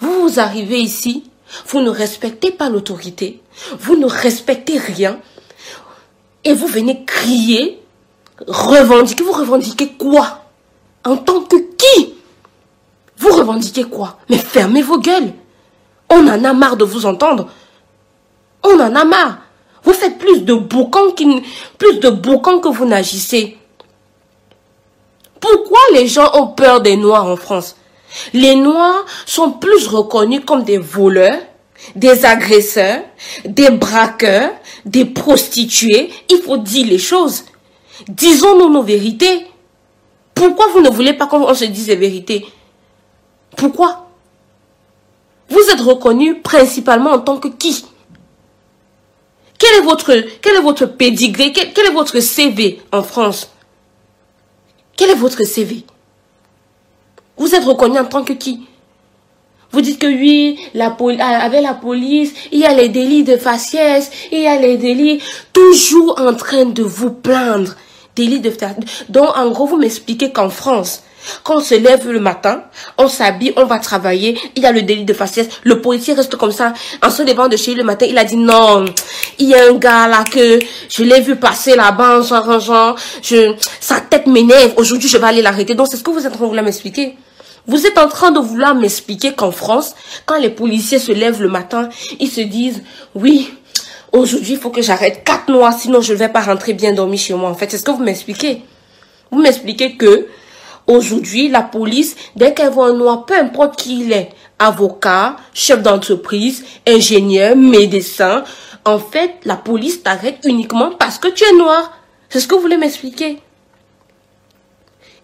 Vous, 0.00 0.28
vous 0.28 0.40
arrivez 0.40 0.78
ici, 0.78 1.24
vous 1.68 1.80
ne 1.80 1.88
respectez 1.88 2.50
pas 2.50 2.68
l'autorité, 2.68 3.40
vous 3.78 3.96
ne 3.96 4.06
respectez 4.06 4.76
rien, 4.76 5.18
et 6.48 6.54
vous 6.54 6.66
venez 6.66 7.04
crier, 7.04 7.78
revendiquer. 8.46 9.22
Vous 9.22 9.32
revendiquez 9.32 9.88
quoi? 9.98 10.44
En 11.04 11.18
tant 11.18 11.42
que 11.42 11.56
qui? 11.56 12.14
Vous 13.18 13.36
revendiquez 13.36 13.84
quoi? 13.84 14.16
Mais 14.30 14.38
fermez 14.38 14.80
vos 14.80 14.98
gueules. 14.98 15.34
On 16.08 16.26
en 16.26 16.42
a 16.44 16.52
marre 16.54 16.78
de 16.78 16.84
vous 16.84 17.04
entendre. 17.04 17.48
On 18.62 18.80
en 18.80 18.94
a 18.94 19.04
marre. 19.04 19.38
Vous 19.84 19.92
faites 19.92 20.18
plus 20.18 20.40
de 20.40 20.54
boucans, 20.54 21.10
plus 21.76 21.98
de 21.98 22.08
boucans 22.08 22.60
que 22.60 22.68
vous 22.68 22.86
n'agissez. 22.86 23.58
Pourquoi 25.38 25.80
les 25.92 26.06
gens 26.06 26.30
ont 26.34 26.48
peur 26.48 26.80
des 26.80 26.96
Noirs 26.96 27.26
en 27.26 27.36
France? 27.36 27.76
Les 28.32 28.56
Noirs 28.56 29.04
sont 29.26 29.52
plus 29.52 29.86
reconnus 29.86 30.42
comme 30.46 30.64
des 30.64 30.78
voleurs, 30.78 31.40
des 31.94 32.24
agresseurs, 32.24 33.02
des 33.44 33.70
braqueurs, 33.70 34.52
des 34.84 35.04
prostituées. 35.04 36.10
Il 36.30 36.38
faut 36.38 36.56
dire 36.58 36.86
les 36.86 36.98
choses. 36.98 37.44
Disons-nous 38.08 38.70
nos 38.70 38.82
vérités. 38.82 39.46
Pourquoi 40.34 40.68
vous 40.68 40.80
ne 40.80 40.90
voulez 40.90 41.14
pas 41.14 41.26
qu'on 41.26 41.52
se 41.54 41.64
dise 41.64 41.88
les 41.88 41.96
vérités? 41.96 42.46
Pourquoi? 43.56 44.08
Vous 45.48 45.62
êtes 45.72 45.80
reconnu 45.80 46.40
principalement 46.40 47.10
en 47.10 47.20
tant 47.20 47.38
que 47.38 47.48
qui? 47.48 47.84
Quel 49.58 49.74
est 49.80 49.82
votre, 49.82 50.14
quel 50.40 50.56
est 50.56 50.60
votre 50.60 50.86
pédigré? 50.86 51.52
Quel, 51.52 51.72
quel 51.72 51.86
est 51.86 51.92
votre 51.92 52.20
CV 52.20 52.80
en 52.92 53.02
France? 53.02 53.50
Quel 54.96 55.10
est 55.10 55.16
votre 55.16 55.42
CV 55.44 55.84
Vous 57.36 57.54
êtes 57.54 57.64
reconnu 57.64 57.98
en 57.98 58.04
tant 58.04 58.24
que 58.24 58.34
qui? 58.34 58.66
Vous 59.72 59.80
dites 59.82 59.98
que 59.98 60.06
oui, 60.06 60.58
la 60.74 60.96
avec 61.40 61.62
la 61.62 61.74
police, 61.74 62.32
il 62.52 62.60
y 62.60 62.64
a 62.64 62.72
les 62.72 62.88
délits 62.88 63.24
de 63.24 63.36
faciès, 63.36 64.10
il 64.32 64.40
y 64.40 64.46
a 64.46 64.58
les 64.58 64.78
délits, 64.78 65.20
toujours 65.52 66.18
en 66.20 66.34
train 66.34 66.64
de 66.64 66.82
vous 66.82 67.10
plaindre. 67.10 67.74
Délits 68.16 68.40
de 68.40 68.52
Donc, 69.10 69.36
en 69.36 69.50
gros, 69.50 69.66
vous 69.66 69.76
m'expliquez 69.76 70.32
qu'en 70.32 70.48
France, 70.48 71.02
quand 71.44 71.56
on 71.58 71.60
se 71.60 71.74
lève 71.74 72.10
le 72.10 72.20
matin, 72.20 72.64
on 72.96 73.08
s'habille, 73.08 73.52
on 73.56 73.64
va 73.64 73.78
travailler, 73.78 74.38
il 74.56 74.62
y 74.62 74.66
a 74.66 74.72
le 74.72 74.82
délit 74.82 75.04
de 75.04 75.12
faciès, 75.12 75.48
le 75.62 75.80
policier 75.80 76.14
reste 76.14 76.36
comme 76.36 76.52
ça, 76.52 76.72
en 77.02 77.10
se 77.10 77.22
levant 77.22 77.48
de 77.48 77.56
chez 77.56 77.72
lui 77.72 77.78
le 77.78 77.84
matin, 77.84 78.06
il 78.08 78.16
a 78.18 78.24
dit 78.24 78.36
non, 78.36 78.84
il 79.38 79.48
y 79.48 79.54
a 79.54 79.68
un 79.68 79.74
gars 79.74 80.08
là 80.08 80.24
que 80.24 80.58
je 80.88 81.02
l'ai 81.02 81.20
vu 81.20 81.36
passer 81.36 81.76
là-bas 81.76 82.20
en 82.20 82.22
s'arrangeant, 82.22 82.94
sa 83.80 84.00
tête 84.00 84.26
m'énerve, 84.26 84.72
aujourd'hui 84.76 85.08
je 85.08 85.18
vais 85.18 85.26
aller 85.26 85.42
l'arrêter. 85.42 85.74
Donc 85.74 85.88
c'est 85.90 85.96
ce 85.96 86.02
que 86.02 86.10
vous 86.10 86.26
êtes 86.26 86.32
en 86.32 86.36
train 86.36 86.48
de 86.48 86.60
m'expliquer. 86.60 87.16
Vous 87.68 87.86
êtes 87.86 87.98
en 87.98 88.08
train 88.08 88.30
de 88.30 88.40
vouloir 88.40 88.74
m'expliquer 88.74 89.34
qu'en 89.34 89.52
France, 89.52 89.94
quand 90.26 90.38
les 90.38 90.50
policiers 90.50 90.98
se 90.98 91.12
lèvent 91.12 91.42
le 91.42 91.48
matin, 91.48 91.90
ils 92.18 92.30
se 92.30 92.40
disent, 92.40 92.82
oui, 93.14 93.54
aujourd'hui 94.10 94.52
il 94.52 94.58
faut 94.58 94.70
que 94.70 94.82
j'arrête 94.82 95.22
quatre 95.22 95.52
mois, 95.52 95.72
sinon 95.72 96.00
je 96.00 96.14
ne 96.14 96.18
vais 96.18 96.30
pas 96.30 96.40
rentrer 96.40 96.72
bien 96.72 96.92
dormir 96.94 97.18
chez 97.18 97.34
moi. 97.34 97.50
En 97.50 97.54
fait, 97.54 97.70
c'est 97.70 97.78
ce 97.78 97.84
que 97.84 97.90
vous 97.90 98.02
m'expliquez. 98.02 98.62
Vous 99.30 99.40
m'expliquez 99.40 99.96
que 99.96 100.26
Aujourd'hui, 100.88 101.48
la 101.50 101.60
police, 101.60 102.16
dès 102.34 102.54
qu'elle 102.54 102.70
voit 102.70 102.86
un 102.86 102.94
noir, 102.94 103.26
peu 103.26 103.34
importe 103.36 103.76
qui 103.76 104.00
il 104.00 104.10
est, 104.10 104.30
avocat, 104.58 105.36
chef 105.52 105.82
d'entreprise, 105.82 106.64
ingénieur, 106.86 107.54
médecin, 107.56 108.42
en 108.86 108.98
fait, 108.98 109.34
la 109.44 109.56
police 109.56 110.02
t'arrête 110.02 110.38
uniquement 110.44 110.92
parce 110.92 111.18
que 111.18 111.28
tu 111.28 111.44
es 111.44 111.52
noir. 111.58 111.92
C'est 112.30 112.40
ce 112.40 112.48
que 112.48 112.54
vous 112.54 112.62
voulez 112.62 112.78
m'expliquer. 112.78 113.38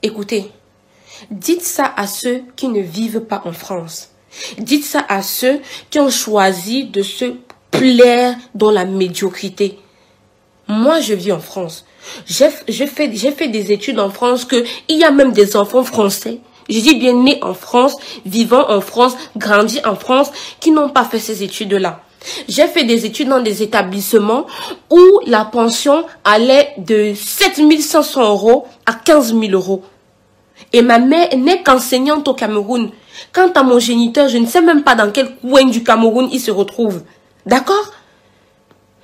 Écoutez, 0.02 0.50
dites 1.30 1.62
ça 1.62 1.92
à 1.96 2.06
ceux 2.06 2.42
qui 2.56 2.68
ne 2.68 2.80
vivent 2.80 3.20
pas 3.20 3.42
en 3.44 3.52
France. 3.52 4.10
Dites 4.58 4.84
ça 4.84 5.04
à 5.08 5.22
ceux 5.22 5.60
qui 5.90 6.00
ont 6.00 6.10
choisi 6.10 6.84
de 6.84 7.02
se 7.02 7.34
plaire 7.70 8.36
dans 8.54 8.70
la 8.70 8.84
médiocrité. 8.84 9.78
Moi, 10.68 11.00
je 11.00 11.14
vis 11.14 11.32
en 11.32 11.40
France. 11.40 11.84
J'ai 12.26 12.86
fait, 12.86 13.08
des 13.48 13.72
études 13.72 13.98
en 13.98 14.10
France 14.10 14.44
que 14.44 14.64
il 14.88 14.98
y 14.98 15.04
a 15.04 15.10
même 15.10 15.32
des 15.32 15.56
enfants 15.56 15.84
français. 15.84 16.40
Je 16.68 16.80
dis 16.80 16.94
bien 16.94 17.12
nés 17.12 17.38
en 17.42 17.54
France, 17.54 17.96
vivant 18.24 18.70
en 18.70 18.80
France, 18.80 19.14
grandis 19.36 19.80
en 19.84 19.96
France, 19.96 20.30
qui 20.60 20.70
n'ont 20.70 20.88
pas 20.88 21.04
fait 21.04 21.18
ces 21.18 21.42
études-là. 21.42 22.00
J'ai 22.48 22.66
fait 22.66 22.84
des 22.84 23.04
études 23.04 23.28
dans 23.28 23.40
des 23.40 23.62
établissements 23.62 24.46
où 24.90 25.20
la 25.26 25.44
pension 25.44 26.06
allait 26.24 26.72
de 26.78 27.12
7500 27.14 28.22
euros 28.22 28.66
à 28.86 28.94
15 28.94 29.38
000 29.38 29.52
euros. 29.52 29.82
Et 30.72 30.82
ma 30.82 30.98
mère 30.98 31.36
n'est 31.36 31.62
qu'enseignante 31.62 32.28
au 32.28 32.34
Cameroun. 32.34 32.90
Quant 33.32 33.50
à 33.52 33.62
mon 33.62 33.78
géniteur, 33.78 34.28
je 34.28 34.38
ne 34.38 34.46
sais 34.46 34.60
même 34.60 34.82
pas 34.82 34.94
dans 34.94 35.10
quel 35.10 35.36
coin 35.36 35.64
du 35.64 35.82
Cameroun 35.82 36.28
il 36.32 36.40
se 36.40 36.50
retrouve. 36.50 37.02
D'accord? 37.46 37.92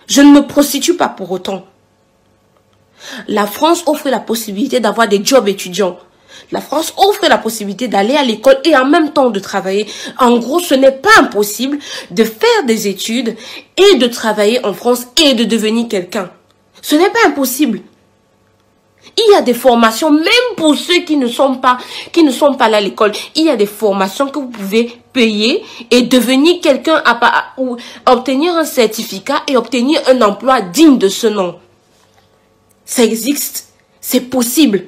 Je 0.07 0.23
ne 0.23 0.33
me 0.33 0.47
prostitue 0.47 0.97
pas 0.97 1.09
pour 1.09 1.31
autant. 1.31 1.65
La 3.29 3.47
France 3.47 3.85
offre 3.87 4.11
la 4.11 4.21
possibilité 4.21 4.81
d'avoir 4.81 5.09
des 5.09 5.25
jobs 5.25 5.49
étudiants. 5.49 5.99
La 6.53 6.61
France 6.61 6.93
offre 6.97 7.29
la 7.29 7.39
possibilité 7.39 7.89
d'aller 7.89 8.17
à 8.17 8.25
l'école 8.25 8.59
et 8.65 8.77
en 8.77 8.87
même 8.87 9.13
temps 9.13 9.31
de 9.31 9.39
travailler. 9.39 9.87
En 10.19 10.39
gros, 10.39 10.59
ce 10.59 10.75
n'est 10.75 10.93
pas 10.93 11.11
impossible 11.19 11.79
de 12.11 12.25
faire 12.25 12.65
des 12.67 12.89
études 12.89 13.37
et 13.77 13.97
de 13.97 14.07
travailler 14.07 14.65
en 14.65 14.73
France 14.73 15.07
et 15.23 15.35
de 15.35 15.45
devenir 15.45 15.89
quelqu'un. 15.89 16.31
Ce 16.83 16.97
n'est 16.97 17.11
pas 17.11 17.27
impossible. 17.27 17.81
Il 19.17 19.33
y 19.33 19.37
a 19.37 19.43
des 19.43 19.55
formations, 19.55 20.11
même 20.11 20.55
pour 20.57 20.75
ceux 20.77 21.01
qui 21.01 21.17
ne 21.17 21.27
sont 21.27 21.57
pas, 21.57 21.79
là 22.69 22.77
à 22.77 22.81
l'école. 22.81 23.13
Il 23.35 23.47
y 23.47 23.51
a 23.51 23.57
des 23.57 23.67
formations 23.67 24.29
que 24.29 24.39
vous 24.39 24.49
pouvez 24.49 25.01
payer 25.13 25.63
et 25.91 26.03
devenir 26.03 26.61
quelqu'un 26.61 27.03
ou 27.59 27.77
obtenir 28.07 28.57
un 28.57 28.65
certificat 28.65 29.43
et 29.49 29.57
obtenir 29.57 30.01
un 30.09 30.23
emploi 30.23 30.61
digne 30.61 30.99
de 30.99 31.09
ce 31.09 31.27
nom. 31.27 31.59
Ça 32.85 33.05
existe. 33.05 33.69
C'est 34.01 34.21
possible. 34.21 34.87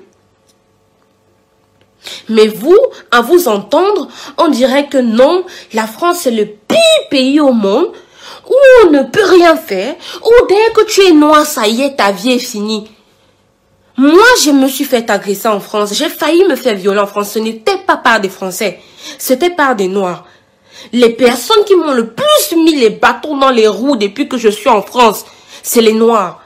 Mais 2.29 2.49
vous, 2.49 2.79
à 3.11 3.21
vous 3.21 3.49
entendre, 3.49 4.09
on 4.39 4.49
dirait 4.49 4.89
que 4.89 4.99
non, 4.99 5.45
la 5.73 5.87
France 5.87 6.27
est 6.27 6.33
le 6.33 6.47
pire 6.47 6.79
pays 7.11 7.41
au 7.41 7.53
monde 7.53 7.93
où 8.49 8.55
on 8.85 8.91
ne 8.91 9.03
peut 9.05 9.25
rien 9.25 9.57
faire, 9.57 9.95
où 10.25 10.47
dès 10.49 10.73
que 10.75 10.85
tu 10.87 11.03
es 11.03 11.13
noir, 11.13 11.47
ça 11.47 11.69
y 11.69 11.83
est, 11.83 11.97
ta 11.97 12.11
vie 12.11 12.33
est 12.33 12.39
finie. 12.39 12.91
Moi, 13.97 14.25
je 14.43 14.51
me 14.51 14.69
suis 14.69 14.85
fait 14.85 15.09
agresser 15.11 15.49
en 15.49 15.61
France. 15.61 15.95
J'ai 15.95 16.09
failli 16.09 16.45
me 16.45 16.57
faire 16.57 16.75
violer 16.75 17.01
en 17.01 17.07
France. 17.07 17.33
Ce 17.33 17.39
n'était 17.39 17.79
pas 17.87 17.97
par 17.97 18.21
des 18.21 18.31
Français. 18.31 18.81
C'était 19.19 19.51
par 19.51 19.77
des 19.77 19.89
Noirs. 19.89 20.25
Les 20.93 21.11
personnes 21.11 21.65
qui 21.65 21.77
m'ont 21.77 21.93
le 21.93 22.09
plus 22.09 22.57
mis 22.57 22.75
les 22.75 22.91
bâtons 22.91 23.37
dans 23.37 23.51
les 23.51 23.69
roues 23.69 23.97
depuis 23.97 24.29
que 24.29 24.39
je 24.39 24.49
suis 24.49 24.69
en 24.69 24.83
France, 24.83 25.25
c'est 25.63 25.83
les 25.83 25.93
Noirs. 25.93 26.41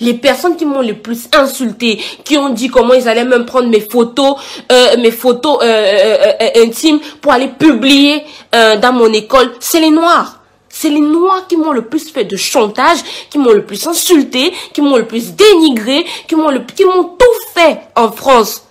Les 0.00 0.14
personnes 0.14 0.56
qui 0.56 0.64
m'ont 0.64 0.82
le 0.82 0.94
plus 0.94 1.28
insulté, 1.34 2.00
qui 2.24 2.38
ont 2.38 2.50
dit 2.50 2.68
comment 2.68 2.94
ils 2.94 3.08
allaient 3.08 3.24
même 3.24 3.44
prendre 3.44 3.68
mes 3.68 3.80
photos, 3.80 4.36
euh, 4.70 4.96
mes 4.98 5.10
photos 5.10 5.58
euh, 5.62 6.16
euh, 6.40 6.64
intimes 6.64 7.00
pour 7.20 7.32
aller 7.32 7.48
publier 7.48 8.22
dans 8.52 8.92
mon 8.92 9.12
école, 9.12 9.52
c'est 9.58 9.80
les 9.80 9.90
Noirs. 9.90 10.39
C'est 10.80 10.88
les 10.88 11.00
Noirs 11.02 11.46
qui 11.46 11.58
m'ont 11.58 11.72
le 11.72 11.82
plus 11.82 12.10
fait 12.10 12.24
de 12.24 12.38
chantage, 12.38 13.00
qui 13.28 13.36
m'ont 13.36 13.52
le 13.52 13.66
plus 13.66 13.86
insulté, 13.86 14.50
qui 14.72 14.80
m'ont 14.80 14.96
le 14.96 15.06
plus 15.06 15.34
dénigré, 15.34 16.06
qui 16.26 16.36
m'ont 16.36 16.50
le, 16.50 16.60
qui 16.60 16.86
m'ont 16.86 17.04
tout 17.04 17.38
fait 17.52 17.82
en 17.94 18.10
France. 18.10 18.64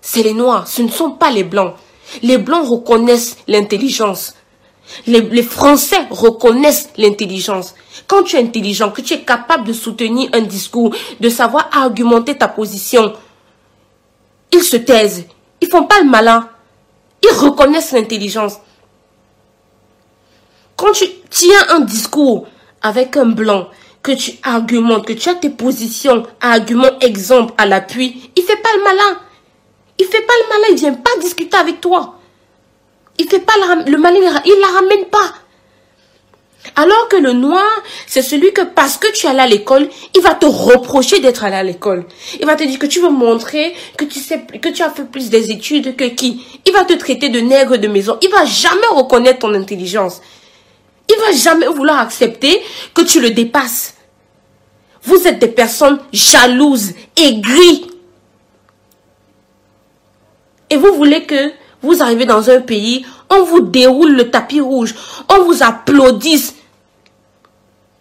C'est 0.00 0.24
les 0.24 0.34
Noirs, 0.34 0.66
ce 0.66 0.82
ne 0.82 0.88
sont 0.88 1.12
pas 1.12 1.30
les 1.30 1.44
Blancs. 1.44 1.74
Les 2.24 2.38
Blancs 2.38 2.66
reconnaissent 2.68 3.36
l'intelligence. 3.46 4.34
Les, 5.06 5.44
Français 5.44 6.00
reconnaissent 6.10 6.88
l'intelligence. 6.96 7.76
Quand 8.08 8.24
tu 8.24 8.34
es 8.34 8.40
intelligent, 8.40 8.90
que 8.90 9.02
tu 9.02 9.14
es 9.14 9.20
capable 9.20 9.68
de 9.68 9.72
soutenir 9.72 10.30
un 10.32 10.40
discours, 10.40 10.92
de 11.20 11.28
savoir 11.28 11.70
argumenter 11.72 12.36
ta 12.36 12.48
position, 12.48 13.12
ils 14.52 14.64
se 14.64 14.76
taisent. 14.78 15.24
Ils 15.60 15.68
font 15.68 15.84
pas 15.84 16.00
le 16.00 16.10
malin. 16.10 16.48
Ils 17.22 17.38
reconnaissent 17.38 17.92
l'intelligence. 17.92 18.54
Quand 20.84 20.92
tu 20.92 21.06
tiens 21.30 21.66
un 21.70 21.80
discours 21.80 22.46
avec 22.82 23.16
un 23.16 23.24
blanc, 23.24 23.68
que 24.02 24.12
tu 24.12 24.32
argumentes, 24.42 25.06
que 25.06 25.14
tu 25.14 25.30
as 25.30 25.34
tes 25.34 25.48
positions, 25.48 26.24
arguments, 26.42 26.98
exemples 27.00 27.54
à 27.56 27.64
l'appui, 27.64 28.30
il 28.36 28.42
fait 28.42 28.60
pas 28.60 28.68
le 28.76 28.82
malin. 28.82 29.18
Il 29.98 30.04
fait 30.04 30.20
pas 30.20 30.34
le 30.42 30.48
malin, 30.50 30.66
il 30.72 30.76
vient 30.76 30.92
pas 30.92 31.18
discuter 31.22 31.56
avec 31.56 31.80
toi. 31.80 32.18
Il 33.18 33.26
fait 33.26 33.38
pas 33.38 33.54
le 33.86 33.96
malin, 33.96 34.42
il 34.44 34.60
la 34.60 34.78
ramène 34.78 35.06
pas. 35.06 35.32
Alors 36.76 37.08
que 37.08 37.16
le 37.16 37.32
noir, 37.32 37.64
c'est 38.06 38.20
celui 38.20 38.52
que 38.52 38.60
parce 38.60 38.98
que 38.98 39.10
tu 39.10 39.24
es 39.24 39.30
allé 39.30 39.40
à 39.40 39.46
l'école, 39.46 39.88
il 40.14 40.20
va 40.20 40.34
te 40.34 40.44
reprocher 40.44 41.18
d'être 41.20 41.44
allé 41.44 41.56
à 41.56 41.62
l'école. 41.62 42.04
Il 42.38 42.44
va 42.44 42.56
te 42.56 42.64
dire 42.64 42.78
que 42.78 42.84
tu 42.84 43.00
veux 43.00 43.08
montrer 43.08 43.74
que 43.96 44.04
tu 44.04 44.20
sais, 44.20 44.44
que 44.60 44.68
tu 44.68 44.82
as 44.82 44.90
fait 44.90 45.10
plus 45.10 45.30
des 45.30 45.50
études 45.50 45.96
que 45.96 46.04
qui. 46.04 46.44
Il 46.66 46.74
va 46.74 46.84
te 46.84 46.92
traiter 46.92 47.30
de 47.30 47.40
nègre 47.40 47.78
de 47.78 47.88
maison. 47.88 48.18
Il 48.20 48.28
va 48.28 48.44
jamais 48.44 48.86
reconnaître 48.92 49.38
ton 49.38 49.54
intelligence. 49.54 50.20
Il 51.14 51.20
va 51.20 51.32
jamais 51.32 51.66
vouloir 51.66 52.00
accepter 52.00 52.60
que 52.92 53.02
tu 53.02 53.20
le 53.20 53.30
dépasses. 53.30 53.94
Vous 55.02 55.26
êtes 55.26 55.38
des 55.38 55.48
personnes 55.48 55.98
jalouses, 56.12 56.92
aigries. 57.16 57.86
Et 60.70 60.76
vous 60.76 60.94
voulez 60.94 61.24
que 61.24 61.52
vous 61.82 62.02
arrivez 62.02 62.24
dans 62.24 62.48
un 62.50 62.60
pays, 62.60 63.04
on 63.28 63.42
vous 63.44 63.60
déroule 63.60 64.12
le 64.12 64.30
tapis 64.30 64.60
rouge, 64.60 64.94
on 65.28 65.44
vous 65.44 65.62
applaudisse. 65.62 66.54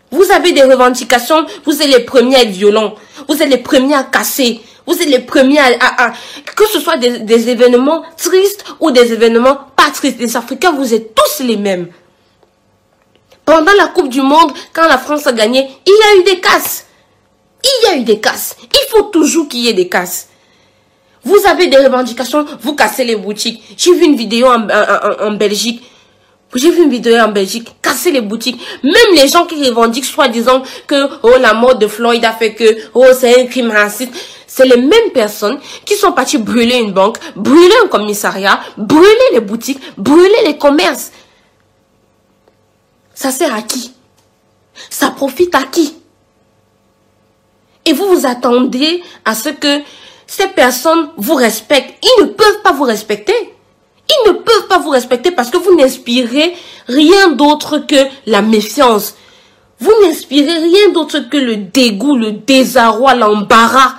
Vous 0.10 0.32
avez 0.32 0.54
des 0.54 0.64
revendications, 0.64 1.46
vous 1.66 1.82
êtes 1.82 1.90
les 1.90 2.06
premiers 2.06 2.38
à 2.38 2.42
être 2.44 2.52
violents, 2.52 2.96
vous 3.28 3.42
êtes 3.42 3.50
les 3.50 3.58
premiers 3.58 3.96
à 3.96 4.04
casser, 4.04 4.62
vous 4.88 4.94
êtes 4.94 5.10
les 5.10 5.20
premiers 5.20 5.60
à... 5.60 6.14
que 6.56 6.66
ce 6.68 6.80
soit 6.80 6.98
des, 6.98 7.20
des 7.20 7.50
événements 7.50 8.04
tristes 8.16 8.64
ou 8.80 8.92
des 8.92 9.12
événements 9.12 9.58
pas 9.76 9.92
tristes. 9.92 10.20
Les 10.20 10.38
Africains, 10.38 10.72
vous 10.72 10.94
êtes 10.94 11.14
tous 11.14 11.44
les 11.44 11.58
mêmes. 11.58 11.90
Pendant 13.46 13.74
la 13.78 13.88
Coupe 13.88 14.10
du 14.10 14.22
Monde, 14.22 14.52
quand 14.72 14.88
la 14.88 14.98
France 14.98 15.28
a 15.28 15.34
gagné, 15.34 15.68
il 15.86 15.92
y 15.92 16.18
a 16.18 16.22
eu 16.22 16.24
des 16.24 16.40
casses. 16.40 16.86
Il 17.64 17.88
y 17.88 17.92
a 17.92 17.98
eu 17.98 18.04
des 18.04 18.20
casses. 18.20 18.56
Il 18.62 18.90
faut 18.90 19.04
toujours 19.04 19.48
qu'il 19.48 19.62
y 19.62 19.70
ait 19.70 19.74
des 19.74 19.90
casses. 19.90 20.30
Vous 21.26 21.40
avez 21.48 21.68
des 21.68 21.78
revendications, 21.78 22.46
vous 22.62 22.76
cassez 22.76 23.06
les 23.06 23.16
boutiques. 23.16 23.64
J'ai 23.78 23.94
vu 23.94 24.06
une 24.06 24.16
vidéo 24.16 24.48
en, 24.48 25.32
Belgique. 25.32 25.84
J'ai 26.54 26.70
vu 26.70 26.84
une 26.84 26.90
vidéo 26.90 27.18
en 27.18 27.30
Belgique, 27.30 27.70
casser 27.82 28.12
les 28.12 28.22
boutiques. 28.22 28.60
Même 28.84 29.16
les 29.16 29.28
gens 29.28 29.46
qui 29.46 29.56
revendiquent 29.68 30.06
soi-disant 30.06 30.64
que 30.86 31.08
oh, 31.24 31.32
la 31.40 31.54
mort 31.54 31.76
de 31.76 31.88
Floyd 31.88 32.24
a 32.26 32.34
fait 32.34 32.54
que 32.54 32.78
oh, 32.94 33.06
c'est 33.18 33.42
un 33.42 33.46
crime 33.46 33.72
raciste. 33.72 34.14
C'est 34.46 34.66
les 34.66 34.78
mêmes 34.78 35.12
personnes 35.14 35.60
qui 35.86 35.96
sont 35.96 36.12
parties 36.12 36.38
brûler 36.38 36.76
une 36.76 36.92
banque, 36.92 37.18
brûler 37.36 37.74
un 37.84 37.88
commissariat, 37.88 38.60
brûler 38.78 39.08
les 39.32 39.40
boutiques, 39.40 39.80
brûler 39.98 40.44
les 40.46 40.58
commerces. 40.58 41.12
Ça 43.14 43.32
sert 43.32 43.54
à 43.54 43.62
qui? 43.62 43.94
Ça 44.90 45.12
profite 45.12 45.54
à 45.56 45.64
qui? 45.64 45.96
Et 47.86 47.94
vous 47.94 48.08
vous 48.08 48.26
attendez 48.26 49.04
à 49.26 49.36
ce 49.36 49.50
que 49.50 49.82
ces 50.26 50.48
personnes 50.48 51.10
vous 51.18 51.36
respectent. 51.36 51.94
Ils 52.02 52.24
ne 52.24 52.30
peuvent 52.30 52.62
pas 52.64 52.72
vous 52.72 52.84
respecter. 52.84 53.34
Ils 54.10 54.30
ne 54.30 54.34
peuvent 54.34 54.68
pas 54.68 54.80
vous 54.80 54.90
respecter 54.90 55.32
parce 55.32 55.50
que 55.50 55.58
vous 55.58 55.76
n'inspirez 55.76 56.56
rien 56.88 57.30
d'autre 57.30 57.80
que 57.80 58.08
la 58.26 58.42
méfiance. 58.42 59.16
Vous 59.80 59.94
n'inspirez 60.02 60.58
rien 60.60 60.90
d'autre 60.90 61.20
que 61.30 61.38
le 61.38 61.58
dégoût, 61.58 62.16
le 62.16 62.32
désarroi, 62.32 63.16
l'embarras. 63.16 63.96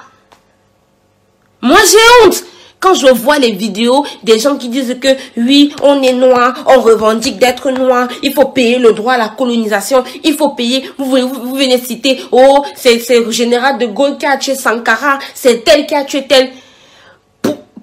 Moi, 1.61 1.79
j'ai 1.91 2.27
honte 2.27 2.45
quand 2.85 2.93
je 2.93 3.07
vois 3.07 3.39
les 3.39 3.53
vidéos 3.53 4.05
des 4.23 4.39
gens 4.39 4.57
qui 4.59 4.69
disent 4.69 4.99
que 5.01 5.09
oui, 5.39 5.73
on 5.83 6.03
est 6.03 6.13
noir, 6.13 6.65
on 6.67 6.83
revendique 6.83 7.39
d'être 7.39 7.71
noir, 7.71 8.09
il 8.23 8.35
faut 8.35 8.45
payer 8.49 8.79
le 8.79 8.93
droit 8.93 9.15
à 9.15 9.19
la 9.19 9.31
colonisation, 9.31 10.05
il 10.23 10.35
faut 10.35 10.51
payer, 10.51 10.85
vous, 10.99 11.55
venez 11.55 11.79
citer, 11.79 12.21
oh, 12.31 12.63
c'est 12.77 13.01
le 13.09 13.31
général 13.31 13.79
de 13.79 13.87
Gaulle 13.87 14.19
qui 14.19 14.27
a 14.27 14.37
tué 14.37 14.55
Sankara, 14.55 15.19
c'est 15.35 15.65
tel 15.65 15.87
qui 15.87 15.95
a 15.95 16.05
tué 16.05 16.27
tel. 16.29 16.51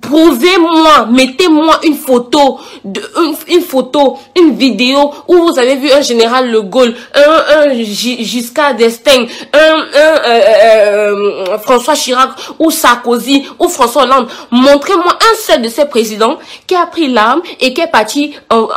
Prouvez-moi, 0.01 1.07
mettez-moi 1.11 1.79
une 1.83 1.95
photo, 1.95 2.59
une, 2.83 3.61
photo, 3.61 4.17
une 4.37 4.55
vidéo 4.55 5.13
où 5.27 5.35
vous 5.35 5.59
avez 5.59 5.75
vu 5.75 5.91
un 5.91 6.01
général 6.01 6.49
Le 6.49 6.63
Gaulle, 6.63 6.95
un, 7.13 7.69
un 7.69 7.73
Giscard 7.83 8.75
d'Estaing, 8.75 9.27
un, 9.53 9.57
un 9.57 10.17
euh, 10.25 10.41
euh, 10.65 11.57
François 11.59 11.93
Chirac 11.93 12.31
ou 12.57 12.71
Sarkozy 12.71 13.45
ou 13.59 13.69
François 13.69 14.03
Hollande. 14.03 14.27
Montrez-moi 14.49 15.17
un 15.31 15.35
seul 15.35 15.61
de 15.61 15.69
ces 15.69 15.85
présidents 15.85 16.39
qui 16.65 16.75
a 16.75 16.87
pris 16.87 17.07
l'arme 17.07 17.41
et 17.59 17.73
qui 17.73 17.81
est 17.81 17.87
parti 17.91 18.33
en, 18.49 18.67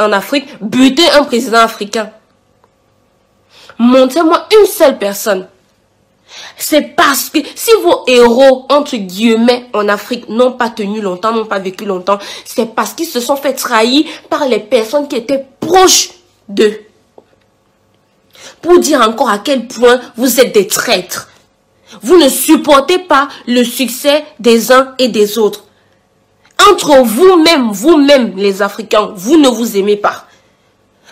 en 0.00 0.12
Afrique 0.12 0.46
buter 0.60 1.08
un 1.18 1.24
président 1.24 1.58
africain. 1.60 2.10
Montrez-moi 3.78 4.46
une 4.60 4.66
seule 4.66 4.98
personne. 4.98 5.46
C'est 6.58 6.94
parce 6.96 7.30
que 7.30 7.38
si 7.54 7.70
vos 7.82 8.04
héros, 8.06 8.66
entre 8.68 8.96
guillemets, 8.96 9.66
en 9.72 9.88
Afrique 9.88 10.28
n'ont 10.28 10.52
pas 10.52 10.70
tenu 10.70 11.00
longtemps, 11.00 11.32
n'ont 11.32 11.46
pas 11.46 11.58
vécu 11.58 11.84
longtemps, 11.84 12.18
c'est 12.44 12.74
parce 12.74 12.94
qu'ils 12.94 13.06
se 13.06 13.20
sont 13.20 13.36
fait 13.36 13.54
trahir 13.54 14.04
par 14.28 14.46
les 14.46 14.60
personnes 14.60 15.08
qui 15.08 15.16
étaient 15.16 15.46
proches 15.60 16.10
d'eux. 16.48 16.80
Pour 18.60 18.78
dire 18.78 19.00
encore 19.00 19.30
à 19.30 19.38
quel 19.38 19.66
point 19.66 20.00
vous 20.16 20.40
êtes 20.40 20.54
des 20.54 20.66
traîtres. 20.66 21.28
Vous 22.02 22.18
ne 22.18 22.28
supportez 22.28 22.98
pas 22.98 23.28
le 23.46 23.62
succès 23.64 24.24
des 24.40 24.72
uns 24.72 24.94
et 24.98 25.08
des 25.08 25.38
autres. 25.38 25.64
Entre 26.70 27.02
vous-même, 27.02 27.70
vous-même 27.70 28.34
les 28.36 28.62
Africains, 28.62 29.12
vous 29.14 29.36
ne 29.36 29.48
vous 29.48 29.76
aimez 29.76 29.96
pas 29.96 30.26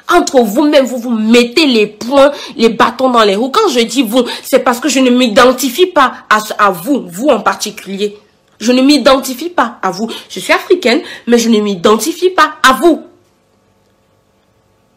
entre 0.08 0.40
vous-même, 0.40 0.84
vous 0.84 0.98
vous 0.98 1.10
mettez 1.10 1.66
les 1.66 1.86
points, 1.86 2.30
les 2.56 2.68
bâtons 2.68 3.10
dans 3.10 3.24
les 3.24 3.36
roues. 3.36 3.50
Quand 3.50 3.68
je 3.68 3.80
dis 3.80 4.02
vous, 4.02 4.24
c'est 4.42 4.58
parce 4.60 4.80
que 4.80 4.88
je 4.88 5.00
ne 5.00 5.10
m'identifie 5.10 5.86
pas 5.86 6.12
à, 6.28 6.38
à 6.58 6.70
vous, 6.70 7.04
vous 7.06 7.28
en 7.28 7.40
particulier. 7.40 8.18
Je 8.60 8.72
ne 8.72 8.82
m'identifie 8.82 9.50
pas 9.50 9.78
à 9.82 9.90
vous. 9.90 10.10
Je 10.28 10.40
suis 10.40 10.52
africaine, 10.52 11.00
mais 11.26 11.38
je 11.38 11.48
ne 11.48 11.58
m'identifie 11.60 12.30
pas 12.30 12.54
à 12.62 12.74
vous. 12.74 13.02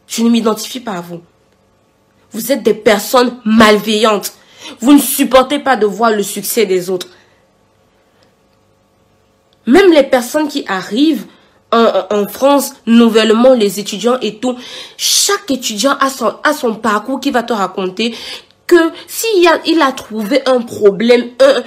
Je 0.08 0.24
ne 0.24 0.30
m'identifie 0.30 0.80
pas 0.80 0.94
à 0.94 1.02
vous. 1.02 1.22
Vous 2.32 2.52
êtes 2.52 2.64
des 2.64 2.74
personnes 2.74 3.38
malveillantes. 3.46 4.34
Vous 4.80 4.94
ne 4.94 5.00
supportez 5.00 5.60
pas 5.60 5.78
de 5.78 5.86
voir 5.86 6.12
le 6.12 6.24
succès 6.24 6.66
des 6.66 6.90
autres. 6.90 7.08
Même 9.66 9.92
les 9.92 10.04
personnes 10.04 10.48
qui 10.48 10.64
arrivent 10.68 11.26
en, 11.72 12.28
France, 12.28 12.74
nouvellement, 12.86 13.54
les 13.54 13.80
étudiants 13.80 14.18
et 14.22 14.36
tout, 14.36 14.56
chaque 14.98 15.52
étudiant 15.52 15.98
a 16.00 16.54
son, 16.54 16.76
parcours 16.76 17.20
qui 17.20 17.32
va 17.32 17.44
te 17.44 17.54
raconter 17.54 18.16
que 18.66 18.92
s'il 19.08 19.82
a, 19.82 19.92
trouvé 19.92 20.42
un 20.46 20.62
problème, 20.62 21.30
un, 21.40 21.64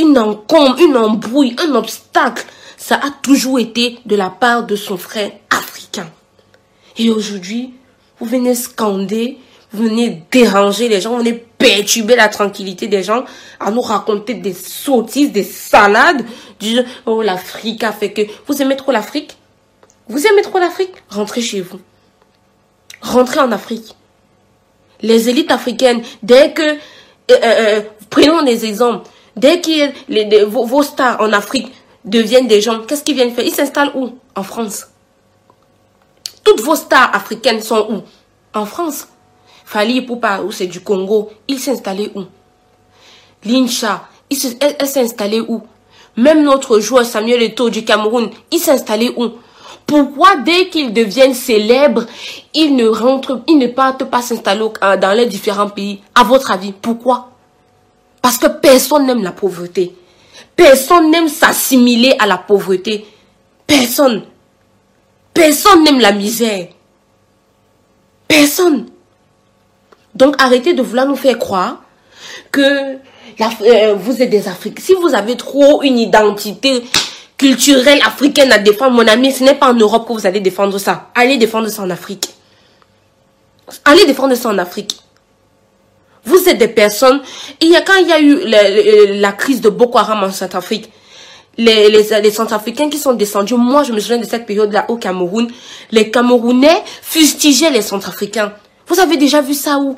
une 0.00 0.18
encombre, 0.18 0.78
une 0.80 0.96
embrouille, 0.96 1.56
un 1.58 1.74
obstacle, 1.74 2.44
ça 2.76 2.96
a 2.96 3.10
toujours 3.22 3.58
été 3.58 3.98
de 4.04 4.16
la 4.16 4.28
part 4.28 4.64
de 4.64 4.76
son 4.76 4.96
frère 4.96 5.30
africain. 5.50 6.10
Et 6.98 7.10
aujourd'hui, 7.10 7.74
vous 8.18 8.26
venez 8.26 8.54
scander, 8.54 9.38
vous 9.72 9.84
venez 9.84 10.22
déranger 10.30 10.88
les 10.88 11.00
gens, 11.00 11.12
vous 11.12 11.18
venez 11.18 11.32
perturber 11.32 12.16
la 12.16 12.28
tranquillité 12.28 12.88
des 12.88 13.02
gens, 13.02 13.24
à 13.58 13.70
nous 13.70 13.80
raconter 13.80 14.34
des 14.34 14.52
sottises, 14.52 15.32
des 15.32 15.44
salades, 15.44 16.24
du 16.60 16.80
oh 17.06 17.22
l'Afrique 17.22 17.82
a 17.84 17.92
fait 17.92 18.12
que... 18.12 18.22
Vous 18.46 18.60
aimez 18.60 18.76
trop 18.76 18.92
l'Afrique? 18.92 19.36
Vous 20.08 20.26
aimez 20.26 20.42
trop 20.42 20.58
l'Afrique? 20.58 20.94
Rentrez 21.08 21.42
chez 21.42 21.60
vous. 21.60 21.80
Rentrez 23.00 23.40
en 23.40 23.52
Afrique. 23.52 23.96
Les 25.00 25.28
élites 25.28 25.50
africaines, 25.50 26.02
dès 26.22 26.52
que... 26.52 26.62
Euh, 26.62 26.76
euh, 27.30 27.38
euh, 27.42 27.80
prenons 28.10 28.42
des 28.42 28.64
exemples. 28.64 29.08
Dès 29.36 29.60
que 29.60 30.44
vos, 30.44 30.82
stars 30.82 31.20
en 31.20 31.32
Afrique 31.32 31.72
deviennent 32.04 32.48
des 32.48 32.60
gens, 32.60 32.80
qu'est-ce 32.80 33.02
qu'ils 33.02 33.14
viennent 33.14 33.32
faire? 33.32 33.44
Ils 33.44 33.54
s'installent 33.54 33.92
où? 33.94 34.10
En 34.36 34.42
France. 34.42 34.88
Toutes 36.44 36.60
vos 36.60 36.76
stars 36.76 37.14
africaines 37.14 37.60
sont 37.60 37.86
où? 37.90 38.02
En 38.58 38.66
France. 38.66 39.08
Fali 39.64 40.02
Poupa, 40.02 40.42
où 40.42 40.52
c'est 40.52 40.66
du 40.66 40.80
Congo, 40.80 41.30
il 41.48 41.58
s'est 41.58 41.70
installé 41.70 42.12
où? 42.14 42.24
Lincha, 43.44 44.06
elle, 44.60 44.86
s'est 44.86 45.00
installée 45.00 45.40
où? 45.40 45.62
Même 46.16 46.42
notre 46.42 46.78
joueur 46.78 47.06
Samuel 47.06 47.42
Eto'o 47.42 47.70
du 47.70 47.84
Cameroun, 47.84 48.30
il 48.50 48.58
s'est 48.58 48.72
où? 49.16 49.30
Pourquoi 49.86 50.36
dès 50.36 50.68
qu'ils 50.68 50.92
deviennent 50.92 51.34
célèbres, 51.34 52.06
ils 52.54 52.74
ne 52.74 52.86
rentrent, 52.86 53.42
ils 53.46 53.58
ne 53.58 53.66
partent 53.66 54.04
pas 54.04 54.22
s'installer 54.22 54.68
dans 55.00 55.16
les 55.16 55.26
différents 55.26 55.68
pays? 55.68 56.00
À 56.14 56.24
votre 56.24 56.50
avis, 56.50 56.72
pourquoi? 56.72 57.30
Parce 58.22 58.38
que 58.38 58.46
personne 58.46 59.06
n'aime 59.06 59.22
la 59.22 59.32
pauvreté. 59.32 59.94
Personne 60.54 61.10
n'aime 61.10 61.28
s'assimiler 61.28 62.14
à 62.18 62.26
la 62.26 62.38
pauvreté. 62.38 63.06
Personne. 63.66 64.22
Personne 65.34 65.84
n'aime 65.84 66.00
la 66.00 66.12
misère. 66.12 66.68
Personne. 68.28 68.86
Donc 70.14 70.36
arrêtez 70.38 70.74
de 70.74 70.82
vouloir 70.82 71.06
nous 71.06 71.16
faire 71.16 71.38
croire 71.38 71.82
que 72.50 72.96
euh, 73.40 73.94
vous 73.94 74.22
êtes 74.22 74.30
des 74.30 74.46
Africains. 74.46 74.82
Si 74.82 74.94
vous 74.94 75.14
avez 75.14 75.36
trop 75.36 75.82
une 75.82 75.98
identité 75.98 76.84
culturelle 77.42 78.00
africaine 78.06 78.52
à 78.52 78.58
défendre, 78.58 78.92
mon 78.92 79.08
ami, 79.08 79.32
ce 79.32 79.42
n'est 79.42 79.56
pas 79.56 79.72
en 79.72 79.74
Europe 79.74 80.06
que 80.06 80.12
vous 80.12 80.26
allez 80.28 80.38
défendre 80.38 80.78
ça. 80.78 81.10
Allez 81.12 81.38
défendre 81.38 81.66
ça 81.68 81.82
en 81.82 81.90
Afrique. 81.90 82.28
Allez 83.84 84.06
défendre 84.06 84.36
ça 84.36 84.48
en 84.48 84.58
Afrique. 84.58 84.96
Vous 86.24 86.48
êtes 86.48 86.58
des 86.58 86.68
personnes. 86.68 87.20
Il 87.60 87.70
y 87.70 87.74
a, 87.74 87.80
quand 87.80 87.96
il 88.00 88.06
y 88.06 88.12
a 88.12 88.20
eu 88.20 89.18
la, 89.18 89.32
crise 89.32 89.60
de 89.60 89.70
Boko 89.70 89.98
Haram 89.98 90.22
en 90.22 90.30
Centrafrique, 90.30 90.92
les, 91.58 91.90
les, 91.90 92.30
Centrafricains 92.30 92.88
qui 92.88 92.96
sont 92.96 93.12
descendus, 93.12 93.54
moi 93.54 93.82
je 93.82 93.92
me 93.92 93.98
souviens 93.98 94.18
de 94.18 94.24
cette 94.24 94.46
période-là 94.46 94.84
au 94.88 94.96
Cameroun, 94.96 95.48
les 95.90 96.12
Camerounais 96.12 96.84
fustigeaient 97.02 97.70
les 97.70 97.82
Centrafricains. 97.82 98.52
Vous 98.86 99.00
avez 99.00 99.16
déjà 99.16 99.40
vu 99.40 99.54
ça 99.54 99.78
où? 99.78 99.96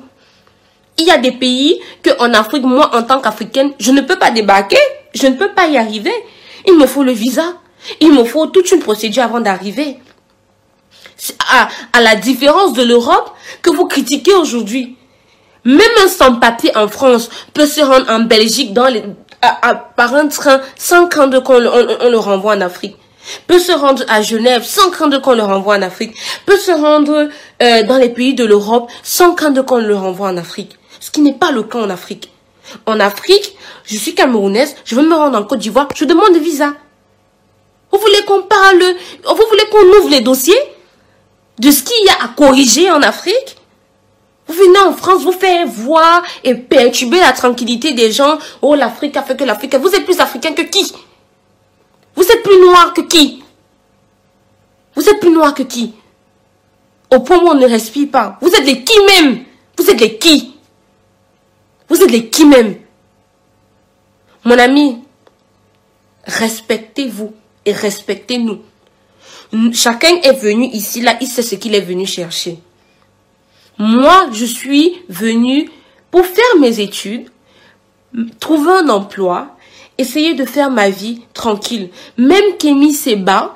Il 0.97 1.05
y 1.05 1.11
a 1.11 1.19
des 1.19 1.33
pays 1.33 1.79
que 2.03 2.11
en 2.21 2.33
Afrique, 2.33 2.63
moi 2.63 2.97
en 2.97 3.03
tant 3.03 3.21
qu'Africaine, 3.21 3.73
je 3.79 3.91
ne 3.91 4.01
peux 4.01 4.17
pas 4.17 4.31
débarquer, 4.31 4.79
je 5.13 5.27
ne 5.27 5.35
peux 5.35 5.53
pas 5.53 5.67
y 5.67 5.77
arriver. 5.77 6.15
Il 6.67 6.77
me 6.77 6.87
faut 6.87 7.03
le 7.03 7.13
visa. 7.13 7.55
Il 8.01 8.13
me 8.13 8.25
faut 8.25 8.47
toute 8.47 8.71
une 8.73 8.81
procédure 8.81 9.25
avant 9.25 9.41
d'arriver. 9.41 9.99
À, 11.51 11.69
à, 11.93 12.01
la 12.01 12.17
différence 12.17 12.73
de 12.73 12.83
l'Europe 12.83 13.31
que 13.63 13.71
vous 13.71 13.87
critiquez 13.87 14.35
aujourd'hui. 14.35 14.97
Même 15.65 15.81
un 16.05 16.09
sans-papier 16.09 16.77
en 16.77 16.89
France 16.89 17.31
peut 17.55 17.67
se 17.67 17.81
rendre 17.81 18.11
en 18.11 18.21
Belgique 18.21 18.75
par 18.75 20.15
un 20.15 20.29
train 20.29 20.61
sans 20.77 21.07
craindre 21.07 21.43
qu'on 21.43 21.59
le, 21.59 22.17
renvoie 22.19 22.55
en 22.57 22.61
Afrique. 22.61 22.97
Peut 23.47 23.59
se 23.59 23.73
rendre 23.73 24.03
à 24.09 24.21
Genève 24.21 24.65
sans 24.65 24.91
craindre 24.91 25.21
qu'on 25.23 25.35
le 25.35 25.43
renvoie 25.43 25.77
en 25.77 25.83
Afrique. 25.83 26.15
Peut 26.45 26.59
se 26.59 26.73
rendre 26.73 27.29
dans 27.61 27.97
les 27.97 28.11
pays 28.11 28.35
de 28.35 28.45
l'Europe 28.45 28.91
sans 29.03 29.35
craindre 29.35 29.63
qu'on 29.65 29.79
le 29.79 29.97
renvoie 29.97 30.29
en 30.29 30.37
Afrique. 30.37 30.77
Ce 31.01 31.11
qui 31.11 31.21
n'est 31.23 31.35
pas 31.35 31.51
le 31.51 31.63
cas 31.63 31.79
en 31.79 31.91
Afrique. 31.91 32.34
En 32.87 33.01
Afrique, 33.01 33.57
je 33.85 33.97
suis 33.97 34.15
camerounaise, 34.15 34.75
je 34.85 34.95
veux 34.95 35.07
me 35.07 35.15
rendre 35.15 35.39
en 35.39 35.45
Côte 35.45 35.59
d'Ivoire, 35.59 35.89
je 35.95 36.05
demande 36.05 36.37
visa. 36.37 36.75
Vous 37.93 37.99
voulez 37.99 38.25
qu'on 38.25 38.43
parle, 38.43 38.83
vous 39.25 39.47
voulez 39.49 39.67
qu'on 39.71 39.99
ouvre 39.99 40.09
les 40.11 40.21
dossiers 40.21 40.59
de 41.59 41.71
ce 41.71 41.83
qu'il 41.83 42.05
y 42.05 42.09
a 42.09 42.25
à 42.25 42.29
corriger 42.29 42.91
en 42.91 43.03
Afrique? 43.03 43.57
Vous 44.47 44.55
venez 44.55 44.79
en 44.81 44.93
France, 44.93 45.23
vous 45.23 45.33
faites 45.33 45.67
voir 45.69 46.23
et 46.43 46.55
perturber 46.55 47.19
la 47.19 47.33
tranquillité 47.33 47.93
des 47.93 48.13
gens. 48.13 48.39
Oh, 48.61 48.75
l'Afrique 48.75 49.17
a 49.17 49.23
fait 49.23 49.37
que 49.37 49.45
l'Afrique. 49.45 49.75
Vous 49.77 49.95
êtes 49.95 50.05
plus 50.05 50.21
africain 50.21 50.53
que 50.53 50.63
qui? 50.63 50.93
Vous 52.15 52.25
êtes 52.25 52.43
plus 52.43 52.61
noir 52.61 52.93
que 52.93 53.01
qui? 53.01 53.43
Vous 54.95 55.09
êtes 55.09 55.19
plus 55.21 55.31
noir 55.31 55.55
que 55.55 55.63
qui? 55.63 55.95
Au 57.11 57.21
point 57.21 57.39
où 57.39 57.49
on 57.49 57.55
ne 57.55 57.67
respire 57.67 58.11
pas. 58.11 58.39
Vous 58.41 58.51
êtes 58.51 58.67
les 58.67 58.85
qui 58.85 58.99
même? 59.07 59.45
Vous 59.79 59.89
êtes 59.89 60.01
les 60.01 60.19
qui? 60.19 60.54
Êtes 62.03 62.11
les 62.11 62.29
qui 62.29 62.45
même. 62.45 62.77
Mon 64.45 64.59
ami, 64.59 64.99
respectez-vous 66.25 67.33
et 67.65 67.73
respectez-nous. 67.73 68.61
Chacun 69.73 70.17
est 70.23 70.33
venu 70.33 70.67
ici, 70.67 71.01
là, 71.01 71.17
il 71.21 71.27
sait 71.27 71.43
ce 71.43 71.55
qu'il 71.55 71.75
est 71.75 71.81
venu 71.81 72.07
chercher. 72.07 72.59
Moi, 73.79 74.29
je 74.33 74.45
suis 74.45 75.03
venu 75.09 75.71
pour 76.11 76.25
faire 76.25 76.61
mes 76.61 76.81
études, 76.81 77.31
trouver 78.41 78.73
un 78.73 78.89
emploi, 78.89 79.57
essayer 79.99 80.35
de 80.35 80.45
faire 80.45 80.71
ma 80.71 80.91
vie 80.91 81.23
tranquille. 81.35 81.91
Même 82.17 82.57
Kémy 82.59 82.93
Seba, 82.93 83.55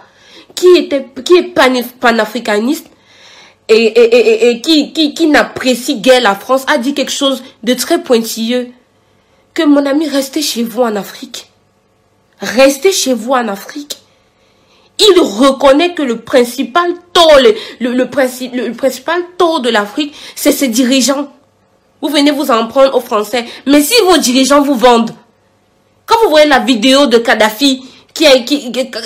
qui, 0.55 0.67
était, 0.77 1.07
qui 1.25 1.35
est 1.35 1.55
panafricaniste 2.01 2.91
et, 3.69 4.61
qui, 4.63 5.27
n'apprécie 5.27 6.01
guère 6.01 6.21
la 6.21 6.35
France 6.35 6.65
a 6.69 6.79
dit 6.79 6.95
quelque 6.95 7.13
chose 7.13 7.43
de 7.63 7.75
très 7.75 8.03
pointilleux. 8.03 8.69
Que 9.55 9.63
mon 9.65 9.85
ami, 9.87 10.09
restez 10.09 10.43
chez 10.43 10.63
vous 10.63 10.83
en 10.83 10.97
Afrique. 10.97 11.51
Restez 12.41 12.93
chez 12.93 13.13
vous 13.13 13.33
en 13.33 13.49
Afrique. 13.49 13.99
Il 15.01 15.21
reconnaît 15.21 15.95
que 15.95 16.03
le 16.03 16.21
principal 16.21 16.93
tort, 17.13 17.39
le, 17.81 18.05
principal 18.73 19.21
tort 19.37 19.61
de 19.61 19.69
l'Afrique, 19.69 20.15
c'est 20.35 20.53
ses 20.53 20.69
dirigeants. 20.69 21.29
Vous 22.01 22.09
venez 22.09 22.31
vous 22.31 22.51
en 22.51 22.67
prendre 22.67 22.95
aux 22.95 23.01
Français. 23.01 23.45
Mais 23.67 23.83
si 23.83 23.95
vos 24.05 24.19
dirigeants 24.19 24.63
vous 24.63 24.75
vendent, 24.75 25.11
quand 26.07 26.17
vous 26.23 26.31
voyez 26.31 26.49
la 26.49 26.61
vidéo 26.61 27.07
de 27.07 27.19
Kadhafi, 27.19 27.85
qui 28.15 28.25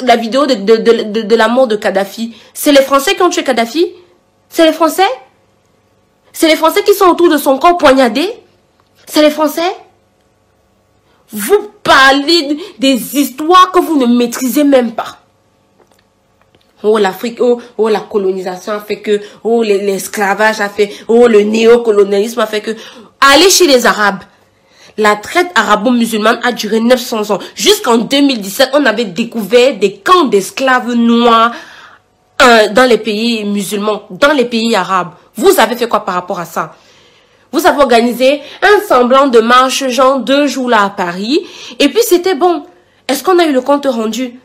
la 0.04 0.16
vidéo 0.16 0.46
de 0.46 1.34
la 1.34 1.48
mort 1.48 1.66
de 1.66 1.76
Kadhafi, 1.76 2.34
c'est 2.54 2.72
les 2.72 2.82
Français 2.82 3.14
qui 3.14 3.22
ont 3.22 3.30
tué 3.30 3.42
Kadhafi? 3.42 3.86
C'est 4.52 4.66
les 4.66 4.72
Français? 4.72 5.08
C'est 6.30 6.46
les 6.46 6.56
Français 6.56 6.82
qui 6.84 6.92
sont 6.92 7.06
autour 7.06 7.30
de 7.30 7.38
son 7.38 7.58
corps 7.58 7.78
poignardé? 7.78 8.28
C'est 9.06 9.22
les 9.22 9.30
Français? 9.30 9.74
Vous 11.32 11.70
parlez 11.82 12.58
des 12.78 13.18
histoires 13.18 13.72
que 13.72 13.80
vous 13.80 13.96
ne 13.96 14.04
maîtrisez 14.04 14.64
même 14.64 14.92
pas. 14.92 15.18
Oh, 16.82 16.98
l'Afrique, 16.98 17.38
oh, 17.40 17.62
oh, 17.78 17.88
la 17.88 18.00
colonisation 18.00 18.74
a 18.74 18.80
fait 18.80 19.00
que, 19.00 19.22
oh, 19.42 19.62
l'esclavage 19.62 20.60
a 20.60 20.68
fait, 20.68 20.90
oh, 21.08 21.26
le 21.28 21.40
néocolonialisme 21.42 22.40
a 22.40 22.46
fait 22.46 22.60
que, 22.60 22.72
allez 23.20 23.48
chez 23.48 23.66
les 23.66 23.86
Arabes. 23.86 24.22
La 24.98 25.16
traite 25.16 25.50
arabo-musulmane 25.54 26.40
a 26.42 26.52
duré 26.52 26.80
900 26.80 27.30
ans. 27.30 27.38
Jusqu'en 27.54 27.96
2017, 27.96 28.70
on 28.74 28.84
avait 28.84 29.06
découvert 29.06 29.78
des 29.78 29.94
camps 29.94 30.24
d'esclaves 30.24 30.92
noirs 30.92 31.52
euh, 32.42 32.68
dans 32.68 32.84
les 32.84 32.98
pays 32.98 33.44
musulmans, 33.44 34.02
dans 34.10 34.32
les 34.32 34.44
pays 34.44 34.74
arabes. 34.74 35.12
Vous 35.36 35.58
avez 35.58 35.76
fait 35.76 35.88
quoi 35.88 36.04
par 36.04 36.14
rapport 36.14 36.40
à 36.40 36.44
ça? 36.44 36.74
Vous 37.52 37.66
avez 37.66 37.80
organisé 37.80 38.40
un 38.62 38.86
semblant 38.86 39.28
de 39.28 39.40
marche, 39.40 39.86
genre 39.88 40.20
deux 40.20 40.46
jours 40.46 40.70
là 40.70 40.84
à 40.84 40.90
Paris, 40.90 41.40
et 41.78 41.88
puis 41.88 42.02
c'était 42.02 42.34
bon. 42.34 42.64
Est-ce 43.06 43.22
qu'on 43.22 43.38
a 43.38 43.44
eu 43.44 43.52
le 43.52 43.60
compte 43.60 43.86
rendu? 43.86 44.38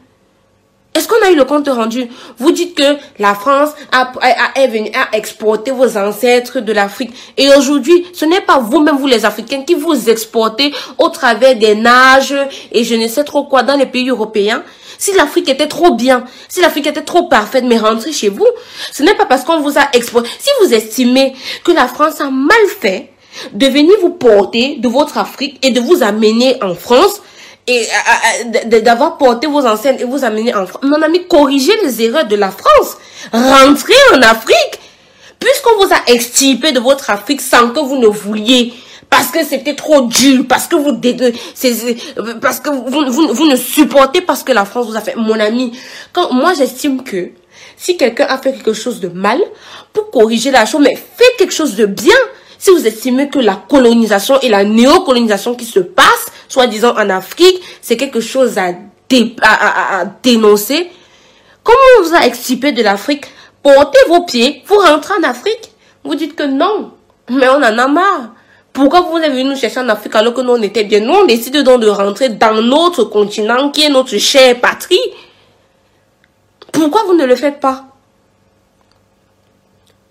Est-ce 0.94 1.08
qu'on 1.08 1.24
a 1.24 1.30
eu 1.30 1.36
le 1.36 1.46
compte 1.46 1.68
rendu? 1.68 2.10
Vous 2.40 2.52
dites 2.52 2.76
que 2.76 2.98
la 3.20 3.36
France 3.36 3.70
a, 3.92 4.12
est 4.56 4.68
venue 4.68 4.92
à 4.96 5.16
exporter 5.16 5.70
vos 5.70 5.96
ancêtres 5.96 6.60
de 6.60 6.74
l'Afrique. 6.74 7.14
Et 7.38 7.50
aujourd'hui, 7.56 8.08
ce 8.14 8.26
n'est 8.26 8.42
pas 8.42 8.58
vous-même, 8.58 8.98
vous 8.98 9.06
les 9.06 9.24
Africains, 9.24 9.62
qui 9.62 9.76
vous 9.76 10.10
exportez 10.10 10.74
au 10.98 11.10
travers 11.10 11.56
des 11.56 11.76
nages 11.76 12.36
et 12.72 12.84
je 12.84 12.96
ne 12.96 13.08
sais 13.08 13.24
trop 13.24 13.44
quoi 13.44 13.62
dans 13.62 13.76
les 13.76 13.86
pays 13.86 14.10
européens. 14.10 14.64
Si 14.98 15.14
l'Afrique 15.14 15.50
était 15.50 15.68
trop 15.68 15.94
bien, 15.94 16.26
si 16.50 16.62
l'Afrique 16.62 16.88
était 16.88 17.04
trop 17.04 17.28
parfaite, 17.28 17.64
mais 17.66 17.78
rentrez 17.78 18.12
chez 18.12 18.30
vous, 18.30 18.48
ce 18.92 19.04
n'est 19.04 19.16
pas 19.16 19.26
parce 19.26 19.44
qu'on 19.44 19.60
vous 19.60 19.78
a 19.78 19.88
exporté. 19.94 20.30
Si 20.40 20.50
vous 20.62 20.74
estimez 20.74 21.36
que 21.64 21.72
la 21.72 21.88
France 21.88 22.20
a 22.22 22.30
mal 22.30 22.58
fait 22.80 23.12
de 23.54 23.68
venir 23.68 23.94
vous 24.02 24.10
porter 24.10 24.78
de 24.78 24.88
votre 24.88 25.18
Afrique 25.18 25.60
et 25.64 25.72
de 25.72 25.80
vous 25.80 26.02
amener 26.02 26.62
en 26.64 26.74
France, 26.74 27.22
et 27.68 27.86
d'avoir 28.82 29.18
porté 29.18 29.46
vos 29.46 29.66
ancêtres 29.66 30.02
et 30.02 30.06
vous 30.06 30.24
amener 30.24 30.56
en 30.56 30.66
France. 30.66 30.84
Mon 30.84 31.02
ami, 31.02 31.28
corrigez 31.28 31.74
les 31.84 32.02
erreurs 32.02 32.26
de 32.26 32.38
la 32.38 32.50
France. 32.50 32.98
Rentrez 33.34 33.94
en 34.14 34.22
Afrique. 34.22 34.80
Puisqu'on 35.38 35.86
vous 35.86 35.94
a 35.94 36.12
extirpé 36.12 36.72
de 36.72 36.80
votre 36.80 37.10
Afrique 37.10 37.42
sans 37.42 37.70
que 37.70 37.80
vous 37.80 37.98
ne 37.98 38.08
vouliez, 38.08 38.74
parce 39.10 39.28
que 39.28 39.44
c'était 39.44 39.76
trop 39.76 40.02
dur, 40.02 40.46
parce 40.48 40.68
que 40.68 40.76
vous 40.76 41.00
parce 42.42 42.60
que 42.60 42.70
vous, 42.70 43.34
vous, 43.34 43.48
ne 43.48 43.56
supportez 43.56 44.22
pas 44.22 44.36
ce 44.36 44.44
que 44.44 44.52
la 44.52 44.66
France 44.66 44.88
vous 44.88 44.96
a 44.96 45.02
fait. 45.02 45.16
Mon 45.16 45.40
ami, 45.40 45.78
quand 46.14 46.34
moi 46.34 46.54
j'estime 46.54 47.04
que 47.04 47.32
si 47.78 47.96
quelqu'un 47.98 48.26
a 48.26 48.38
fait 48.38 48.54
quelque 48.54 48.74
chose 48.74 49.00
de 49.00 49.08
mal, 49.08 49.40
pour 49.94 50.12
corriger 50.12 50.52
la 50.52 50.66
chose, 50.66 50.82
mais 50.82 50.96
faites 50.96 51.38
quelque 51.38 51.54
chose 51.54 51.76
de 51.76 51.86
bien. 51.86 52.16
Si 52.60 52.72
vous 52.72 52.88
estimez 52.88 53.30
que 53.30 53.38
la 53.38 53.56
colonisation 53.56 54.40
et 54.42 54.50
la 54.50 54.64
néocolonisation 54.64 55.54
qui 55.54 55.66
se 55.66 55.80
passe, 55.80 56.26
soi-disant 56.48 56.96
en 56.98 57.10
Afrique, 57.12 57.62
c'est 57.82 57.98
quelque 57.98 58.20
chose 58.20 58.58
à, 58.58 58.72
à, 59.44 60.06
dénoncer. 60.24 60.90
Comment 61.64 61.78
on 62.00 62.04
vous 62.04 62.16
a 62.16 62.26
extirpé 62.26 62.72
de 62.72 62.82
l'Afrique? 62.82 63.26
Portez 63.62 64.00
vos 64.08 64.24
pieds, 64.24 64.64
vous 64.66 64.78
rentrez 64.78 65.14
en 65.20 65.24
Afrique. 65.30 65.72
Vous 66.04 66.16
dites 66.16 66.36
que 66.36 66.44
non, 66.44 66.94
mais 67.30 67.48
on 67.50 67.58
en 67.58 67.78
a 67.78 67.88
marre. 67.88 68.32
Pourquoi 68.78 69.02
vous 69.02 69.18
êtes 69.18 69.32
venu 69.32 69.46
nous 69.46 69.56
chercher 69.56 69.80
en 69.80 69.90
Afrique 69.90 70.14
alors 70.14 70.36
que 70.36 70.42
nous 70.42 70.52
on 70.52 70.62
était 70.62 70.84
bien? 70.84 71.00
Nous 71.00 71.12
on 71.12 71.26
décide 71.26 71.64
donc 71.64 71.82
de 71.82 71.88
rentrer 71.88 72.30
dans 72.30 72.62
notre 72.62 73.06
continent 73.06 73.72
qui 73.72 73.82
est 73.82 73.90
notre 73.90 74.16
chère 74.20 74.62
patrie. 74.62 75.02
Pourquoi 76.72 77.06
vous 77.06 77.16
ne 77.16 77.26
le 77.26 77.36
faites 77.36 77.60
pas? 77.60 77.88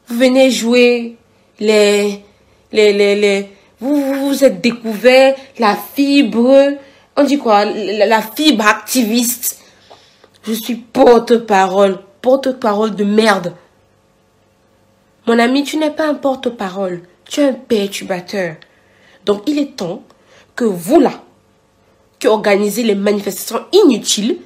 Vous 0.09 0.19
venez 0.19 0.51
jouer 0.51 1.17
les, 1.61 2.25
les, 2.73 2.93
les, 2.93 3.15
les, 3.15 3.49
vous 3.79 4.03
vous 4.03 4.45
êtes 4.45 4.61
découvert 4.61 5.37
la 5.61 5.77
fibre, 5.95 6.73
on 7.17 7.23
dit 7.23 7.39
quoi, 7.39 7.67
la, 7.67 8.21
fibre 8.21 8.67
activiste. 8.67 9.61
Je 10.43 10.55
suis 10.55 10.75
porte-parole, 10.75 12.01
porte-parole 12.21 12.97
de 12.97 13.05
merde. 13.05 13.53
Mon 15.29 15.39
ami, 15.39 15.63
tu 15.63 15.77
n'es 15.77 15.93
pas 15.93 16.09
un 16.09 16.15
porte-parole, 16.15 17.03
tu 17.29 17.41
es 17.41 17.49
un 17.49 17.53
perturbateur. 17.53 18.57
Donc 19.25 19.43
il 19.47 19.59
est 19.59 19.77
temps 19.77 20.03
que 20.55 20.65
vous 20.65 21.01
là, 21.01 21.23
qui 22.19 22.29
organisez 22.29 22.83
les 22.83 22.95
manifestations 22.95 23.65
inutiles, 23.73 24.39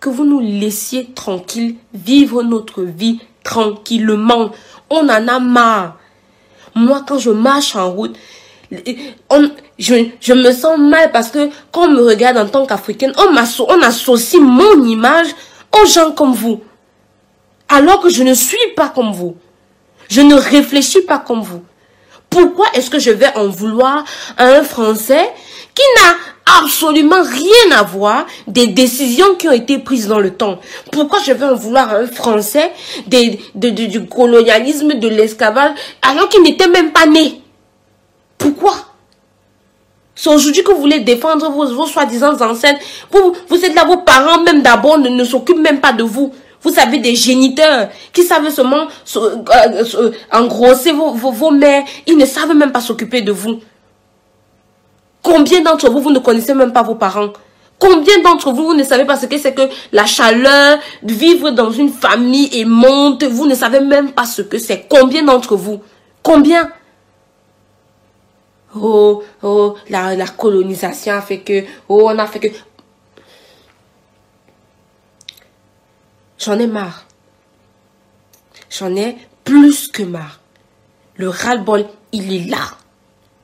que 0.00 0.08
vous 0.08 0.24
nous 0.24 0.40
laissiez 0.40 1.10
tranquilles 1.14 1.76
vivre 1.92 2.42
notre 2.42 2.82
vie 2.82 3.20
tranquillement. 3.44 4.50
On 4.88 5.08
en 5.08 5.28
a 5.28 5.38
marre. 5.38 5.98
Moi, 6.74 7.04
quand 7.06 7.18
je 7.18 7.30
marche 7.30 7.76
en 7.76 7.90
route, 7.90 8.16
je, 9.78 10.32
me 10.32 10.52
sens 10.52 10.78
mal 10.78 11.12
parce 11.12 11.30
que 11.30 11.50
quand 11.72 11.86
on 11.86 11.90
me 11.90 12.02
regarde 12.02 12.38
en 12.38 12.48
tant 12.48 12.66
qu'Africaine, 12.66 13.12
on, 13.18 13.34
on 13.34 13.82
associe 13.82 14.40
mon 14.40 14.84
image 14.84 15.28
aux 15.80 15.86
gens 15.86 16.12
comme 16.12 16.32
vous. 16.32 16.62
Alors 17.68 18.00
que 18.00 18.08
je 18.08 18.22
ne 18.22 18.34
suis 18.34 18.56
pas 18.74 18.88
comme 18.88 19.12
vous. 19.12 19.36
Je 20.08 20.22
ne 20.22 20.34
réfléchis 20.34 21.02
pas 21.02 21.18
comme 21.18 21.42
vous. 21.42 21.62
Pourquoi 22.30 22.66
est-ce 22.74 22.88
que 22.88 23.00
je 23.00 23.10
vais 23.10 23.34
en 23.34 23.48
vouloir 23.48 24.04
à 24.36 24.46
un 24.46 24.62
Français 24.62 25.30
qui 25.74 25.82
n'a 25.96 26.14
absolument 26.62 27.22
rien 27.22 27.76
à 27.76 27.82
voir 27.82 28.26
des 28.46 28.68
décisions 28.68 29.34
qui 29.34 29.48
ont 29.48 29.52
été 29.52 29.78
prises 29.78 30.06
dans 30.06 30.20
le 30.20 30.32
temps? 30.32 30.60
Pourquoi 30.92 31.18
je 31.26 31.32
vais 31.32 31.46
en 31.46 31.56
vouloir 31.56 31.90
à 31.90 31.96
un 31.96 32.06
Français 32.06 32.70
du 33.06 34.06
colonialisme, 34.06 34.94
de 34.94 35.08
l'esclavage, 35.08 35.72
alors 36.02 36.28
qu'il 36.28 36.42
n'était 36.42 36.68
même 36.68 36.92
pas 36.92 37.06
né? 37.06 37.42
Pourquoi? 38.38 38.74
C'est 40.14 40.30
aujourd'hui 40.30 40.62
que 40.62 40.70
vous 40.70 40.80
voulez 40.80 41.00
défendre 41.00 41.50
vos, 41.50 41.86
soi-disant 41.86 42.40
ancêtres. 42.40 42.80
Vous, 43.10 43.64
êtes 43.64 43.74
là, 43.74 43.84
vos 43.84 43.98
parents 43.98 44.42
même 44.42 44.62
d'abord 44.62 44.98
ne 44.98 45.24
s'occupent 45.24 45.60
même 45.60 45.80
pas 45.80 45.92
de 45.92 46.04
vous. 46.04 46.32
Vous 46.62 46.78
avez 46.78 46.98
des 46.98 47.14
géniteurs 47.14 47.88
qui 48.12 48.22
savent 48.22 48.50
seulement 48.50 48.86
euh, 49.16 50.10
engrosser 50.32 50.92
vos, 50.92 51.12
vos, 51.12 51.32
vos 51.32 51.50
mères. 51.50 51.84
Ils 52.06 52.16
ne 52.16 52.26
savent 52.26 52.54
même 52.54 52.72
pas 52.72 52.80
s'occuper 52.80 53.22
de 53.22 53.32
vous. 53.32 53.60
Combien 55.22 55.62
d'entre 55.62 55.90
vous, 55.90 56.00
vous 56.00 56.10
ne 56.10 56.18
connaissez 56.18 56.54
même 56.54 56.72
pas 56.72 56.82
vos 56.82 56.94
parents? 56.94 57.32
Combien 57.78 58.20
d'entre 58.20 58.52
vous, 58.52 58.64
vous 58.64 58.74
ne 58.74 58.82
savez 58.82 59.06
pas 59.06 59.16
ce 59.16 59.24
que 59.24 59.38
c'est 59.38 59.54
que 59.54 59.62
la 59.90 60.04
chaleur, 60.04 60.78
vivre 61.02 61.50
dans 61.50 61.70
une 61.70 61.88
famille 61.88 62.50
et 62.52 62.66
monte, 62.66 63.24
vous 63.24 63.46
ne 63.46 63.54
savez 63.54 63.80
même 63.80 64.12
pas 64.12 64.26
ce 64.26 64.42
que 64.42 64.58
c'est. 64.58 64.86
Combien 64.86 65.22
d'entre 65.22 65.56
vous? 65.56 65.80
Combien? 66.22 66.70
Oh, 68.76 69.22
oh, 69.42 69.74
la, 69.88 70.14
la 70.14 70.26
colonisation 70.26 71.14
a 71.14 71.22
fait 71.22 71.38
que, 71.38 71.64
oh, 71.88 72.02
on 72.04 72.18
a 72.18 72.26
fait 72.26 72.38
que. 72.38 72.48
J'en 76.40 76.58
ai 76.58 76.66
marre. 76.66 77.04
J'en 78.70 78.96
ai 78.96 79.16
plus 79.44 79.88
que 79.88 80.02
marre. 80.02 80.40
Le 81.16 81.28
ras-le-bol, 81.28 81.86
il 82.12 82.32
est 82.32 82.48
là. 82.48 82.78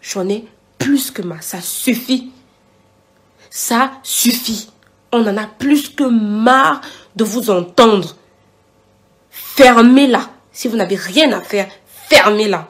J'en 0.00 0.28
ai 0.28 0.46
plus 0.78 1.10
que 1.10 1.20
marre. 1.20 1.42
Ça 1.42 1.60
suffit. 1.60 2.32
Ça 3.50 3.92
suffit. 4.02 4.70
On 5.12 5.26
en 5.26 5.36
a 5.36 5.46
plus 5.46 5.90
que 5.90 6.04
marre 6.04 6.80
de 7.16 7.24
vous 7.24 7.50
entendre. 7.50 8.16
Fermez-la. 9.30 10.30
Si 10.52 10.68
vous 10.68 10.76
n'avez 10.76 10.96
rien 10.96 11.32
à 11.32 11.42
faire, 11.42 11.68
fermez-la. 12.08 12.66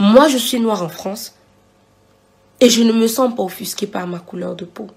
Moi, 0.00 0.28
je 0.28 0.38
suis 0.38 0.58
noire 0.58 0.82
en 0.82 0.88
France 0.88 1.34
et 2.60 2.68
je 2.68 2.82
ne 2.82 2.92
me 2.92 3.06
sens 3.06 3.34
pas 3.34 3.44
offusquée 3.44 3.86
par 3.86 4.08
ma 4.08 4.18
couleur 4.18 4.56
de 4.56 4.64
peau. 4.64 4.88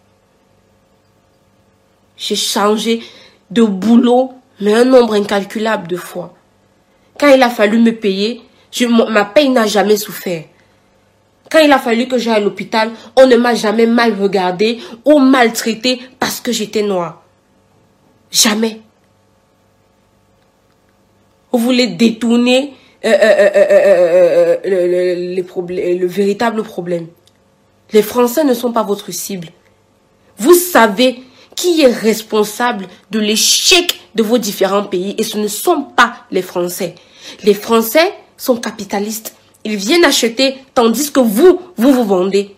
J'ai 2.18 2.36
changé 2.36 3.04
de 3.52 3.64
boulot, 3.64 4.32
mais 4.60 4.74
un 4.74 4.86
nombre 4.86 5.14
incalculable 5.14 5.88
de 5.88 5.98
fois. 5.98 6.34
Quand 7.20 7.28
il 7.28 7.44
a 7.44 7.50
fallu 7.50 7.80
me 7.80 7.92
payer, 7.92 8.42
ma 9.10 9.26
paye 9.26 9.50
n'a 9.50 9.68
jamais 9.68 9.98
souffert. 9.98 10.46
Quand 11.52 11.60
il 11.60 11.72
a 11.72 11.80
fallu 11.80 12.08
que 12.08 12.18
j'aille 12.18 12.36
à 12.36 12.40
l'hôpital, 12.40 12.92
on 13.18 13.28
ne 13.28 13.36
m'a 13.36 13.54
jamais 13.54 13.86
mal 13.86 14.16
regardé 14.20 14.80
ou 15.04 15.20
maltraité 15.20 16.00
parce 16.18 16.40
que 16.40 16.54
j'étais 16.54 16.82
noire. 16.82 17.22
Jamais. 18.32 18.80
Vous 21.52 21.60
voulez 21.60 21.88
détourner 21.88 22.74
le 23.04 24.56
véritable 26.06 26.64
problème. 26.64 27.08
Les 27.92 28.02
Français 28.02 28.46
ne 28.46 28.54
sont 28.54 28.72
pas 28.72 28.84
votre 28.84 29.12
cible. 29.12 29.50
Vous 30.38 30.54
savez 30.54 31.22
qui 31.62 31.82
est 31.82 31.94
responsable 31.94 32.88
de 33.12 33.20
l'échec 33.20 34.02
de 34.16 34.24
vos 34.24 34.40
différents 34.40 34.84
pays 34.84 35.14
et 35.20 35.24
ce 35.24 35.38
ne 35.38 35.48
sont 35.48 35.84
pas 35.84 36.26
les 36.32 36.42
Français. 36.42 36.96
Les 37.44 37.54
Français 37.54 38.14
sont 38.36 38.58
capitalistes. 38.58 39.36
Ils 39.64 39.76
viennent 39.76 40.04
acheter 40.04 40.58
tandis 40.74 41.12
que 41.12 41.20
vous, 41.20 41.62
vous 41.78 41.94
vous 41.94 42.04
vendez. 42.04 42.56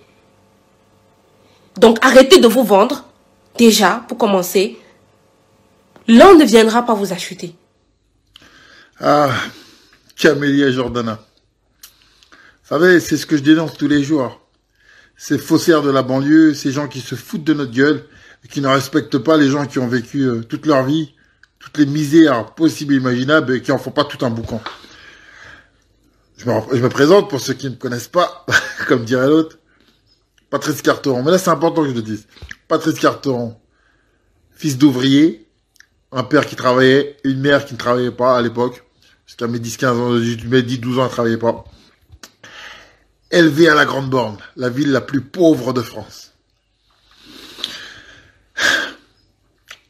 Donc 1.77 1.97
arrêtez 2.01 2.39
de 2.39 2.47
vous 2.47 2.63
vendre. 2.63 3.03
Déjà, 3.57 4.05
pour 4.07 4.17
commencer, 4.17 4.79
l'un 6.07 6.35
ne 6.35 6.45
viendra 6.45 6.85
pas 6.85 6.93
vous 6.93 7.11
acheter. 7.11 7.55
Ah, 9.01 9.31
Camélia 10.15 10.71
Jordana. 10.71 11.19
Vous 11.91 12.69
savez, 12.69 13.01
c'est 13.01 13.17
ce 13.17 13.25
que 13.25 13.35
je 13.35 13.43
dénonce 13.43 13.73
tous 13.73 13.89
les 13.89 14.01
jours. 14.01 14.39
Ces 15.17 15.37
faussaires 15.37 15.81
de 15.81 15.91
la 15.91 16.03
banlieue, 16.03 16.53
ces 16.53 16.71
gens 16.71 16.87
qui 16.87 17.01
se 17.01 17.15
foutent 17.15 17.43
de 17.43 17.53
notre 17.53 17.73
gueule 17.73 18.07
et 18.43 18.47
qui 18.47 18.61
ne 18.61 18.67
respectent 18.67 19.17
pas 19.17 19.37
les 19.37 19.49
gens 19.49 19.65
qui 19.65 19.79
ont 19.79 19.87
vécu 19.87 20.21
euh, 20.21 20.41
toute 20.41 20.65
leur 20.65 20.83
vie, 20.83 21.13
toutes 21.59 21.77
les 21.77 21.85
misères 21.85 22.53
possibles 22.55 22.93
et 22.93 22.97
imaginables 22.97 23.55
et 23.55 23.61
qui 23.61 23.71
en 23.71 23.77
font 23.77 23.91
pas 23.91 24.03
tout 24.03 24.23
un 24.25 24.29
boucan. 24.29 24.61
Je 26.37 26.49
me, 26.49 26.89
présente 26.89 27.29
pour 27.29 27.39
ceux 27.39 27.53
qui 27.53 27.67
ne 27.67 27.71
me 27.71 27.75
connaissent 27.77 28.09
pas, 28.09 28.45
comme 28.87 29.05
dirait 29.05 29.27
l'autre. 29.27 29.57
Patrice 30.49 30.81
Carteron. 30.81 31.23
Mais 31.23 31.31
là, 31.31 31.37
c'est 31.37 31.49
important 31.49 31.83
que 31.83 31.89
je 31.89 31.93
le 31.93 32.01
dise. 32.01 32.27
Patrice 32.67 32.99
Carteron, 32.99 33.55
fils 34.51 34.77
d'ouvrier, 34.77 35.47
un 36.11 36.23
père 36.23 36.45
qui 36.45 36.55
travaillait, 36.55 37.17
une 37.23 37.39
mère 37.39 37.65
qui 37.65 37.73
ne 37.73 37.79
travaillait 37.79 38.11
pas 38.11 38.37
à 38.37 38.41
l'époque, 38.41 38.83
jusqu'à 39.25 39.47
mes 39.47 39.59
10, 39.59 39.77
15 39.77 39.99
ans, 39.99 40.09
mes 40.11 40.61
10, 40.61 40.79
12 40.79 40.99
ans, 40.99 41.01
elle 41.03 41.07
ne 41.07 41.11
travaillait 41.11 41.37
pas. 41.37 41.63
Élevé 43.31 43.67
à 43.69 43.73
la 43.73 43.85
Grande 43.85 44.09
Borne, 44.09 44.37
la 44.55 44.69
ville 44.69 44.91
la 44.91 45.01
plus 45.01 45.21
pauvre 45.21 45.73
de 45.73 45.81
France. 45.81 46.32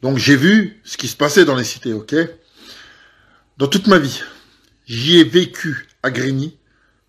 Donc 0.04 0.18
j'ai 0.18 0.36
vu 0.36 0.82
ce 0.84 0.98
qui 0.98 1.08
se 1.08 1.16
passait 1.16 1.46
dans 1.46 1.54
les 1.54 1.64
cités, 1.64 1.94
ok? 1.94 2.14
Dans 3.56 3.68
toute 3.68 3.86
ma 3.86 3.98
vie, 3.98 4.20
j'y 4.84 5.18
ai 5.18 5.24
vécu 5.24 5.88
à 6.02 6.10
Grigny 6.10 6.58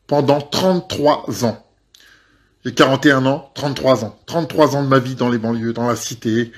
pendant 0.08 0.40
33 0.40 1.44
ans. 1.44 1.70
J'ai 2.64 2.74
41 2.74 3.26
ans, 3.26 3.52
33 3.54 4.06
ans. 4.06 4.18
33 4.28 4.78
ans 4.78 4.84
de 4.86 4.88
ma 4.88 5.00
vie 5.00 5.16
dans 5.16 5.28
les 5.28 5.38
banlieues, 5.38 5.74
dans 5.74 5.86
la 5.86 5.98
cité. 5.98 6.54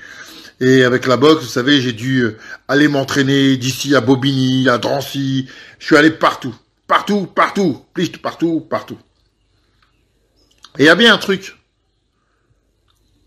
Et 0.59 0.83
avec 0.83 1.07
la 1.07 1.17
boxe, 1.17 1.41
vous 1.41 1.49
savez, 1.49 1.81
j'ai 1.81 1.91
dû 1.91 2.19
euh, 2.19 2.37
aller 2.67 2.87
m'entraîner 2.87 3.57
d'ici 3.57 3.95
à 3.95 4.01
Bobigny, 4.01 4.69
à 4.69 4.77
Drancy. 4.77 5.49
Je 5.79 5.85
suis 5.87 5.97
allé 5.97 6.11
partout. 6.11 6.55
Partout, 6.85 7.25
partout. 7.25 7.83
partout, 8.21 8.59
partout. 8.59 8.99
Et 10.77 10.83
il 10.83 10.85
y 10.85 10.89
a 10.89 10.95
bien 10.95 11.15
un 11.15 11.17
truc 11.17 11.57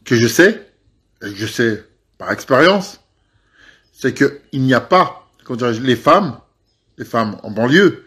que 0.05 0.15
je 0.15 0.29
sais, 0.29 0.71
et 1.27 1.31
que 1.33 1.37
je 1.37 1.47
sais 1.47 1.85
par 2.21 2.31
expérience, 2.31 3.00
c'est 4.01 4.15
qu'il 4.15 4.63
n'y 4.63 4.73
a 4.73 4.81
pas, 4.81 5.27
dirais-je, 5.49 5.83
les 5.83 5.97
femmes, 5.97 6.39
les 6.97 7.05
femmes 7.05 7.37
en 7.43 7.51
banlieue, 7.51 8.05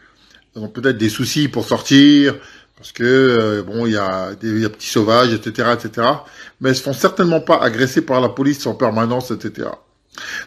elles 0.55 0.63
ont 0.63 0.67
peut-être 0.67 0.97
des 0.97 1.09
soucis 1.09 1.47
pour 1.47 1.65
sortir, 1.65 2.35
parce 2.77 2.91
que 2.91 3.03
euh, 3.03 3.61
bon, 3.61 3.85
il 3.85 3.93
y 3.93 3.97
a 3.97 4.33
des 4.33 4.67
petits 4.69 4.89
sauvages, 4.89 5.33
etc., 5.33 5.69
etc. 5.73 6.07
Mais 6.59 6.69
elles 6.69 6.75
se 6.75 6.81
font 6.81 6.93
certainement 6.93 7.41
pas 7.41 7.57
agresser 7.57 8.01
par 8.01 8.21
la 8.21 8.29
police 8.29 8.65
en 8.65 8.73
permanence, 8.73 9.29
etc. 9.29 9.69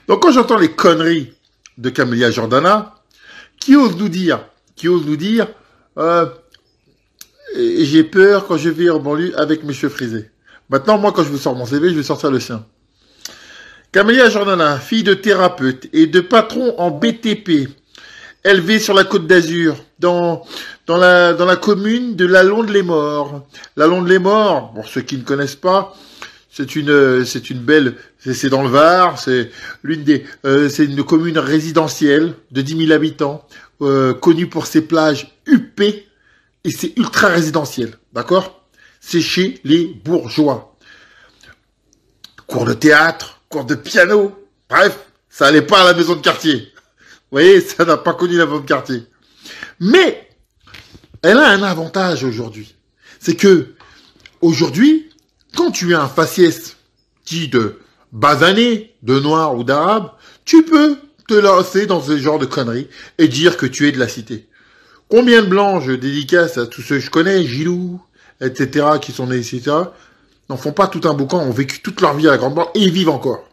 Donc 0.09 0.23
quand 0.23 0.33
j'entends 0.33 0.59
les 0.59 0.73
conneries 0.73 1.33
de 1.79 1.91
Camélia 1.91 2.33
Jordana, 2.33 2.95
qui 3.61 3.77
ose 3.77 3.97
nous 3.97 4.09
dire, 4.09 4.45
qui 4.75 4.89
ose 4.89 5.07
nous 5.07 5.17
dire, 5.17 5.47
euh, 5.97 6.27
j'ai 7.55 8.03
peur 8.03 8.49
quand 8.49 8.57
je 8.57 8.69
vais 8.69 8.91
en 8.91 8.99
banlieue 8.99 9.39
avec 9.39 9.63
Monsieur 9.63 9.89
Frisé. 9.91 10.29
Maintenant, 10.71 10.99
moi, 10.99 11.13
quand 11.13 11.23
je 11.23 11.29
vous 11.29 11.39
sors 11.39 11.55
mon 11.55 11.67
CV, 11.67 11.91
je 11.91 11.95
vais 11.95 12.03
sortir 12.03 12.33
le 12.33 12.41
sien. 12.41 12.67
Camélia 13.93 14.29
Jordana, 14.29 14.79
fille 14.79 15.03
de 15.03 15.15
thérapeute 15.15 15.89
et 15.93 16.07
de 16.07 16.21
patron 16.21 16.75
en 16.79 16.91
BTP, 16.91 17.69
élevée 18.45 18.79
sur 18.79 18.95
la 18.95 19.05
côte 19.05 19.27
d'Azur, 19.27 19.77
dans 19.99 20.45
dans 20.87 20.97
la, 20.97 21.33
dans 21.33 21.47
la 21.47 21.57
commune 21.57 22.15
de 22.15 22.27
La 22.27 22.43
Londe-les-Morts. 22.43 23.47
La 23.77 23.87
Londe-les-Morts, 23.87 24.73
pour 24.73 24.87
ceux 24.87 25.01
qui 25.01 25.17
ne 25.17 25.23
connaissent 25.23 25.57
pas, 25.57 25.95
c'est 26.51 26.77
une, 26.77 27.25
c'est 27.25 27.51
une 27.51 27.59
belle, 27.59 27.97
c'est 28.19 28.49
dans 28.49 28.63
le 28.63 28.69
Var, 28.69 29.19
c'est 29.19 29.51
l'une 29.83 30.05
des, 30.05 30.25
euh, 30.45 30.69
c'est 30.69 30.85
une 30.85 31.03
commune 31.03 31.39
résidentielle 31.39 32.35
de 32.51 32.63
10 32.63 32.87
000 32.87 32.93
habitants, 32.93 33.47
euh, 33.83 34.15
connue 34.15 34.47
pour 34.47 34.67
ses 34.67 34.83
plages 34.83 35.37
huppées, 35.47 36.07
et 36.65 36.71
c'est 36.71 36.97
ultra 36.97 37.29
résidentiel, 37.29 37.99
d'accord? 38.13 38.65
C'est 39.01 39.21
chez 39.21 39.61
les 39.65 39.87
bourgeois. 39.87 40.77
Cours 42.47 42.65
de 42.65 42.73
théâtre, 42.73 43.36
cours 43.49 43.65
de 43.65 43.75
piano, 43.75 44.35
bref, 44.69 44.99
ça 45.29 45.47
allait 45.47 45.63
pas 45.63 45.83
à 45.83 45.85
la 45.85 45.95
maison 45.95 46.15
de 46.15 46.21
quartier. 46.21 46.73
Vous 47.31 47.39
voyez, 47.39 47.61
ça 47.61 47.85
n'a 47.85 47.97
pas 47.97 48.15
connu 48.15 48.37
la 48.37 48.47
maison 48.47 48.61
de 48.61 48.67
quartier. 48.67 49.05
Mais 49.81 50.29
elle 51.23 51.39
a 51.39 51.49
un 51.49 51.63
avantage 51.63 52.25
aujourd'hui. 52.25 52.75
C'est 53.21 53.37
que, 53.37 53.75
aujourd'hui, 54.41 55.11
quand 55.57 55.71
tu 55.71 55.93
es 55.93 55.95
un 55.95 56.09
faciès 56.09 56.77
dit 57.27 57.49
de 57.49 57.81
basané, 58.13 58.95
de 59.03 59.19
noir 59.19 59.57
ou 59.57 59.65
d'arabe, 59.65 60.11
tu 60.45 60.65
peux 60.65 60.97
te 61.29 61.35
lancer 61.35 61.87
dans 61.87 62.01
ce 62.01 62.17
genre 62.19 62.39
de 62.39 62.47
conneries 62.47 62.89
et 63.19 63.29
dire 63.29 63.57
que 63.57 63.67
tu 63.67 63.89
es 63.89 63.93
de 63.93 63.99
la 63.99 64.09
cité. 64.09 64.49
Combien 65.09 65.43
de 65.43 65.49
blancs 65.49 65.83
je 65.85 65.93
dédicace 65.93 66.59
à 66.59 66.67
tous 66.67 66.83
ceux 66.83 66.97
que 66.97 67.05
je 67.05 67.11
connais, 67.11 67.45
Gilou, 67.45 68.01
etc., 68.41 68.87
qui 69.01 69.13
sont 69.13 69.27
nés 69.27 69.43
n'en 70.49 70.57
font 70.57 70.73
pas 70.73 70.87
tout 70.87 71.01
un 71.05 71.15
boucan, 71.15 71.41
ont 71.41 71.51
vécu 71.51 71.81
toute 71.81 72.01
leur 72.01 72.15
vie 72.15 72.29
à 72.29 72.33
la 72.33 72.39
grande 72.39 72.55
bande 72.55 72.69
et 72.75 72.81
ils 72.81 72.93
vivent 72.93 73.11
encore. 73.11 73.45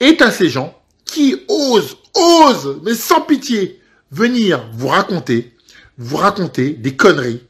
Et 0.00 0.16
à 0.20 0.30
ces 0.30 0.48
gens 0.48 0.74
qui 1.04 1.36
osent, 1.48 1.96
osent, 2.14 2.80
mais 2.84 2.94
sans 2.94 3.20
pitié, 3.20 3.80
venir 4.10 4.68
vous 4.72 4.88
raconter 4.88 5.52
vous 5.98 6.16
racontez 6.16 6.70
des 6.70 6.96
conneries, 6.96 7.42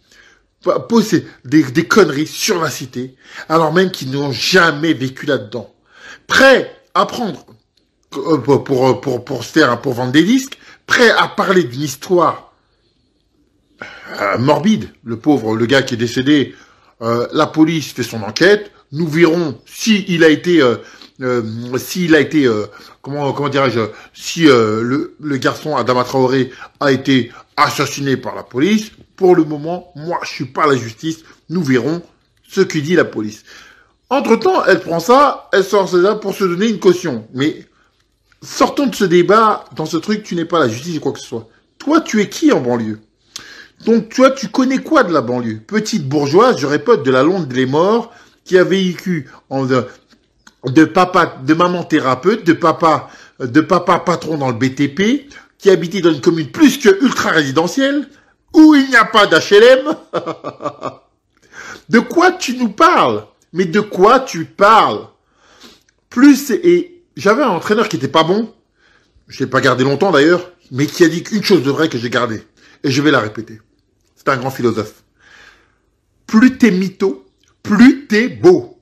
poser 0.89 1.27
des, 1.45 1.63
des 1.63 1.87
conneries 1.87 2.27
sur 2.27 2.61
la 2.61 2.71
cité, 2.71 3.17
alors 3.49 3.73
même 3.73 3.91
qu'ils 3.91 4.11
n'ont 4.11 4.33
jamais 4.33 4.93
vécu 4.93 5.27
là-dedans. 5.27 5.73
Prêts 6.27 6.75
à 6.95 7.07
prendre 7.07 7.47
euh, 8.17 8.39
pour, 8.39 8.65
pour, 8.65 9.01
pour, 9.01 9.25
pour 9.25 9.45
se 9.45 9.53
faire, 9.53 9.81
pour 9.81 9.95
vendre 9.95 10.13
des 10.13 10.23
disques, 10.23 10.59
prêts 10.87 11.11
à 11.11 11.29
parler 11.29 11.65
d'une 11.65 11.83
histoire 11.83 12.53
euh, 14.21 14.39
morbide. 14.39 14.91
Le 15.05 15.19
pauvre, 15.19 15.57
le 15.57 15.67
gars 15.67 15.83
qui 15.83 15.95
est 15.95 15.99
décédé, 15.99 16.55
euh, 17.03 17.27
la 17.33 17.47
police 17.47 17.93
fait 17.93 18.03
son 18.03 18.23
enquête. 18.23 18.71
Nous 18.93 19.07
verrons 19.07 19.59
si 19.67 20.05
il 20.09 20.25
a 20.25 20.29
été, 20.29 20.63
euh, 20.63 21.43
s'il 21.77 22.15
a 22.15 22.21
été, 22.21 22.49
comment, 23.01 23.33
comment 23.33 23.49
dirais-je, 23.49 23.81
si 24.13 24.43
le, 24.43 25.17
le 25.19 25.37
garçon 25.39 25.77
Adama 25.77 26.05
Traoré 26.05 26.51
a 26.81 26.93
été 26.93 27.33
assassiné 27.57 28.17
par 28.17 28.35
la 28.35 28.43
police. 28.43 28.91
Pour 29.17 29.35
le 29.35 29.45
moment, 29.45 29.93
moi, 29.97 30.19
je 30.25 30.31
suis 30.31 30.45
pas 30.45 30.67
la 30.67 30.77
justice. 30.77 31.21
Nous 31.49 31.63
verrons 31.63 32.03
ce 32.49 32.61
que 32.61 32.79
dit 32.79 32.95
la 32.95 33.05
police. 33.05 33.45
Entre-temps, 34.11 34.65
elle 34.67 34.81
prend 34.81 35.01
ça, 35.01 35.49
elle 35.53 35.65
sort 35.65 35.89
ça 35.89 36.15
pour 36.17 36.35
se 36.35 36.45
donner 36.45 36.69
une 36.69 36.79
caution. 36.79 37.27
Mais 37.33 37.67
sortons 38.43 38.87
de 38.87 38.95
ce 38.95 39.05
débat, 39.05 39.65
dans 39.75 39.87
ce 39.87 39.97
truc, 39.97 40.23
tu 40.23 40.35
n'es 40.35 40.45
pas 40.45 40.59
la 40.59 40.69
justice 40.69 40.99
ou 40.99 41.01
quoi 41.01 41.13
que 41.13 41.19
ce 41.19 41.29
soit. 41.29 41.49
Toi, 41.79 42.03
tu 42.03 42.21
es 42.21 42.29
qui 42.29 42.53
en 42.53 42.61
banlieue? 42.61 43.01
Donc, 43.85 44.11
toi, 44.11 44.31
tu 44.31 44.49
connais 44.49 44.79
quoi 44.79 45.03
de 45.03 45.13
la 45.13 45.23
banlieue? 45.23 45.61
Petite 45.67 46.09
bourgeoise, 46.09 46.59
je 46.59 46.67
répète, 46.67 47.03
de 47.03 47.11
la 47.11 47.23
Londe 47.23 47.49
des 47.49 47.67
morts, 47.67 48.13
qui 48.45 48.57
a 48.59 48.65
vécu 48.65 49.29
en, 49.51 49.65
de, 49.65 50.85
papa, 50.85 51.39
de 51.45 51.55
maman 51.55 51.83
thérapeute, 51.83 52.45
de 52.45 52.53
papa, 52.53 53.09
de 53.41 53.61
papa 53.61 53.99
patron 53.99 54.39
dans 54.39 54.49
le 54.49 54.55
BTP, 54.55 55.29
qui 55.59 55.71
habitait 55.71 56.01
dans 56.01 56.13
une 56.13 56.21
commune 56.21 56.51
plus 56.51 56.79
que 56.79 57.03
ultra 57.03 57.31
résidentielle, 57.31 58.09
où 58.55 58.75
il 58.75 58.89
n'y 58.89 58.97
a 58.97 59.05
pas 59.05 59.27
d'HLM. 59.27 59.97
de 61.89 61.99
quoi 61.99 62.33
tu 62.33 62.57
nous 62.57 62.71
parles? 62.71 63.27
Mais 63.53 63.65
de 63.65 63.81
quoi 63.81 64.21
tu 64.21 64.45
parles? 64.45 65.07
Plus 66.09 66.51
et 66.51 67.03
j'avais 67.17 67.43
un 67.43 67.49
entraîneur 67.49 67.89
qui 67.89 67.97
était 67.97 68.09
pas 68.09 68.25
bon, 68.25 68.53
je 69.29 69.41
l'ai 69.41 69.51
pas 69.51 69.61
gardé 69.61 69.85
longtemps 69.85 70.11
d'ailleurs, 70.11 70.51
mais 70.71 70.87
qui 70.87 71.05
a 71.05 71.09
dit 71.09 71.23
qu'une 71.23 71.43
chose 71.43 71.63
de 71.63 71.71
vrai 71.71 71.89
que 71.89 71.99
j'ai 71.99 72.11
gardée, 72.11 72.43
et 72.85 72.91
je 72.91 73.03
vais 73.03 73.11
la 73.11 73.21
répéter. 73.21 73.61
C'est 74.25 74.31
un 74.31 74.37
grand 74.37 74.51
philosophe. 74.51 75.03
Plus 76.27 76.59
t'es 76.59 76.71
mytho, 76.71 77.25
plus 77.63 78.07
t'es 78.07 78.29
beau. 78.29 78.79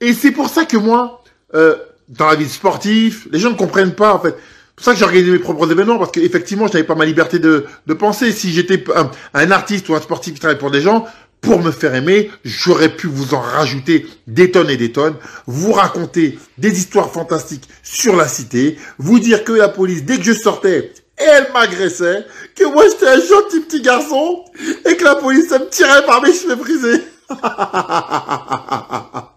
Et 0.00 0.14
c'est 0.14 0.30
pour 0.30 0.48
ça 0.48 0.64
que 0.64 0.78
moi, 0.78 1.22
euh, 1.54 1.76
dans 2.08 2.26
la 2.26 2.34
vie 2.34 2.48
sportive, 2.48 3.28
les 3.30 3.38
gens 3.38 3.50
ne 3.50 3.56
comprennent 3.56 3.94
pas 3.94 4.14
en 4.14 4.20
fait. 4.20 4.34
C'est 4.36 4.74
pour 4.76 4.84
ça 4.84 4.92
que 4.92 4.98
j'ai 4.98 5.04
organisé 5.04 5.30
mes 5.32 5.38
propres 5.38 5.70
événements, 5.70 5.98
parce 5.98 6.10
qu'effectivement, 6.12 6.66
je 6.66 6.72
n'avais 6.72 6.86
pas 6.86 6.94
ma 6.94 7.04
liberté 7.04 7.38
de, 7.38 7.66
penser. 7.98 8.32
Si 8.32 8.52
j'étais 8.52 8.82
un, 8.96 9.10
un, 9.34 9.50
artiste 9.50 9.86
ou 9.90 9.94
un 9.94 10.00
sportif 10.00 10.32
qui 10.32 10.40
travaille 10.40 10.58
pour 10.58 10.70
des 10.70 10.80
gens, 10.80 11.04
pour 11.42 11.60
me 11.60 11.70
faire 11.70 11.94
aimer, 11.94 12.30
j'aurais 12.44 12.94
pu 12.94 13.06
vous 13.06 13.34
en 13.34 13.40
rajouter 13.40 14.06
des 14.26 14.50
tonnes 14.50 14.70
et 14.70 14.78
des 14.78 14.92
tonnes, 14.92 15.16
vous 15.46 15.72
raconter 15.72 16.38
des 16.56 16.78
histoires 16.78 17.12
fantastiques 17.12 17.68
sur 17.82 18.16
la 18.16 18.28
cité, 18.28 18.78
vous 18.98 19.18
dire 19.18 19.44
que 19.44 19.52
la 19.52 19.68
police, 19.68 20.04
dès 20.04 20.16
que 20.16 20.22
je 20.24 20.32
sortais, 20.32 20.92
et 21.20 21.24
elle 21.24 21.52
m'agressait, 21.52 22.24
que 22.56 22.64
moi 22.64 22.84
j'étais 22.88 23.08
un 23.08 23.20
gentil 23.20 23.60
petit 23.60 23.82
garçon 23.82 24.42
et 24.86 24.96
que 24.96 25.04
la 25.04 25.16
police 25.16 25.50
me 25.50 25.68
tirait 25.68 26.06
par 26.06 26.22
mes 26.22 26.32
cheveux 26.32 26.56
brisés. 26.56 27.04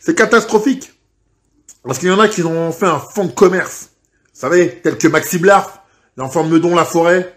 C'est 0.00 0.14
catastrophique. 0.14 0.92
Parce 1.84 1.98
qu'il 1.98 2.08
y 2.08 2.12
en 2.12 2.20
a 2.20 2.28
qui 2.28 2.42
ont 2.42 2.72
fait 2.72 2.86
un 2.86 2.98
fonds 2.98 3.26
de 3.26 3.32
commerce. 3.32 3.90
Vous 4.34 4.40
savez, 4.40 4.80
tel 4.82 4.98
que 4.98 5.08
Maxime 5.08 5.44
Larf, 5.44 5.80
l'enfant 6.16 6.44
de 6.44 6.50
Meudon 6.50 6.74
la 6.74 6.84
forêt, 6.84 7.34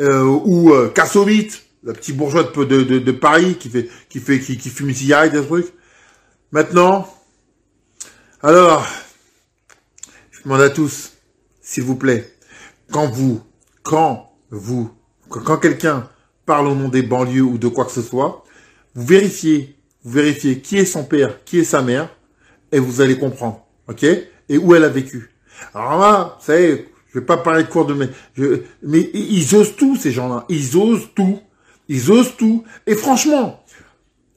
euh, 0.00 0.24
ou 0.24 0.72
euh, 0.72 0.88
Kassovitz, 0.88 1.62
le 1.82 1.92
petit 1.92 2.12
bourgeois 2.12 2.44
de, 2.44 3.12
Paris 3.12 3.56
qui 3.58 3.70
fait 3.70 3.88
qui 4.08 4.20
fait 4.20 4.40
qui, 4.40 4.58
qui 4.58 4.68
fume 4.68 4.90
une 4.90 4.94
cigarette 4.94 5.32
des 5.32 5.44
trucs. 5.44 5.72
Maintenant, 6.52 7.08
alors, 8.42 8.86
je 10.30 10.42
demande 10.42 10.62
à 10.62 10.70
tous, 10.70 11.12
s'il 11.70 11.84
vous 11.84 11.94
plaît, 11.94 12.28
quand 12.90 13.06
vous, 13.06 13.40
quand 13.84 14.32
vous, 14.50 14.90
quand 15.28 15.56
quelqu'un 15.58 16.08
parle 16.44 16.66
au 16.66 16.74
nom 16.74 16.88
des 16.88 17.02
banlieues 17.02 17.44
ou 17.44 17.58
de 17.58 17.68
quoi 17.68 17.84
que 17.84 17.92
ce 17.92 18.02
soit, 18.02 18.44
vous 18.96 19.06
vérifiez, 19.06 19.76
vous 20.02 20.10
vérifiez 20.10 20.58
qui 20.62 20.78
est 20.78 20.84
son 20.84 21.04
père, 21.04 21.44
qui 21.44 21.60
est 21.60 21.64
sa 21.64 21.80
mère, 21.80 22.08
et 22.72 22.80
vous 22.80 23.00
allez 23.00 23.16
comprendre, 23.16 23.64
ok? 23.88 24.02
Et 24.02 24.58
où 24.58 24.74
elle 24.74 24.82
a 24.82 24.88
vécu. 24.88 25.30
Alors 25.72 26.00
là, 26.00 26.36
vous 26.40 26.44
savez, 26.44 26.88
je 27.08 27.20
vais 27.20 27.24
pas 27.24 27.36
parler 27.36 27.62
de 27.62 27.68
cours 27.68 27.86
de 27.86 27.94
mais, 27.94 28.08
mais 28.82 29.08
ils 29.14 29.54
osent 29.54 29.76
tout 29.76 29.94
ces 29.94 30.10
gens-là, 30.10 30.46
ils 30.48 30.76
osent 30.76 31.10
tout, 31.14 31.38
ils 31.86 32.10
osent 32.10 32.34
tout. 32.36 32.64
Et 32.88 32.96
franchement, 32.96 33.62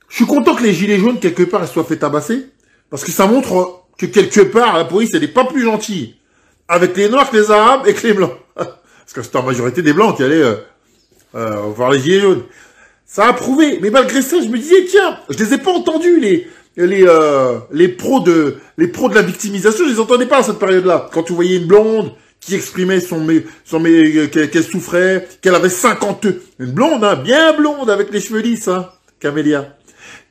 je 0.08 0.18
suis 0.18 0.28
content 0.28 0.54
que 0.54 0.62
les 0.62 0.74
gilets 0.74 1.00
jaunes 1.00 1.20
quelque 1.20 1.42
part 1.42 1.68
soient 1.68 1.84
fait 1.84 1.98
tabasser, 1.98 2.46
parce 2.92 3.04
que 3.04 3.10
ça 3.10 3.26
montre 3.26 3.88
que 3.98 4.06
quelque 4.06 4.42
part 4.42 4.78
la 4.78 4.86
police 4.86 5.10
elle 5.16 5.22
n'est 5.22 5.28
pas 5.30 5.46
plus 5.46 5.64
gentille 5.64 6.18
avec 6.68 6.96
les 6.98 7.10
noirs 7.10 7.30
les 7.34 7.52
arabes 7.52 7.88
et 7.88 7.94
les 8.04 8.14
blancs, 8.14 8.38
parce 8.56 9.14
que 9.14 9.22
c'est 9.22 9.36
en 9.36 9.44
majorité 9.44 9.82
des 9.82 9.94
blancs 9.94 10.18
qui 10.18 10.24
allaient 10.24 10.42
euh, 10.42 10.56
euh, 11.36 11.56
voir 11.76 11.92
les 11.92 12.00
gilets 12.00 12.22
jaunes. 12.22 12.44
Ça 13.06 13.28
a 13.28 13.34
prouvé, 13.34 13.80
mais 13.82 13.90
malgré 13.90 14.22
ça, 14.22 14.38
je 14.42 14.48
me 14.48 14.58
disais 14.58 14.86
tiens, 14.86 15.20
je 15.30 15.38
les 15.38 15.54
ai 15.54 15.58
pas 15.58 15.72
entendus 15.72 16.20
les 16.20 16.48
les 16.76 17.06
euh, 17.08 17.60
les 17.72 17.88
pros 17.88 18.20
de 18.20 18.58
les 18.78 18.88
pros 18.88 19.10
de 19.10 19.16
la 19.16 19.22
victimisation, 19.22 19.86
je 19.86 19.92
les 19.92 20.00
entendais 20.00 20.26
pas 20.26 20.38
à 20.38 20.44
cette 20.44 20.60
période-là. 20.60 21.10
Quand 21.12 21.24
tu 21.24 21.34
voyais 21.34 21.58
une 21.58 21.68
blonde 21.68 22.12
qui 22.40 22.56
exprimait 22.56 23.00
son 23.00 23.26
son 23.64 23.84
euh, 23.86 24.28
qu'elle 24.28 24.64
souffrait, 24.64 25.28
qu'elle 25.42 25.56
avait 25.56 25.70
50 25.70 26.26
une 26.60 26.72
blonde 26.72 27.04
hein, 27.04 27.16
bien 27.16 27.54
blonde 27.54 27.90
avec 27.90 28.12
les 28.12 28.20
cheveux 28.20 28.42
lisses 28.42 28.68
hein, 28.68 28.90
Camélia, 29.20 29.76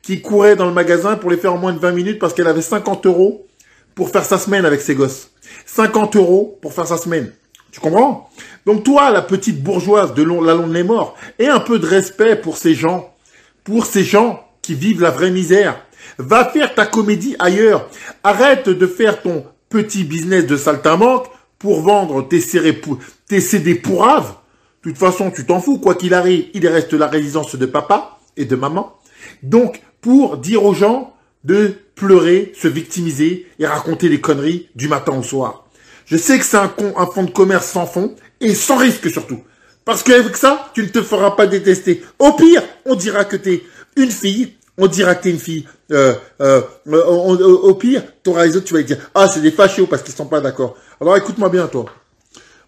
qui 0.01 0.21
courait 0.21 0.55
dans 0.55 0.65
le 0.65 0.73
magasin 0.73 1.15
pour 1.15 1.31
les 1.31 1.37
faire 1.37 1.53
en 1.53 1.57
moins 1.57 1.73
de 1.73 1.79
20 1.79 1.91
minutes 1.91 2.19
parce 2.19 2.33
qu'elle 2.33 2.47
avait 2.47 2.61
50 2.61 3.05
euros 3.05 3.47
pour 3.95 4.09
faire 4.09 4.25
sa 4.25 4.37
semaine 4.37 4.65
avec 4.65 4.81
ses 4.81 4.95
gosses. 4.95 5.29
50 5.65 6.15
euros 6.15 6.57
pour 6.61 6.73
faire 6.73 6.87
sa 6.87 6.97
semaine. 6.97 7.31
Tu 7.71 7.79
comprends? 7.79 8.29
Donc 8.65 8.83
toi, 8.83 9.09
la 9.09 9.21
petite 9.21 9.63
bourgeoise 9.63 10.13
de 10.13 10.23
la 10.23 10.53
Londe 10.53 10.73
les 10.73 10.83
Morts, 10.83 11.15
aie 11.39 11.47
un 11.47 11.59
peu 11.59 11.79
de 11.79 11.87
respect 11.87 12.35
pour 12.35 12.57
ces 12.57 12.75
gens, 12.75 13.13
pour 13.63 13.85
ces 13.85 14.03
gens 14.03 14.45
qui 14.61 14.75
vivent 14.75 15.01
la 15.01 15.09
vraie 15.09 15.31
misère. 15.31 15.79
Va 16.17 16.45
faire 16.45 16.75
ta 16.75 16.85
comédie 16.85 17.35
ailleurs. 17.39 17.89
Arrête 18.23 18.69
de 18.69 18.87
faire 18.87 19.21
ton 19.21 19.45
petit 19.69 20.03
business 20.03 20.45
de 20.45 20.55
saltimbanque 20.55 21.27
pour 21.57 21.81
vendre 21.81 22.27
tes, 22.27 22.41
tes 23.27 23.41
CD 23.41 23.75
pourraves. 23.75 24.35
De 24.83 24.89
toute 24.89 24.99
façon, 24.99 25.31
tu 25.31 25.45
t'en 25.45 25.59
fous. 25.59 25.79
Quoi 25.79 25.95
qu'il 25.95 26.13
arrive, 26.13 26.45
il 26.53 26.67
reste 26.67 26.93
la 26.93 27.07
résidence 27.07 27.55
de 27.55 27.65
papa 27.65 28.19
et 28.37 28.45
de 28.45 28.55
maman. 28.55 28.93
Donc, 29.41 29.81
pour 30.01 30.37
dire 30.37 30.63
aux 30.63 30.73
gens 30.73 31.13
de 31.43 31.75
pleurer, 31.95 32.53
se 32.59 32.67
victimiser 32.67 33.47
et 33.59 33.65
raconter 33.65 34.09
des 34.09 34.21
conneries 34.21 34.69
du 34.75 34.87
matin 34.87 35.13
au 35.13 35.23
soir. 35.23 35.65
Je 36.05 36.17
sais 36.17 36.37
que 36.37 36.45
c'est 36.45 36.57
un, 36.57 36.73
un 36.97 37.05
fonds 37.05 37.23
de 37.23 37.31
commerce 37.31 37.67
sans 37.67 37.85
fond 37.85 38.15
et 38.41 38.53
sans 38.55 38.77
risque 38.77 39.09
surtout. 39.09 39.41
Parce 39.85 40.03
qu'avec 40.03 40.35
ça, 40.37 40.71
tu 40.73 40.83
ne 40.83 40.87
te 40.87 41.01
feras 41.01 41.31
pas 41.31 41.47
détester. 41.47 42.03
Au 42.19 42.33
pire, 42.33 42.63
on 42.85 42.95
dira 42.95 43.25
que 43.25 43.35
t'es 43.35 43.63
une 43.95 44.11
fille, 44.11 44.53
on 44.77 44.87
dira 44.87 45.15
que 45.15 45.23
t'es 45.23 45.29
une 45.29 45.39
fille. 45.39 45.67
Euh, 45.91 46.13
euh, 46.41 46.61
au 46.85 47.75
pire, 47.75 48.03
t'auras 48.23 48.45
les 48.45 48.55
autres, 48.55 48.65
tu 48.65 48.73
vas 48.73 48.81
dire, 48.81 48.97
ah, 49.13 49.27
c'est 49.27 49.41
des 49.41 49.51
fachos 49.51 49.87
parce 49.87 50.01
qu'ils 50.01 50.15
sont 50.15 50.25
pas 50.25 50.41
d'accord. 50.41 50.75
Alors 51.01 51.17
écoute-moi 51.17 51.49
bien, 51.49 51.67
toi. 51.67 51.85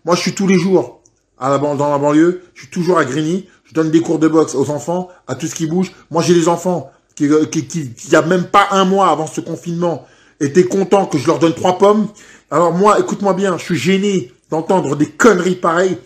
Moi, 0.04 0.16
je 0.16 0.22
suis 0.22 0.36
tous 0.36 0.48
les 0.48 0.60
jours 0.60 1.02
à 1.40 1.50
la, 1.50 1.58
dans 1.58 1.90
la 1.90 1.98
banlieue, 1.98 2.44
je 2.54 2.62
suis 2.62 2.70
toujours 2.70 3.00
à 3.00 3.06
Grigny, 3.06 3.50
je 3.64 3.74
donne 3.74 3.92
des 3.92 4.02
cours 4.02 4.20
de 4.20 4.28
boxe 4.28 4.54
aux 4.56 4.70
enfants, 4.70 5.10
à 5.28 5.36
tout 5.36 5.48
ce 5.48 5.56
qui 5.56 5.68
bouge. 5.68 5.94
Moi, 6.12 6.22
j'ai 6.22 6.34
des 6.34 6.48
enfants 6.48 6.92
qui, 7.16 7.30
qui, 7.52 7.66
qui, 7.68 7.92
il 8.06 8.12
y 8.12 8.16
a 8.16 8.22
même 8.22 8.46
pas 8.46 8.68
un 8.72 8.86
mois 8.86 9.10
avant 9.10 9.28
ce 9.28 9.42
confinement, 9.42 10.06
étaient 10.40 10.66
contents 10.66 11.06
que 11.06 11.18
je 11.18 11.28
leur 11.28 11.40
donne 11.40 11.54
trois 11.54 11.78
pommes. 11.78 12.08
Alors 12.52 12.74
moi, 12.74 13.00
écoute-moi 13.00 13.34
bien, 13.34 13.58
je 13.58 13.64
suis 13.64 13.78
gêné 13.78 14.34
d'entendre 14.50 14.96
des 14.96 15.08
conneries 15.08 15.56
pareilles 15.56 15.98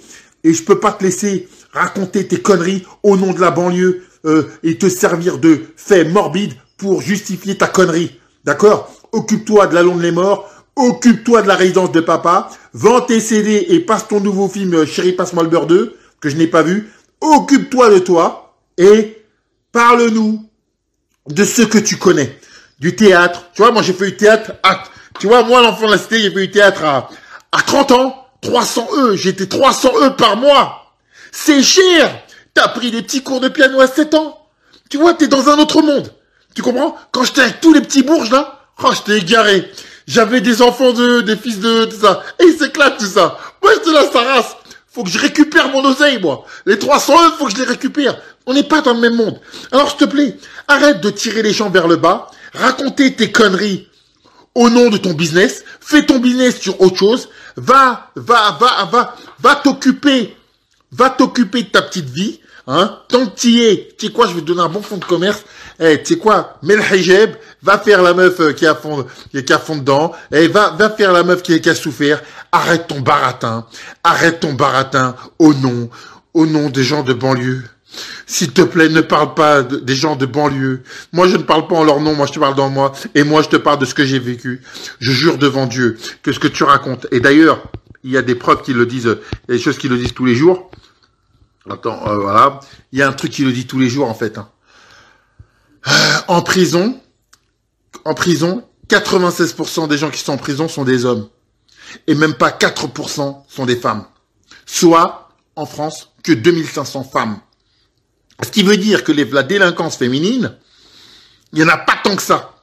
et 0.43 0.53
je 0.53 0.64
peux 0.64 0.80
pas 0.80 0.91
te 0.91 1.03
laisser 1.03 1.47
raconter 1.72 2.28
tes 2.28 2.41
conneries 2.41 2.86
au 3.03 3.18
nom 3.18 3.34
de 3.34 3.41
la 3.41 3.51
banlieue 3.51 4.03
euh, 4.26 4.43
et 4.64 4.78
te 4.78 4.89
servir 4.89 5.38
de 5.38 5.62
faits 5.76 6.12
morbides 6.12 6.53
pour 6.78 7.01
justifier 7.01 7.57
ta 7.57 7.68
connerie. 7.68 8.20
D'accord? 8.45 8.91
Occupe-toi 9.12 9.68
de 9.68 9.76
la 9.76 9.84
longue 9.84 10.01
les 10.01 10.12
morts, 10.12 10.49
occupe-toi 10.76 11.41
de 11.41 11.47
la 11.47 11.55
résidence 11.55 11.91
de 11.91 12.01
papa, 12.01 12.49
vends 12.74 13.01
tes 13.01 13.20
CD 13.20 13.66
et 13.70 13.80
passe 13.80 14.07
ton 14.07 14.20
nouveau 14.20 14.47
film 14.47 14.74
euh, 14.74 14.86
Chérie 14.86 15.14
passe-moi 15.14 15.43
le 15.43 15.49
beurre 15.49 15.68
2 15.68 15.95
que 16.22 16.30
je 16.30 16.38
n'ai 16.38 16.47
pas 16.47 16.64
vu. 16.64 16.89
Occupe-toi 17.22 17.89
de 17.89 17.99
toi 17.99 18.55
et 18.78 19.24
parle-nous 19.72 20.49
de 21.28 21.45
ce 21.45 21.61
que 21.61 21.78
tu 21.78 21.97
connais. 21.97 22.39
Du 22.80 22.95
théâtre. 22.95 23.43
Tu 23.53 23.61
vois, 23.61 23.72
moi 23.72 23.82
j'ai 23.82 23.93
fait 23.93 24.05
du 24.05 24.17
théâtre. 24.17 24.53
À, 24.63 24.84
tu 25.20 25.28
vois, 25.28 25.43
moi 25.43 25.61
l'enfant 25.61 25.88
de 25.88 25.91
la 25.91 25.97
cité, 25.97 26.20
j'ai 26.20 26.32
fait 26.32 26.47
du 26.47 26.51
théâtre 26.51 26.84
à, 26.84 27.09
à 27.51 27.61
30 27.61 27.91
ans. 27.91 28.26
300 28.41 28.88
E. 28.97 29.15
J'étais 29.15 29.47
300 29.47 29.91
E 30.01 30.09
par 30.11 30.38
mois. 30.38 30.93
C'est 31.32 31.61
cher. 31.61 32.24
T'as 32.53 32.70
pris 32.70 32.91
des 32.91 33.01
petits 33.01 33.22
cours 33.22 33.39
de 33.39 33.49
piano 33.49 33.80
à 33.82 33.88
7 33.88 34.13
ans. 34.13 34.38
Tu 34.89 34.97
vois, 34.97 35.13
t'es 35.13 35.28
dans 35.28 35.49
un 35.49 35.57
autre 35.59 35.82
monde. 35.82 36.13
Tu 36.55 36.61
comprends? 36.61 36.95
Quand 37.11 37.24
j'étais 37.24 37.41
avec 37.41 37.61
tous 37.61 37.74
les 37.74 37.82
petits 37.82 38.03
bourges 38.03 38.32
là, 38.32 38.59
oh, 38.84 38.91
j'étais 38.93 39.20
égaré. 39.20 39.72
J'avais 40.07 40.41
des 40.41 40.61
enfants 40.61 40.91
de, 40.91 41.22
des 41.22 41.36
fils 41.36 41.59
de, 41.59 41.86
tout 41.86 41.99
ça. 42.01 42.24
Et 42.39 42.45
ils 42.45 42.57
s'éclatent 42.57 42.97
tout 42.97 43.05
ça. 43.05 43.38
Moi, 43.61 43.72
j'étais 43.76 43.91
là, 43.91 44.03
sa 44.11 44.22
race. 44.24 44.55
Faut 45.00 45.06
que 45.06 45.12
je 45.12 45.20
récupère 45.20 45.70
mon 45.70 45.86
oseille, 45.86 46.20
moi. 46.20 46.43
Les 46.66 46.78
300 46.78 47.14
E, 47.14 47.32
faut 47.38 47.45
que 47.45 47.54
je 47.54 47.58
les 47.60 47.64
récupère. 47.64 48.20
On 48.45 48.54
n'est 48.54 48.64
pas 48.64 48.82
dans 48.82 48.93
le 48.93 49.00
même 49.00 49.16
monde. 49.16 49.39
Alors, 49.72 49.88
s'il 49.88 50.00
te 50.00 50.04
plaît, 50.04 50.36
arrête 50.68 51.00
de 51.00 51.10
tirer 51.10 51.41
les 51.41 51.54
gens 51.54 51.70
vers 51.70 51.88
le 51.88 51.95
bas, 51.95 52.30
raconter 52.54 53.16
tes 53.16 53.32
conneries 53.32 53.88
au 54.56 54.70
nom 54.70 54.89
de 54.89 54.97
ton 54.97 55.14
business, 55.14 55.64
fais 55.80 56.06
ton 56.06 56.20
business 56.20 56.60
sur 56.60 56.82
autre 56.82 56.97
chose, 56.97 57.30
va, 57.56 58.12
va, 58.18 58.58
va, 58.60 58.89
va, 58.91 59.16
va 59.39 59.56
t'occuper, 59.56 60.36
va 60.91 61.10
t'occuper 61.10 61.64
de 61.64 61.70
ta 61.70 61.82
petite 61.82 62.10
vie, 62.10 62.41
hein, 62.68 63.00
tant 63.08 63.26
que 63.26 63.39
tu 63.39 63.64
es, 63.64 63.95
tu 63.97 64.08
sais 64.08 64.12
quoi, 64.12 64.28
je 64.28 64.34
vais 64.34 64.41
te 64.41 64.47
donner 64.47 64.64
un 64.64 64.68
bon 64.68 64.82
fonds 64.82 64.97
de 64.97 65.06
commerce, 65.06 65.45
eh, 65.80 66.04
tu 66.04 66.14
sais 66.14 66.20
quoi, 66.20 66.58
mets 66.64 66.76
le 66.76 66.84
hijab, 66.96 67.32
va 67.62 67.78
faire 67.78 68.02
la 68.02 68.14
meuf 68.14 68.40
euh, 68.40 68.52
qui 68.52 68.66
a 68.66 68.76
fond, 68.76 69.06
qui 69.32 69.54
a 69.54 69.60
fond 69.60 69.78
dedans, 69.78 70.12
et 70.32 70.44
eh, 70.44 70.48
va, 70.48 70.72
va 70.72 70.90
faire 70.90 71.12
la 71.14 71.24
meuf 71.24 71.42
qui, 71.42 71.60
qui 71.62 71.70
a 71.70 71.76
souffert, 71.76 72.22
arrête 72.52 72.88
ton 72.88 73.00
baratin, 73.00 73.66
arrête 74.04 74.40
ton 74.42 74.54
baratin 74.54 75.16
au 75.38 75.54
nom, 75.54 75.90
au 76.34 76.46
nom 76.46 76.70
des 76.70 76.84
gens 76.84 77.04
de 77.04 77.14
banlieue. 77.14 77.64
S'il 78.28 78.52
te 78.52 78.62
plaît, 78.62 78.90
ne 78.90 79.02
parle 79.02 79.34
pas 79.34 79.64
des 79.64 79.96
gens 79.96 80.16
de 80.16 80.26
banlieue. 80.26 80.84
Moi, 81.12 81.28
je 81.28 81.38
ne 81.38 81.42
parle 81.42 81.68
pas 81.68 81.76
en 81.76 81.84
leur 81.84 82.00
nom, 82.00 82.14
moi 82.14 82.28
je 82.28 82.34
te 82.34 82.40
parle 82.40 82.56
dans 82.56 82.70
moi, 82.70 82.94
et 83.16 83.24
moi 83.24 83.42
je 83.42 83.50
te 83.50 83.56
parle 83.56 83.80
de 83.80 83.86
ce 83.86 83.96
que 83.96 84.06
j'ai 84.06 84.20
vécu. 84.20 84.62
Je 85.00 85.12
jure 85.12 85.38
devant 85.38 85.66
Dieu 85.66 85.98
que 86.22 86.32
ce 86.32 86.40
que 86.40 86.48
tu 86.48 86.64
racontes, 86.64 87.08
et 87.12 87.20
d'ailleurs, 87.20 87.64
il 88.04 88.12
y 88.12 88.18
a 88.18 88.22
des 88.22 88.36
preuves 88.36 88.62
qui 88.62 88.74
le 88.74 88.86
disent, 88.86 89.18
il 89.48 89.52
y 89.52 89.54
a 89.54 89.58
des 89.58 89.64
choses 89.64 89.78
qui 89.78 89.90
le 89.90 89.98
disent 89.98 90.14
tous 90.14 90.26
les 90.26 90.36
jours. 90.36 90.70
Attends, 91.70 92.08
euh, 92.08 92.18
voilà. 92.18 92.60
Il 92.92 93.00
y 93.00 93.02
a 93.02 93.08
un 93.08 93.14
truc 93.14 93.32
qui 93.32 93.44
le 93.44 93.52
dit 93.52 93.68
tous 93.68 93.80
les 93.80 93.90
jours, 93.90 94.10
en 94.10 94.14
fait. 94.14 94.38
Hein. 94.38 94.48
En 96.28 96.42
prison, 96.42 97.00
en 98.06 98.14
prison, 98.14 98.64
96% 98.90 99.88
des 99.88 99.98
gens 99.98 100.10
qui 100.10 100.20
sont 100.20 100.34
en 100.34 100.38
prison 100.38 100.68
sont 100.68 100.84
des 100.84 101.06
hommes. 101.06 101.30
Et 102.08 102.16
même 102.16 102.34
pas 102.34 102.50
4% 102.52 103.44
sont 103.48 103.66
des 103.66 103.76
femmes. 103.76 104.06
Soit, 104.66 105.30
en 105.56 105.66
France, 105.66 106.10
que 106.24 106.32
2500 106.32 107.04
femmes. 107.04 107.40
Ce 108.44 108.50
qui 108.50 108.64
veut 108.64 108.78
dire 108.78 109.04
que 109.04 109.12
la 109.12 109.44
délinquance 109.44 109.98
féminine, 109.98 110.56
il 111.52 111.60
n'y 111.60 111.66
en 111.66 111.74
a 111.74 111.78
pas 111.78 111.98
tant 112.04 112.16
que 112.16 112.22
ça. 112.22 112.56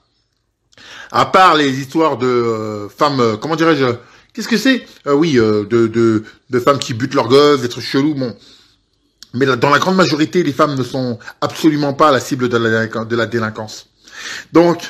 À 1.12 1.26
part 1.26 1.54
les 1.54 1.78
histoires 1.78 2.16
de 2.16 2.26
euh, 2.26 2.88
femmes, 2.88 3.20
euh, 3.20 3.36
comment 3.36 3.56
dirais-je, 3.56 3.84
qu'est-ce 4.32 4.48
que 4.48 4.56
c'est? 4.56 4.86
Euh, 5.06 5.14
Oui, 5.14 5.34
de, 5.34 6.24
femmes 6.64 6.78
qui 6.78 6.94
butent 6.94 7.14
leurs 7.14 7.28
gosses, 7.28 7.60
des 7.60 7.68
trucs 7.68 7.84
chelous, 7.84 8.14
bon. 8.14 8.36
Mais 9.34 9.46
dans 9.46 9.70
la 9.70 9.78
grande 9.78 9.96
majorité, 9.96 10.42
les 10.42 10.52
femmes 10.52 10.76
ne 10.76 10.82
sont 10.82 11.18
absolument 11.40 11.92
pas 11.92 12.10
la 12.10 12.20
cible 12.20 12.48
de 12.48 12.56
la, 12.56 13.26
délinquance. 13.26 13.86
Donc, 14.52 14.82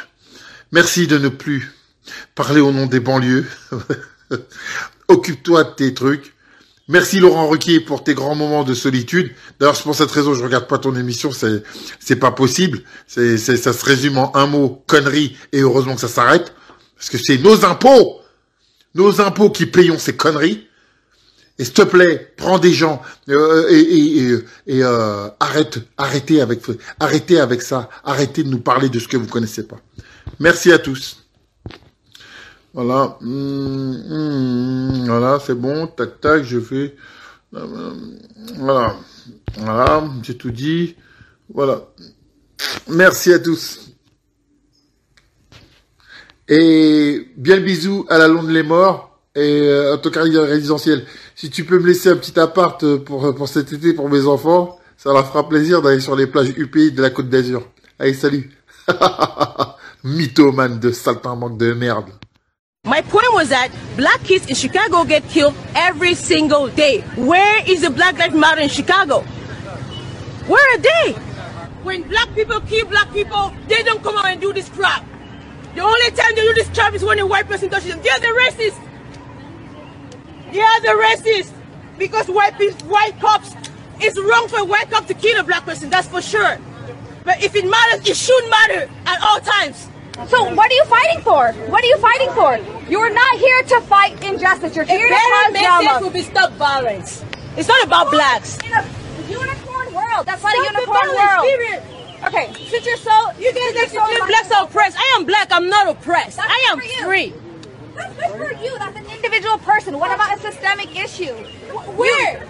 merci 0.72 1.06
de 1.06 1.18
ne 1.18 1.28
plus 1.28 1.72
parler 2.34 2.60
au 2.60 2.72
nom 2.72 2.86
des 2.86 3.00
banlieues. 3.00 3.46
Occupe-toi 5.08 5.64
de 5.64 5.70
tes 5.70 5.94
trucs. 5.94 6.34
Merci 6.88 7.18
Laurent 7.18 7.48
Ruquier 7.48 7.80
pour 7.80 8.04
tes 8.04 8.14
grands 8.14 8.36
moments 8.36 8.62
de 8.62 8.74
solitude. 8.74 9.32
D'ailleurs, 9.58 9.74
c'est 9.74 9.82
pour 9.82 9.96
cette 9.96 10.10
raison 10.10 10.34
je 10.34 10.44
regarde 10.44 10.68
pas 10.68 10.78
ton 10.78 10.94
émission, 10.94 11.32
c'est 11.32 11.64
c'est 11.98 12.14
pas 12.14 12.30
possible. 12.30 12.82
C'est 13.08 13.38
c'est 13.38 13.56
ça 13.56 13.72
se 13.72 13.84
résume 13.84 14.18
en 14.18 14.36
un 14.36 14.46
mot 14.46 14.84
connerie 14.86 15.36
et 15.52 15.62
heureusement 15.62 15.96
que 15.96 16.00
ça 16.00 16.08
s'arrête 16.08 16.54
parce 16.96 17.10
que 17.10 17.18
c'est 17.18 17.38
nos 17.38 17.64
impôts, 17.64 18.20
nos 18.94 19.20
impôts 19.20 19.50
qui 19.50 19.66
payons 19.66 19.98
ces 19.98 20.16
conneries. 20.16 20.65
Et 21.58 21.64
s'il 21.64 21.72
te 21.72 21.82
plaît, 21.82 22.32
prends 22.36 22.58
des 22.58 22.72
gens 22.72 23.00
euh, 23.30 23.66
et, 23.70 24.42
et, 24.66 24.82
euh, 24.82 25.28
arrête, 25.40 25.78
arrêtez 25.96 26.40
avec, 26.42 26.60
arrêtez 27.00 27.40
avec 27.40 27.62
ça. 27.62 27.88
Arrêtez 28.04 28.42
de 28.42 28.50
nous 28.50 28.60
parler 28.60 28.90
de 28.90 28.98
ce 28.98 29.08
que 29.08 29.16
vous 29.16 29.26
connaissez 29.26 29.66
pas. 29.66 29.78
Merci 30.38 30.70
à 30.70 30.78
tous. 30.78 31.24
Voilà, 32.74 33.16
hum, 33.22 34.02
hum, 34.10 35.04
voilà, 35.06 35.38
c'est 35.44 35.54
bon. 35.54 35.86
Tac, 35.86 36.20
tac, 36.20 36.44
je 36.44 36.60
fais. 36.60 36.94
Voilà, 37.52 38.96
voilà, 39.56 40.04
j'ai 40.22 40.36
tout 40.36 40.50
dit. 40.50 40.94
Voilà. 41.48 41.86
Merci 42.88 43.32
à 43.32 43.38
tous. 43.38 43.80
Et 46.48 47.32
bien 47.36 47.56
le 47.56 47.62
bisou 47.62 48.04
à 48.08 48.18
la 48.18 48.28
Londe 48.28 48.50
les 48.50 48.62
Morts 48.62 49.18
et 49.34 49.62
euh, 49.62 49.96
cas 49.96 50.22
résidentiel. 50.22 51.04
Si 51.38 51.50
tu 51.50 51.64
peux 51.64 51.78
me 51.78 51.86
laisser 51.86 52.08
un 52.08 52.16
petit 52.16 52.40
appart 52.40 52.82
euh, 52.82 52.96
pour, 52.96 53.34
pour 53.34 53.46
cet 53.46 53.70
été 53.70 53.92
pour 53.92 54.08
mes 54.08 54.24
enfants, 54.26 54.80
ça 54.96 55.12
leur 55.12 55.28
fera 55.28 55.46
plaisir 55.46 55.82
d'aller 55.82 56.00
sur 56.00 56.16
les 56.16 56.26
plages 56.26 56.48
UPI 56.56 56.92
de 56.92 57.02
la 57.02 57.10
Côte 57.10 57.28
d'Azur. 57.28 57.68
Allez, 57.98 58.14
salut. 58.14 58.50
Mythomane 60.02 60.80
de 60.80 60.90
saltimbanque 60.92 61.58
de 61.58 61.74
merde. 61.74 62.06
My 62.86 63.02
point 63.02 63.34
was 63.34 63.50
that 63.50 63.68
black 63.98 64.22
kids 64.24 64.46
in 64.48 64.54
Chicago 64.54 65.04
get 65.04 65.28
killed 65.28 65.52
every 65.74 66.14
single 66.14 66.68
day. 66.68 67.02
Where 67.18 67.62
is 67.66 67.82
the 67.82 67.90
Black 67.90 68.16
Lives 68.16 68.34
Matter 68.34 68.62
in 68.62 68.70
Chicago? 68.70 69.20
Where 70.46 70.74
are 70.74 70.78
they? 70.78 71.12
When 71.82 72.02
black 72.04 72.34
people 72.34 72.60
kill 72.62 72.86
black 72.86 73.12
people, 73.12 73.52
they 73.68 73.82
don't 73.82 74.02
come 74.02 74.16
out 74.16 74.24
and 74.24 74.40
do 74.40 74.54
this 74.54 74.70
crap. 74.70 75.04
The 75.74 75.82
only 75.82 76.10
time 76.12 76.34
they 76.34 76.42
do 76.42 76.54
this 76.54 76.70
crap 76.70 76.94
is 76.94 77.04
when 77.04 77.18
a 77.18 77.26
white 77.26 77.46
person 77.46 77.68
touches 77.68 77.90
them. 77.90 78.00
They're 78.02 78.20
the 78.20 78.28
racist. 78.28 78.85
They 80.56 80.62
are 80.62 80.80
the 80.80 80.94
racist. 81.04 81.52
Because 81.98 82.28
white 82.28 82.56
people, 82.56 82.88
white 82.88 83.12
cops, 83.20 83.52
it's 84.00 84.18
wrong 84.18 84.48
for 84.48 84.60
a 84.60 84.64
white 84.64 84.90
cop 84.90 85.06
to 85.08 85.12
kill 85.14 85.38
a 85.38 85.42
black 85.42 85.66
person, 85.66 85.90
that's 85.90 86.08
for 86.08 86.22
sure. 86.22 86.56
But 87.24 87.42
if 87.42 87.54
it 87.54 87.68
matters, 87.68 88.08
it 88.08 88.16
should 88.16 88.48
matter 88.48 88.88
at 89.04 89.20
all 89.22 89.40
times. 89.40 89.88
So 90.28 90.54
what 90.54 90.70
are 90.70 90.74
you 90.74 90.84
fighting 90.86 91.20
for? 91.20 91.52
What 91.68 91.84
are 91.84 91.86
you 91.86 91.98
fighting 91.98 92.30
for? 92.32 92.56
You're 92.88 93.12
not 93.12 93.32
here 93.36 93.62
to 93.64 93.80
fight 93.82 94.12
injustice. 94.24 94.74
You're 94.74 94.86
here 94.86 95.06
a 95.06 95.10
to 95.10 95.14
cause 95.14 95.52
better 95.52 95.82
drama. 95.84 96.00
will 96.00 96.10
be 96.10 96.22
stop 96.22 96.52
violence. 96.52 97.22
It's 97.58 97.68
not 97.68 97.84
about 97.84 98.10
blacks. 98.10 98.56
In 98.64 98.72
a 98.72 98.82
unicorn 99.28 99.92
world. 99.92 100.24
That's 100.24 100.42
not 100.42 100.52
Stop 100.52 100.54
a 100.56 100.72
the 100.72 100.80
unicorn 100.80 101.08
world. 101.16 101.44
period. 101.44 101.82
Okay, 102.28 102.64
since 102.64 102.86
you're 102.86 102.96
so 102.96 103.12
You 103.38 103.52
guys 103.52 103.62
since 103.74 103.76
like 103.76 103.88
to 103.88 103.94
you're 103.94 104.04
so 104.08 104.16
claim 104.16 104.26
blacks 104.26 104.50
are 104.52 104.64
oppressed. 104.64 104.96
I 104.98 105.16
am 105.18 105.26
black. 105.26 105.48
I'm 105.50 105.68
not 105.68 105.86
oppressed. 105.88 106.38
That's 106.38 106.48
I 106.50 106.68
am 106.72 106.80
you. 106.80 107.04
free. 107.04 107.34
That's 107.96 108.14
good 108.14 108.32
for 108.36 108.52
you. 108.62 108.78
That's 108.78 108.96
an 108.96 109.06
individual 109.06 109.58
person. 109.58 109.98
What 109.98 110.12
about 110.12 110.36
a 110.36 110.40
systemic 110.40 110.94
issue? 110.96 111.34
Where? 111.96 112.46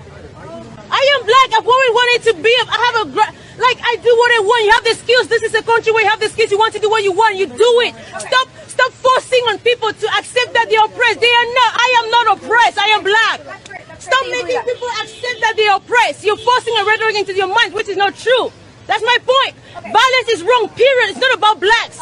I 0.91 1.03
am 1.15 1.21
black. 1.27 1.49
I've 1.59 1.67
always 1.67 1.93
wanted 1.99 2.21
to 2.31 2.43
be. 2.43 2.53
I 2.69 2.79
have 2.87 2.97
a 3.03 3.37
like 3.57 3.79
I 3.83 3.97
do 3.97 4.13
what 4.13 4.31
I 4.37 4.41
want. 4.45 4.65
You 4.65 4.73
have 4.73 4.85
the 4.85 4.95
skills. 4.95 5.29
This 5.29 5.43
is 5.43 5.55
a 5.55 5.63
country 5.63 5.93
where 5.93 6.05
you 6.05 6.11
have 6.11 6.21
the 6.21 6.29
skills. 6.29 6.51
You 6.51 6.59
want 6.59 6.75
to 6.75 6.81
do 6.81 6.91
what 6.91 7.03
you 7.03 7.13
want. 7.13 7.37
You 7.37 7.47
do 7.47 7.73
it. 7.87 7.95
Stop. 8.19 8.49
Stop 8.67 8.93
forcing 8.93 9.41
on 9.49 9.59
people 9.61 9.91
to 9.91 10.07
accept 10.19 10.53
that 10.53 10.69
they're 10.69 10.85
oppressed. 10.85 11.21
They 11.21 11.33
are 11.33 11.49
not. 11.57 11.71
I 11.81 11.89
am 12.05 12.11
not 12.11 12.37
oppressed. 12.37 12.79
I 12.79 12.89
am 12.93 13.03
black. 13.03 13.41
That's 13.41 13.71
right, 13.71 13.85
that's 13.89 14.05
Stop 14.05 14.27
making 14.29 14.61
people 14.69 14.89
accept 15.01 15.41
that 15.41 15.55
they're 15.57 15.77
oppressed. 15.77 16.25
You're 16.25 16.37
forcing 16.37 16.77
a 16.77 16.85
rhetoric 16.85 17.17
into 17.17 17.35
your 17.35 17.49
mind, 17.49 17.73
which 17.73 17.89
is 17.89 17.97
not 17.97 18.15
true. 18.17 18.53
That's 18.87 19.03
my 19.03 19.19
point. 19.23 19.55
Violence 19.83 20.29
is 20.31 20.43
wrong. 20.43 20.69
Period. 20.75 21.11
It's 21.11 21.19
not 21.21 21.35
about 21.35 21.61
blacks. 21.61 21.99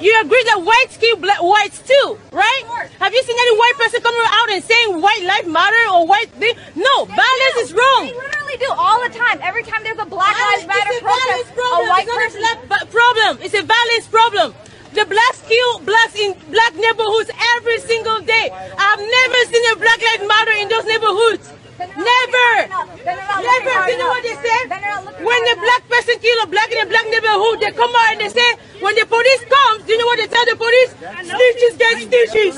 You 0.00 0.14
agree 0.22 0.42
that 0.46 0.62
whites 0.62 0.96
kill 0.96 1.16
black 1.16 1.42
whites 1.42 1.82
too, 1.82 2.18
right? 2.30 2.62
Have 3.02 3.12
you 3.12 3.22
seen 3.22 3.34
any 3.38 3.54
white 3.58 3.74
person 3.78 4.00
coming 4.00 4.22
out 4.26 4.48
and 4.54 4.62
saying 4.62 5.00
white 5.02 5.24
life 5.26 5.46
matter 5.50 5.82
or 5.90 6.06
white 6.06 6.30
thing? 6.38 6.54
No, 6.78 7.04
They 7.04 7.18
violence 7.18 7.54
do. 7.58 7.60
is 7.66 7.70
wrong. 7.74 8.02
They 8.06 8.14
literally 8.14 8.58
do 8.62 8.70
all 8.78 9.02
the 9.02 9.10
time. 9.10 9.40
Every 9.42 9.64
time 9.66 9.82
there's 9.82 9.98
a 9.98 10.06
Black 10.06 10.30
Lives 10.38 10.66
Matter 10.70 10.92
is 10.94 11.02
a 11.02 11.04
violence 11.04 11.50
protest, 11.50 11.54
problem. 11.58 11.82
a 11.82 11.90
white 11.90 12.06
it's 12.06 12.14
person. 12.14 12.42
a 12.46 12.86
problem. 12.86 13.32
It's 13.42 13.56
a 13.58 13.64
violence 13.66 14.06
problem. 14.06 14.48
The 14.94 15.04
blacks 15.04 15.42
kill 15.50 15.70
blacks 15.82 16.14
in 16.14 16.32
black 16.54 16.74
neighborhoods 16.78 17.30
every 17.58 17.78
single 17.82 18.20
day. 18.22 18.48
I've 18.54 19.02
never 19.02 19.38
seen 19.50 19.64
a 19.72 19.76
Black 19.76 19.98
Lives 20.00 20.24
Matter 20.30 20.54
in 20.62 20.68
those 20.70 20.86
neighborhoods. 20.86 21.44
Then 21.78 21.88
they're 21.94 22.02
not 22.02 22.04
Never. 22.04 22.50
looking 22.58 22.74
hard 22.74 22.90
enough. 22.90 23.04
Then 23.06 23.16
they're 23.16 23.22
not 23.22 23.38
Never. 23.38 23.70
looking 23.70 23.88
You 23.88 23.98
know 23.98 24.10
what 24.10 24.22
they 24.26 24.36
say? 24.42 24.58
Then 24.66 24.80
they're 24.82 24.98
not 24.98 25.04
looking 25.06 25.24
When 25.24 25.40
the 25.46 25.54
black 25.62 25.82
person 25.88 26.14
kill 26.18 26.38
a 26.42 26.46
black 26.50 26.70
in 26.74 26.78
a 26.82 26.86
black 26.90 27.06
neighborhood, 27.06 27.56
they 27.62 27.70
come 27.70 27.94
out 27.94 28.08
and 28.12 28.20
they 28.20 28.30
say, 28.34 28.48
when 28.82 28.94
the 28.98 29.06
police 29.06 29.42
comes, 29.46 29.86
do 29.86 29.92
you 29.94 29.98
know 30.02 30.06
what 30.10 30.18
they 30.18 30.26
tell 30.26 30.44
the 30.46 30.56
police? 30.58 30.90
Snitches 31.22 31.74
get 31.78 31.94
stitches. 32.02 32.54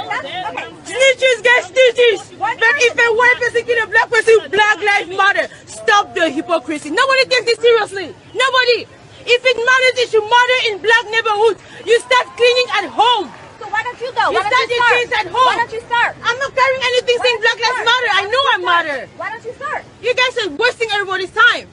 Snitches 0.00 1.38
get 1.44 1.60
stitches. 1.64 2.20
But 2.40 2.56
if 2.88 2.94
a 2.96 3.08
white 3.12 3.36
person 3.40 3.62
kill 3.68 3.84
a 3.84 3.86
black 3.86 4.08
person, 4.08 4.36
black 4.50 4.78
lives 4.80 5.08
matter. 5.12 5.46
Stop 5.66 6.14
the 6.14 6.30
hypocrisy. 6.30 6.90
Nobody 6.90 7.24
takes 7.28 7.44
this 7.44 7.58
seriously. 7.58 8.14
Nobody. 8.32 8.86
If 9.22 9.44
it 9.44 9.56
matters, 9.56 9.96
it 10.00 10.08
should 10.08 10.24
matter 10.24 10.58
in 10.72 10.80
black 10.80 11.04
neighborhoods. 11.12 11.60
You 11.84 12.00
start 12.00 12.26
cleaning 12.36 12.68
at 12.80 12.88
home. 12.88 13.28
Why 13.70 13.82
don't 13.82 14.00
you 14.00 14.10
go? 14.12 14.24
You 14.30 14.38
Why 14.38 14.50
don't 14.50 14.70
you 14.70 14.80
start? 14.82 15.26
at 15.26 15.26
home. 15.30 15.46
Why 15.46 15.56
don't 15.56 15.72
you 15.72 15.82
start? 15.86 16.12
I'm 16.22 16.38
not 16.38 16.52
carrying 16.54 16.82
anything 16.82 17.16
Why 17.18 17.24
saying 17.24 17.40
Black 17.40 17.58
Lives? 17.62 17.82
Matter. 17.86 18.10
I 18.12 18.22
know 18.26 18.42
I 18.52 18.56
matter. 18.58 19.00
Why 19.16 19.30
don't 19.30 19.44
you 19.44 19.54
start? 19.54 19.82
You 20.02 20.12
guys 20.14 20.34
are 20.42 20.50
wasting 20.58 20.88
everybody's 20.92 21.30
time. 21.30 21.66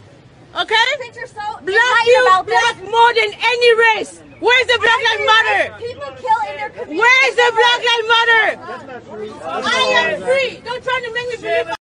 Okay? 0.56 0.88
Since 1.02 1.18
you're 1.18 1.28
so 1.28 1.46
Black 1.62 2.04
about 2.22 2.46
black 2.46 2.76
this, 2.80 2.90
more 2.90 3.12
than 3.14 3.30
any 3.34 3.72
race. 3.98 4.22
Where's 4.40 4.68
the 4.68 4.78
Black 4.78 5.00
Lives 5.02 5.26
Matter? 5.26 5.62
People 5.82 6.12
kill 6.22 6.42
in 6.50 6.56
their 6.58 6.70
community. 6.70 7.02
Where's 7.02 7.36
the 7.36 7.50
Black 7.58 7.80
Lives 7.90 8.08
Matter? 8.14 8.46
I 9.66 9.82
am 9.98 10.22
free. 10.22 10.62
Don't 10.64 10.84
try 10.84 11.02
to 11.02 11.14
make 11.14 11.28
me 11.30 11.36
believe 11.42 11.77